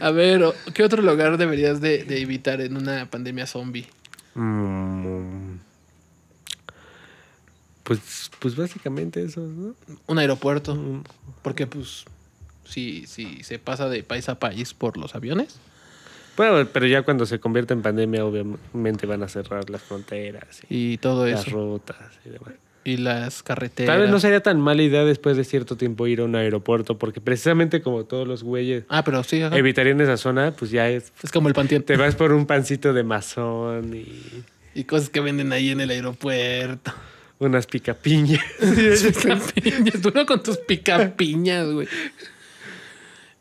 A 0.00 0.10
ver, 0.10 0.42
¿qué 0.72 0.82
otro 0.82 1.02
lugar 1.02 1.36
deberías 1.36 1.80
de, 1.80 2.04
de 2.04 2.20
evitar 2.20 2.60
en 2.60 2.76
una 2.76 3.10
pandemia 3.10 3.46
zombie? 3.46 3.86
Mm. 4.34 5.58
Pues, 7.84 8.30
pues 8.38 8.56
básicamente 8.56 9.22
eso, 9.22 9.40
¿no? 9.40 9.74
Un 10.06 10.18
aeropuerto. 10.18 11.02
Porque, 11.42 11.66
pues, 11.66 12.04
si, 12.64 13.06
si 13.06 13.42
se 13.44 13.58
pasa 13.58 13.88
de 13.88 14.02
país 14.02 14.28
a 14.28 14.38
país 14.38 14.72
por 14.74 14.96
los 14.96 15.14
aviones. 15.14 15.58
Bueno, 16.36 16.68
pero 16.72 16.86
ya 16.86 17.02
cuando 17.02 17.26
se 17.26 17.38
convierte 17.38 17.74
en 17.74 17.82
pandemia, 17.82 18.24
obviamente 18.24 19.06
van 19.06 19.22
a 19.22 19.28
cerrar 19.28 19.70
las 19.70 19.82
fronteras 19.82 20.62
y 20.68 20.94
Y 20.94 20.98
todo 20.98 21.26
las 21.26 21.46
eso. 21.46 21.50
rutas 21.56 21.96
y 22.26 22.30
demás. 22.30 22.54
Y 22.86 22.98
las 22.98 23.42
carreteras. 23.42 23.92
Tal 23.94 24.02
vez 24.02 24.10
no 24.10 24.20
sería 24.20 24.40
tan 24.42 24.60
mala 24.60 24.82
idea 24.82 25.04
después 25.04 25.36
de 25.38 25.44
cierto 25.44 25.76
tiempo 25.76 26.06
ir 26.06 26.20
a 26.20 26.24
un 26.24 26.36
aeropuerto, 26.36 26.98
porque 26.98 27.20
precisamente 27.20 27.80
como 27.80 28.04
todos 28.04 28.28
los 28.28 28.42
güeyes 28.42 28.84
Ah, 28.90 29.02
pero 29.04 29.22
sí, 29.24 29.40
ajá. 29.40 29.56
evitarían 29.56 30.00
esa 30.02 30.16
zona, 30.18 30.50
pues 30.52 30.70
ya 30.70 30.90
es. 30.90 31.12
es 31.22 31.32
como 31.32 31.48
el 31.48 31.54
panteón. 31.54 31.82
Te 31.82 31.96
vas 31.96 32.14
por 32.14 32.32
un 32.32 32.44
pancito 32.46 32.92
de 32.92 33.02
mazón 33.04 33.94
y 33.94 34.42
Y 34.74 34.84
cosas 34.84 35.08
que 35.08 35.20
venden 35.20 35.52
ahí 35.52 35.70
en 35.70 35.80
el 35.80 35.88
aeropuerto. 35.90 36.92
unas 37.38 37.66
picapiñas. 37.66 38.44
Picapiñas. 38.60 40.02
Tú 40.02 40.12
no 40.14 40.26
con 40.26 40.42
tus 40.42 40.58
picapiñas, 40.58 41.66
güey. 41.68 41.88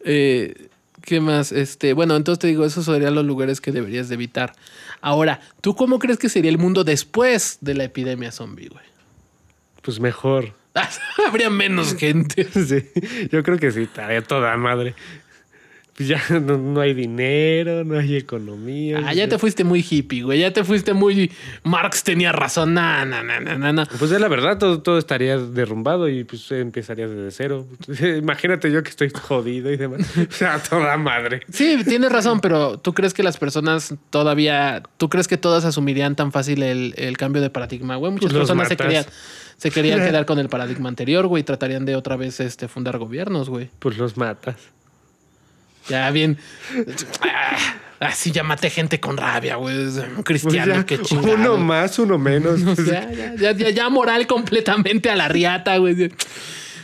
Eh, 0.06 0.68
¿Qué 1.06 1.20
más? 1.20 1.52
Este, 1.52 1.94
bueno, 1.94 2.16
entonces 2.16 2.40
te 2.40 2.48
digo, 2.48 2.66
esos 2.66 2.86
serían 2.86 3.14
los 3.14 3.26
lugares 3.26 3.60
que 3.60 3.72
deberías 3.72 4.08
de 4.10 4.16
evitar. 4.16 4.54
Ahora, 5.02 5.42
¿tú 5.62 5.76
cómo 5.76 6.00
crees 6.00 6.18
que 6.18 6.30
sería 6.30 6.50
el 6.50 6.58
mundo 6.58 6.84
después 6.84 7.58
de 7.62 7.76
la 7.76 7.84
epidemia 7.84 8.32
zombie, 8.32 8.70
güey? 8.70 8.94
pues 9.84 10.00
mejor. 10.00 10.54
Habría 11.28 11.52
menos 11.52 11.96
gente. 11.96 12.48
Sí, 12.54 12.90
yo 13.32 13.44
creo 13.44 13.60
que 13.60 13.72
sí, 13.72 13.84
estaría 13.84 14.24
toda 14.24 14.58
madre. 14.58 14.96
Pues 15.96 16.10
ya 16.10 16.22
no, 16.40 16.58
no 16.58 16.82
hay 16.82 16.94
dinero, 16.94 17.84
no 17.84 18.00
hay 18.00 18.16
economía. 18.16 19.02
Ah, 19.06 19.14
ya 19.14 19.28
te 19.28 19.38
fuiste 19.38 19.64
muy 19.64 19.86
hippie, 19.88 20.24
güey. 20.24 20.40
Ya 20.40 20.52
te 20.52 20.64
fuiste 20.64 20.94
muy. 20.94 21.32
Marx 21.64 22.04
tenía 22.04 22.32
razón. 22.32 22.74
Na, 22.74 23.06
na, 23.06 23.22
na, 23.22 23.40
na, 23.40 23.74
na. 23.74 23.86
Pues 24.00 24.12
es 24.12 24.20
la 24.20 24.28
verdad, 24.28 24.58
todo, 24.58 24.82
todo 24.82 24.98
estaría 24.98 25.38
derrumbado 25.38 26.10
y 26.10 26.24
pues 26.24 26.52
empezarías 26.52 27.12
desde 27.12 27.32
cero. 27.32 27.68
Imagínate 28.18 28.72
yo 28.72 28.82
que 28.82 28.90
estoy 28.90 29.10
jodido 29.10 29.72
y 29.72 29.78
demás. 29.78 30.02
O 30.34 30.36
sea, 30.36 30.58
toda 30.58 30.98
madre. 30.98 31.42
Sí, 31.52 31.78
tienes 31.86 32.12
razón, 32.12 32.40
pero 32.40 32.80
¿tú 32.80 32.94
crees 32.94 33.14
que 33.14 33.22
las 33.24 33.38
personas 33.38 33.94
todavía, 34.10 34.82
tú 34.98 35.10
crees 35.10 35.28
que 35.28 35.38
todas 35.38 35.64
asumirían 35.66 36.16
tan 36.16 36.32
fácil 36.32 36.64
el, 36.64 36.94
el 36.98 37.18
cambio 37.18 37.42
de 37.42 37.50
paradigma, 37.50 37.98
güey? 37.98 38.14
Muchas 38.14 38.32
los 38.32 38.42
personas 38.42 38.68
se 38.68 38.78
querían, 38.78 39.06
se 39.58 39.70
querían 39.70 40.00
quedar 40.00 40.26
con 40.26 40.40
el 40.40 40.50
paradigma 40.50 40.90
anterior, 40.90 41.28
güey, 41.28 41.42
y 41.42 41.44
tratarían 41.44 41.86
de 41.86 41.96
otra 41.96 42.16
vez 42.16 42.40
este, 42.40 42.68
fundar 42.68 42.98
gobiernos, 42.98 43.50
güey. 43.50 43.70
Pues 43.80 43.98
los 43.98 44.18
matas. 44.18 44.56
Ya 45.90 46.10
bien. 46.12 46.38
Ah, 47.22 47.58
Así 48.00 48.34
maté 48.44 48.70
gente 48.70 49.00
con 49.00 49.16
rabia, 49.16 49.56
güey. 49.56 49.76
Pues 49.76 50.24
cristiano, 50.26 50.76
ya, 50.76 50.86
qué 50.86 51.00
chingado. 51.00 51.36
uno 51.36 51.58
más, 51.58 51.98
uno 52.00 52.18
menos. 52.18 52.60
pues, 52.76 52.86
Ya, 52.86 53.10
ya, 53.12 53.36
ya, 53.36 53.52
ya, 53.54 53.70
ya 53.70 53.90
moral 53.90 54.28
completamente 54.28 55.10
a 55.10 55.16
la 55.16 55.28
riata, 55.30 55.78
güey. 55.78 56.12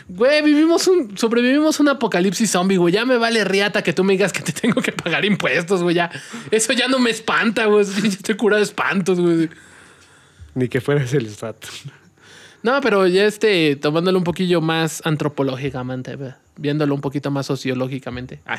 Güey, 0.08 0.42
vivimos 0.42 0.88
un, 0.88 1.16
sobrevivimos 1.16 1.78
un 1.78 1.88
apocalipsis 1.88 2.50
zombie, 2.50 2.78
güey. 2.78 2.94
Ya 2.94 3.04
me 3.04 3.16
vale 3.16 3.44
riata 3.44 3.82
que 3.82 3.92
tú 3.92 4.02
me 4.02 4.14
digas 4.14 4.32
que 4.32 4.42
te 4.42 4.52
tengo 4.52 4.80
que 4.80 4.92
pagar 4.92 5.24
impuestos, 5.24 5.82
güey. 5.82 5.94
Ya, 5.94 6.10
eso 6.50 6.72
ya 6.72 6.88
no 6.88 6.98
me 6.98 7.10
espanta, 7.10 7.66
güey. 7.66 7.84
Yo 7.84 8.08
estoy 8.08 8.36
curado 8.36 8.58
de 8.58 8.64
espantos, 8.64 9.20
güey. 9.20 9.50
Ni 10.54 10.68
que 10.68 10.80
fueras 10.80 11.12
el 11.12 11.28
SAT. 11.28 11.66
No, 12.62 12.80
pero 12.80 13.06
ya 13.06 13.24
este, 13.26 13.76
tomándolo 13.76 14.18
un 14.18 14.24
poquillo 14.24 14.60
más 14.60 15.00
antropológicamente, 15.04 16.16
viéndolo 16.56 16.94
un 16.94 17.00
poquito 17.00 17.30
más 17.30 17.46
sociológicamente. 17.46 18.40
Ay, 18.44 18.58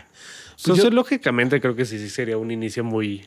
pues 0.53 0.65
yo- 0.65 0.75
Sociológicamente 0.75 1.61
creo 1.61 1.75
que 1.75 1.85
sí, 1.85 1.99
sí 1.99 2.09
sería 2.09 2.37
un 2.37 2.49
inicio 2.51 2.83
muy, 2.83 3.25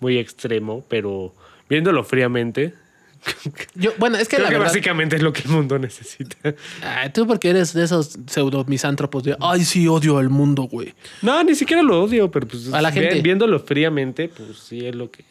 muy 0.00 0.18
extremo, 0.18 0.84
pero 0.88 1.34
viéndolo 1.68 2.02
fríamente, 2.04 2.74
yo, 3.74 3.92
bueno, 3.98 4.16
es 4.16 4.28
que 4.28 4.36
creo 4.36 4.44
la 4.44 4.48
que 4.50 4.54
verdad, 4.58 4.68
básicamente 4.72 5.16
es 5.16 5.22
lo 5.22 5.32
que 5.32 5.42
el 5.42 5.48
mundo 5.48 5.76
necesita. 5.78 6.36
Ay, 6.82 7.10
tú 7.10 7.26
porque 7.26 7.50
eres 7.50 7.72
de 7.72 7.84
esos 7.84 8.16
pseudo 8.26 8.64
misántropos 8.64 9.24
de, 9.24 9.36
ay, 9.40 9.64
sí, 9.64 9.88
odio 9.88 10.18
al 10.18 10.28
mundo, 10.30 10.62
güey. 10.64 10.94
No, 11.22 11.42
ni 11.42 11.54
siquiera 11.56 11.82
lo 11.82 12.02
odio, 12.02 12.30
pero 12.30 12.46
pues 12.46 12.72
A 12.72 12.80
la 12.80 12.92
gente. 12.92 13.20
viéndolo 13.20 13.58
fríamente, 13.60 14.28
pues 14.28 14.58
sí 14.58 14.86
es 14.86 14.94
lo 14.94 15.10
que... 15.10 15.24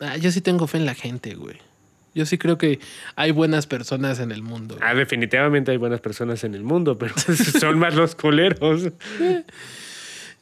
Ah, 0.00 0.16
yo 0.16 0.30
sí 0.30 0.40
tengo 0.40 0.68
fe 0.68 0.78
en 0.78 0.86
la 0.86 0.94
gente, 0.94 1.34
güey. 1.34 1.56
Yo 2.18 2.26
sí 2.26 2.36
creo 2.36 2.58
que 2.58 2.80
hay 3.14 3.30
buenas 3.30 3.68
personas 3.68 4.18
en 4.18 4.32
el 4.32 4.42
mundo. 4.42 4.76
Ah, 4.82 4.92
definitivamente 4.94 5.70
hay 5.70 5.76
buenas 5.76 6.00
personas 6.00 6.42
en 6.42 6.54
el 6.56 6.64
mundo, 6.64 6.98
pero 6.98 7.14
son 7.60 7.78
más 7.78 7.94
los 7.94 8.16
culeros. 8.16 8.88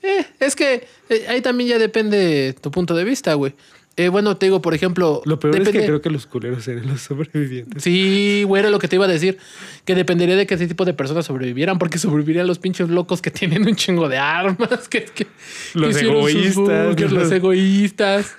Eh, 0.03 0.25
es 0.41 0.57
que 0.57 0.87
eh, 1.11 1.27
ahí 1.29 1.41
también 1.43 1.69
ya 1.71 1.79
depende 1.79 2.55
tu 2.61 2.71
punto 2.71 2.95
de 2.95 3.05
vista, 3.05 3.35
güey. 3.35 3.55
Eh, 3.99 4.09
bueno, 4.09 4.37
te 4.37 4.47
digo, 4.47 4.61
por 4.61 4.75
ejemplo. 4.75 5.23
Lo 5.25 5.39
peor 5.41 5.59
es 5.61 5.69
que 5.71 5.85
creo 5.85 6.03
que 6.03 6.11
los 6.11 6.27
culeros 6.27 6.65
serían 6.65 6.87
los 6.87 7.01
sobrevivientes. 7.09 7.83
Sí, 7.83 8.43
güey, 8.47 8.61
era 8.61 8.71
lo 8.71 8.79
que 8.79 8.89
te 8.89 8.97
iba 8.97 9.07
a 9.07 9.09
decir. 9.09 9.39
Que 9.87 9.95
dependería 9.95 10.37
de 10.37 10.47
que 10.47 10.55
ese 10.55 10.67
tipo 10.67 10.85
de 10.85 10.93
personas 10.93 11.25
sobrevivieran, 11.27 11.79
porque 11.79 11.99
sobrevivirían 11.99 12.47
los 12.47 12.59
pinches 12.59 12.89
locos 12.91 13.23
que 13.23 13.31
tienen 13.31 13.67
un 13.67 13.75
chingo 13.75 14.09
de 14.09 14.19
armas, 14.19 14.89
que, 14.89 15.05
que- 15.15 15.25
que 15.25 15.27
Los 15.75 15.95
sus 15.95 16.03
egoístas, 16.03 17.01
los 17.11 17.33
egoístas. 17.33 18.35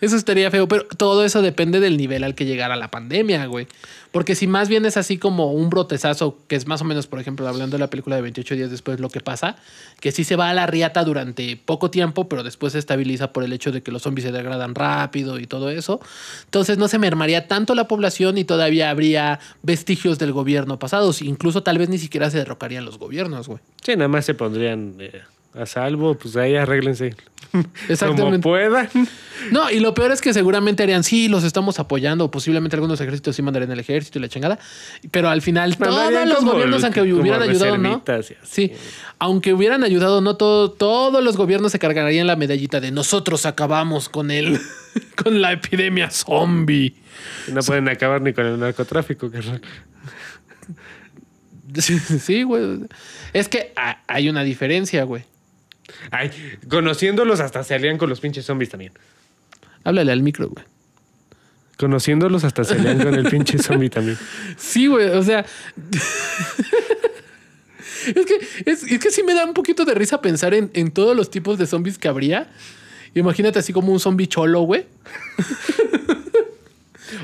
Eso 0.00 0.16
estaría 0.16 0.50
feo, 0.50 0.68
pero 0.68 0.86
todo 0.96 1.24
eso 1.24 1.42
depende 1.42 1.80
del 1.80 1.96
nivel 1.96 2.24
al 2.24 2.34
que 2.34 2.44
llegara 2.44 2.76
la 2.76 2.90
pandemia, 2.90 3.46
güey. 3.46 3.66
Porque 4.12 4.34
si 4.34 4.46
más 4.46 4.68
bien 4.68 4.86
es 4.86 4.96
así 4.96 5.18
como 5.18 5.52
un 5.52 5.68
brotezazo, 5.68 6.38
que 6.48 6.56
es 6.56 6.66
más 6.66 6.80
o 6.80 6.84
menos, 6.84 7.06
por 7.06 7.20
ejemplo, 7.20 7.46
hablando 7.46 7.76
de 7.76 7.80
la 7.80 7.90
película 7.90 8.16
de 8.16 8.22
28 8.22 8.54
días 8.54 8.70
después, 8.70 8.98
lo 8.98 9.10
que 9.10 9.20
pasa, 9.20 9.56
que 10.00 10.10
sí 10.10 10.24
se 10.24 10.36
va 10.36 10.48
a 10.48 10.54
la 10.54 10.66
riata 10.66 11.04
durante 11.04 11.56
poco 11.56 11.90
tiempo, 11.90 12.28
pero 12.28 12.42
después 12.42 12.72
se 12.72 12.78
estabiliza 12.78 13.32
por 13.32 13.44
el 13.44 13.52
hecho 13.52 13.72
de 13.72 13.82
que 13.82 13.92
los 13.92 14.02
zombies 14.02 14.24
se 14.24 14.32
degradan 14.32 14.74
rápido 14.74 15.38
y 15.38 15.46
todo 15.46 15.68
eso. 15.68 16.00
Entonces 16.44 16.78
no 16.78 16.88
se 16.88 16.98
mermaría 16.98 17.46
tanto 17.46 17.74
la 17.74 17.88
población 17.88 18.38
y 18.38 18.44
todavía 18.44 18.88
habría 18.88 19.38
vestigios 19.62 20.18
del 20.18 20.32
gobierno 20.32 20.78
pasados. 20.78 21.20
Incluso 21.20 21.62
tal 21.62 21.76
vez 21.76 21.88
ni 21.88 21.98
siquiera 21.98 22.30
se 22.30 22.38
derrocarían 22.38 22.84
los 22.84 22.98
gobiernos, 22.98 23.48
güey. 23.48 23.60
Sí, 23.84 23.96
nada 23.96 24.08
más 24.08 24.24
se 24.24 24.34
pondrían 24.34 24.94
eh, 24.98 25.22
a 25.56 25.66
salvo, 25.66 26.14
pues 26.14 26.36
ahí 26.36 26.54
arréglense. 26.56 27.14
Como 27.52 27.64
Exactamente. 27.88 28.38
puedan. 28.40 28.88
No, 29.50 29.70
y 29.70 29.80
lo 29.80 29.94
peor 29.94 30.10
es 30.12 30.20
que 30.20 30.34
seguramente 30.34 30.82
harían, 30.82 31.04
sí, 31.04 31.28
los 31.28 31.44
estamos 31.44 31.78
apoyando, 31.78 32.30
posiblemente 32.30 32.76
algunos 32.76 33.00
ejércitos 33.00 33.34
sí 33.36 33.42
mandarían 33.42 33.70
el 33.72 33.78
ejército 33.80 34.18
y 34.18 34.22
la 34.22 34.28
chingada, 34.28 34.58
pero 35.10 35.28
al 35.30 35.40
final 35.40 35.76
todos 35.76 36.12
los 36.26 36.36
como 36.38 36.52
gobiernos, 36.52 36.84
aunque 36.84 37.00
como 37.00 37.20
hubieran 37.20 37.42
ayudado, 37.42 37.78
¿no? 37.78 38.02
Sí, 38.42 38.72
aunque 39.18 39.54
hubieran 39.54 39.84
ayudado, 39.84 40.20
no 40.20 40.36
todo, 40.36 40.70
todos 40.72 41.22
los 41.22 41.36
gobiernos 41.36 41.72
se 41.72 41.78
cargarían 41.78 42.26
la 42.26 42.36
medallita 42.36 42.80
de 42.80 42.90
nosotros 42.90 43.46
acabamos 43.46 44.08
con 44.08 44.30
el, 44.30 44.58
con 45.22 45.40
la 45.40 45.52
epidemia 45.52 46.10
zombie. 46.10 46.94
No 47.52 47.60
pueden 47.62 47.88
acabar 47.88 48.20
ni 48.20 48.32
con 48.34 48.44
el 48.44 48.58
narcotráfico, 48.58 49.30
carnal. 49.30 49.62
Sí, 51.74 51.98
Sí, 51.98 52.42
güey. 52.42 52.80
Es 53.32 53.48
que 53.48 53.72
ha- 53.76 53.98
hay 54.06 54.28
una 54.28 54.42
diferencia, 54.44 55.04
güey. 55.04 55.24
Ay, 56.10 56.30
conociéndolos 56.68 57.40
hasta 57.40 57.62
se 57.64 57.74
alían 57.74 57.98
con 57.98 58.08
los 58.10 58.20
pinches 58.20 58.44
zombies 58.44 58.70
también. 58.70 58.92
Háblale 59.84 60.12
al 60.12 60.22
micro, 60.22 60.48
güey. 60.48 60.64
Conociéndolos 61.78 62.42
hasta 62.44 62.64
se 62.64 62.74
alían 62.74 62.98
con 63.02 63.14
el 63.14 63.28
pinche 63.28 63.58
zombie 63.58 63.90
también. 63.90 64.18
Sí, 64.56 64.86
güey, 64.86 65.08
o 65.10 65.22
sea. 65.22 65.44
es, 68.06 68.26
que, 68.26 68.40
es, 68.70 68.82
es 68.84 68.98
que 68.98 69.10
sí 69.10 69.22
me 69.22 69.34
da 69.34 69.44
un 69.44 69.54
poquito 69.54 69.84
de 69.84 69.94
risa 69.94 70.20
pensar 70.20 70.54
en, 70.54 70.70
en 70.74 70.90
todos 70.90 71.16
los 71.16 71.30
tipos 71.30 71.58
de 71.58 71.66
zombies 71.66 71.98
que 71.98 72.08
habría. 72.08 72.48
Imagínate 73.14 73.58
así 73.58 73.72
como 73.72 73.92
un 73.92 74.00
zombie 74.00 74.26
cholo, 74.26 74.60
güey. 74.62 74.86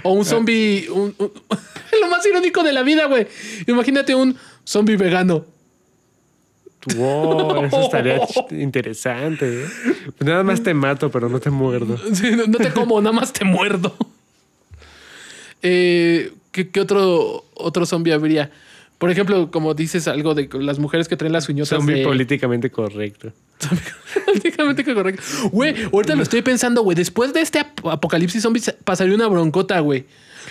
o 0.03 0.13
un 0.13 0.25
zombie. 0.25 0.89
un- 0.91 1.15
un- 1.19 1.33
lo 2.01 2.09
más 2.09 2.25
irónico 2.27 2.63
de 2.63 2.73
la 2.73 2.83
vida, 2.83 3.07
güey. 3.07 3.27
Imagínate 3.67 4.15
un 4.15 4.37
zombie 4.65 4.97
vegano. 4.97 5.47
Wow, 6.97 7.65
eso 7.65 7.81
estaría 7.83 8.19
interesante. 8.51 9.65
¿eh? 9.65 9.67
Pues 10.19 10.29
nada 10.29 10.43
más 10.43 10.63
te 10.63 10.75
mato, 10.75 11.11
pero 11.11 11.29
no 11.29 11.39
te 11.41 11.51
muerdo. 11.51 11.97
Sí, 12.15 12.31
no, 12.37 12.47
no 12.47 12.59
te 12.59 12.73
como, 12.73 13.01
nada 13.01 13.13
más 13.15 13.33
te 13.33 13.45
muerdo. 13.45 13.95
Eh, 15.63 16.33
¿qué, 16.51 16.69
qué 16.71 16.81
otro, 16.81 17.45
otro 17.55 17.87
zombie 17.87 18.13
habría? 18.13 18.51
Por 18.99 19.11
ejemplo, 19.11 19.51
como 19.51 19.75
dices 19.75 20.07
algo 20.07 20.35
de 20.35 20.49
las 20.61 20.79
mujeres 20.79 21.09
que 21.09 21.17
traen 21.17 21.33
las 21.33 21.49
uñotas 21.49 21.71
Zombie 21.79 21.97
de... 22.01 22.05
políticamente 22.05 22.71
correcto. 22.71 23.33
Prácticamente 24.25 24.85
que 24.85 24.95
correcto. 24.95 25.23
Güey, 25.51 25.75
ahorita 25.93 26.15
lo 26.15 26.23
estoy 26.23 26.43
pensando, 26.43 26.83
güey. 26.83 26.95
Después 26.95 27.33
de 27.33 27.41
este 27.41 27.59
ap- 27.61 27.87
apocalipsis 27.87 28.43
zombies 28.43 28.75
pasaría 28.85 29.15
una 29.15 29.27
broncota, 29.27 29.79
güey. 29.81 30.05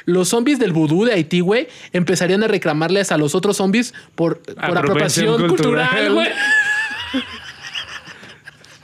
Los 0.05 0.29
zombies 0.29 0.59
del 0.59 0.71
vudú 0.73 1.05
de 1.05 1.13
Haití, 1.13 1.39
güey, 1.39 1.67
empezarían 1.93 2.43
a 2.43 2.47
reclamarles 2.47 3.11
a 3.11 3.17
los 3.17 3.35
otros 3.35 3.57
zombies 3.57 3.93
por, 4.15 4.39
por 4.39 4.77
Apropiación 4.77 5.35
apropiación 5.35 5.47
cultural, 5.47 6.13
güey. 6.13 6.29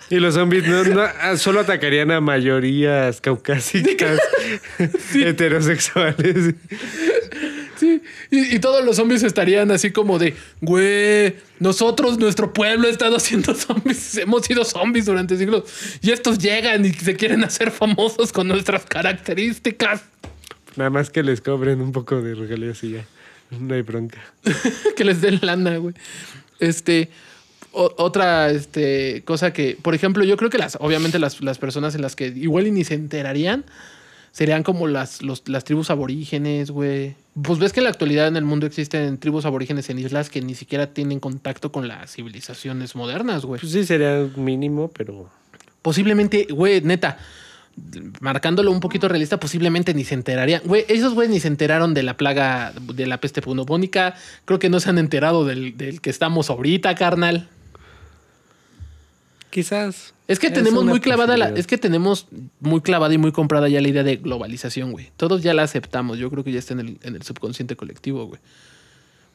Y 0.09 0.15
los 0.17 0.35
zombies 0.35 0.65
no, 0.65 0.83
no, 0.85 1.01
ah, 1.01 1.35
solo 1.35 1.59
atacarían 1.59 2.11
a 2.11 2.21
mayorías 2.21 3.19
caucásicas 3.19 4.19
heterosexuales. 5.13 6.55
Sí. 7.75 8.01
Y, 8.31 8.55
y 8.55 8.59
todos 8.59 8.85
los 8.85 8.95
zombies 8.95 9.23
estarían 9.23 9.69
así 9.69 9.91
como 9.91 10.17
de, 10.17 10.33
güey, 10.61 11.35
nosotros, 11.59 12.17
nuestro 12.17 12.53
pueblo 12.53 12.87
ha 12.87 12.91
estado 12.91 13.17
haciendo 13.17 13.53
zombies, 13.53 14.17
hemos 14.17 14.45
sido 14.45 14.63
zombies 14.63 15.05
durante 15.05 15.37
siglos. 15.37 15.65
Y 16.01 16.11
estos 16.11 16.39
llegan 16.39 16.85
y 16.85 16.93
se 16.93 17.15
quieren 17.15 17.43
hacer 17.43 17.71
famosos 17.71 18.31
con 18.31 18.47
nuestras 18.47 18.85
características. 18.85 20.03
Nada 20.77 20.89
más 20.89 21.09
que 21.09 21.23
les 21.23 21.41
cobren 21.41 21.81
un 21.81 21.91
poco 21.91 22.21
de 22.21 22.33
regalías 22.35 22.81
y 22.83 22.91
ya. 22.93 23.05
No 23.59 23.73
hay 23.73 23.81
bronca. 23.81 24.19
que 24.95 25.03
les 25.03 25.21
den 25.21 25.39
lana, 25.41 25.77
güey. 25.77 25.93
Este, 26.59 27.09
o- 27.71 27.93
otra 27.97 28.49
este, 28.51 29.23
cosa 29.25 29.51
que, 29.53 29.77
por 29.81 29.93
ejemplo, 29.95 30.23
yo 30.23 30.37
creo 30.37 30.49
que 30.49 30.57
las, 30.57 30.77
obviamente 30.79 31.19
las, 31.19 31.41
las 31.41 31.57
personas 31.57 31.95
en 31.95 32.01
las 32.01 32.15
que 32.15 32.27
igual 32.27 32.67
y 32.67 32.71
ni 32.71 32.83
se 32.83 32.93
enterarían 32.93 33.65
serían 34.31 34.61
como 34.63 34.85
las, 34.87 35.21
los- 35.23 35.47
las 35.47 35.63
tribus 35.63 35.89
aborígenes, 35.89 36.69
güey. 36.71 37.15
Pues 37.41 37.57
ves 37.59 37.73
que 37.73 37.79
en 37.79 37.85
la 37.85 37.89
actualidad 37.89 38.27
en 38.27 38.35
el 38.37 38.45
mundo 38.45 38.65
existen 38.67 39.17
tribus 39.17 39.45
aborígenes 39.45 39.89
en 39.89 39.99
islas 39.99 40.29
que 40.29 40.41
ni 40.41 40.53
siquiera 40.55 40.93
tienen 40.93 41.19
contacto 41.19 41.71
con 41.71 41.87
las 41.87 42.11
civilizaciones 42.13 42.95
modernas, 42.95 43.45
güey. 43.45 43.59
Pues 43.61 43.71
sí, 43.71 43.83
sería 43.85 44.27
mínimo, 44.35 44.89
pero 44.89 45.29
Posiblemente, 45.81 46.47
güey, 46.51 46.81
neta, 46.81 47.17
marcándolo 48.19 48.71
un 48.71 48.79
poquito 48.79 49.07
realista, 49.07 49.39
posiblemente 49.39 49.93
ni 49.93 50.03
se 50.03 50.15
enterarían. 50.15 50.61
Güey, 50.65 50.85
esos 50.87 51.13
güeyes 51.13 51.33
ni 51.33 51.39
se 51.39 51.47
enteraron 51.47 51.93
de 51.93 52.03
la 52.03 52.17
plaga 52.17 52.73
de 52.81 53.05
la 53.05 53.19
peste 53.19 53.41
pneumónica. 53.41 54.15
Creo 54.45 54.59
que 54.59 54.69
no 54.69 54.79
se 54.79 54.89
han 54.89 54.97
enterado 54.97 55.45
del, 55.45 55.77
del 55.77 56.01
que 56.01 56.09
estamos 56.09 56.49
ahorita, 56.49 56.95
carnal. 56.95 57.49
quizás. 59.49 60.13
Es 60.27 60.39
que 60.39 60.51
tenemos 60.51 60.83
muy 60.83 60.99
clavada 60.99 61.37
la, 61.37 61.49
es 61.49 61.67
que 61.67 61.77
tenemos 61.77 62.27
muy 62.59 62.81
clavada 62.81 63.13
y 63.13 63.17
muy 63.17 63.31
comprada 63.31 63.69
ya 63.69 63.79
la 63.79 63.87
idea 63.87 64.03
de 64.03 64.17
globalización, 64.17 64.91
güey. 64.91 65.09
Todos 65.15 65.41
ya 65.41 65.53
la 65.53 65.63
aceptamos. 65.63 66.17
Yo 66.17 66.29
creo 66.29 66.43
que 66.43 66.51
ya 66.51 66.59
está 66.59 66.73
en 66.73 66.81
el, 66.81 66.97
en 67.01 67.15
el 67.15 67.23
subconsciente 67.23 67.75
colectivo, 67.77 68.25
güey. 68.25 68.41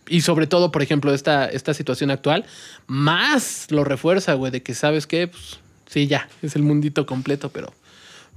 Y 0.09 0.21
sobre 0.21 0.47
todo, 0.47 0.71
por 0.71 0.83
ejemplo, 0.83 1.15
esta, 1.15 1.47
esta 1.47 1.73
situación 1.75 2.11
actual, 2.11 2.45
más 2.87 3.69
lo 3.71 3.85
refuerza, 3.85 4.35
güey, 4.35 4.53
de 4.53 4.63
que 4.63 4.75
sabes 4.75 5.07
que, 5.07 5.29
pues, 5.29 5.61
sí, 5.87 6.09
ya, 6.09 6.29
es 6.43 6.57
el 6.57 6.63
mundito 6.63 7.07
completo, 7.07 7.51
pero 7.51 7.73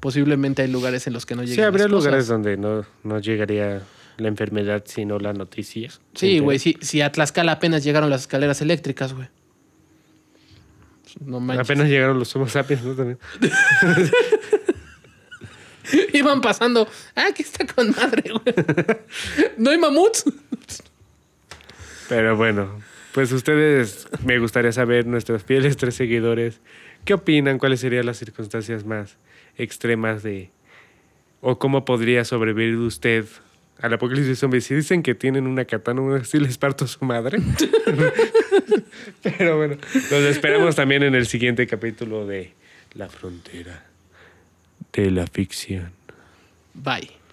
posiblemente 0.05 0.61
hay 0.61 0.67
lugares 0.67 1.07
en 1.07 1.13
los 1.13 1.25
que 1.25 1.35
no 1.35 1.41
lleguen. 1.41 1.55
Sí, 1.55 1.61
habría 1.63 1.85
las 1.85 1.93
cosas. 1.93 2.05
lugares 2.05 2.27
donde 2.27 2.57
no, 2.57 2.85
no 3.01 3.17
llegaría 3.17 3.81
la 4.17 4.27
enfermedad, 4.27 4.83
sino 4.85 5.17
la 5.17 5.33
noticia. 5.33 5.89
Sí, 6.13 6.37
güey, 6.37 6.59
si, 6.59 6.77
si 6.79 7.01
a 7.01 7.11
Tlaxcala 7.11 7.53
apenas 7.53 7.83
llegaron 7.83 8.11
las 8.11 8.21
escaleras 8.21 8.61
eléctricas, 8.61 9.13
güey. 9.13 9.27
No 11.21 11.39
manches. 11.39 11.65
Apenas 11.65 11.89
llegaron 11.89 12.19
los 12.19 12.35
Homo 12.35 12.47
sapiens, 12.47 12.83
¿no? 12.83 12.93
También. 12.93 13.17
Iban 16.13 16.39
pasando. 16.39 16.87
Ah, 17.15 17.29
que 17.35 17.41
está 17.41 17.65
con 17.65 17.89
madre, 17.89 18.29
güey. 18.29 18.55
¿No 19.57 19.71
hay 19.71 19.79
mamuts? 19.79 20.25
Pero 22.09 22.37
bueno, 22.37 22.79
Pues 23.11 23.31
ustedes, 23.31 24.07
me 24.23 24.37
gustaría 24.37 24.71
saber, 24.71 25.07
nuestros 25.07 25.41
fieles 25.41 25.77
tres 25.77 25.95
seguidores, 25.95 26.61
¿qué 27.05 27.13
opinan? 27.13 27.57
¿Cuáles 27.57 27.79
serían 27.79 28.05
las 28.05 28.17
circunstancias 28.17 28.85
más 28.85 29.17
extremas 29.57 30.23
de... 30.23 30.49
o 31.41 31.57
cómo 31.57 31.85
podría 31.85 32.25
sobrevivir 32.25 32.75
usted 32.77 33.25
al 33.79 33.93
apocalipsis 33.93 34.39
zombie? 34.39 34.61
Si 34.61 34.75
dicen 34.75 35.03
que 35.03 35.15
tienen 35.15 35.47
una 35.47 35.65
katana, 35.65 36.23
sí 36.25 36.39
les 36.39 36.57
parto 36.57 36.87
su 36.87 37.05
madre. 37.05 37.39
Pero 39.23 39.57
bueno, 39.57 39.77
los 39.93 40.23
esperamos 40.23 40.75
también 40.75 41.03
en 41.03 41.15
el 41.15 41.27
siguiente 41.27 41.67
capítulo 41.67 42.25
de 42.25 42.53
La 42.93 43.07
Frontera 43.07 43.85
de 44.95 45.11
la 45.11 45.27
Ficción. 45.27 45.91
Bye. 46.73 47.24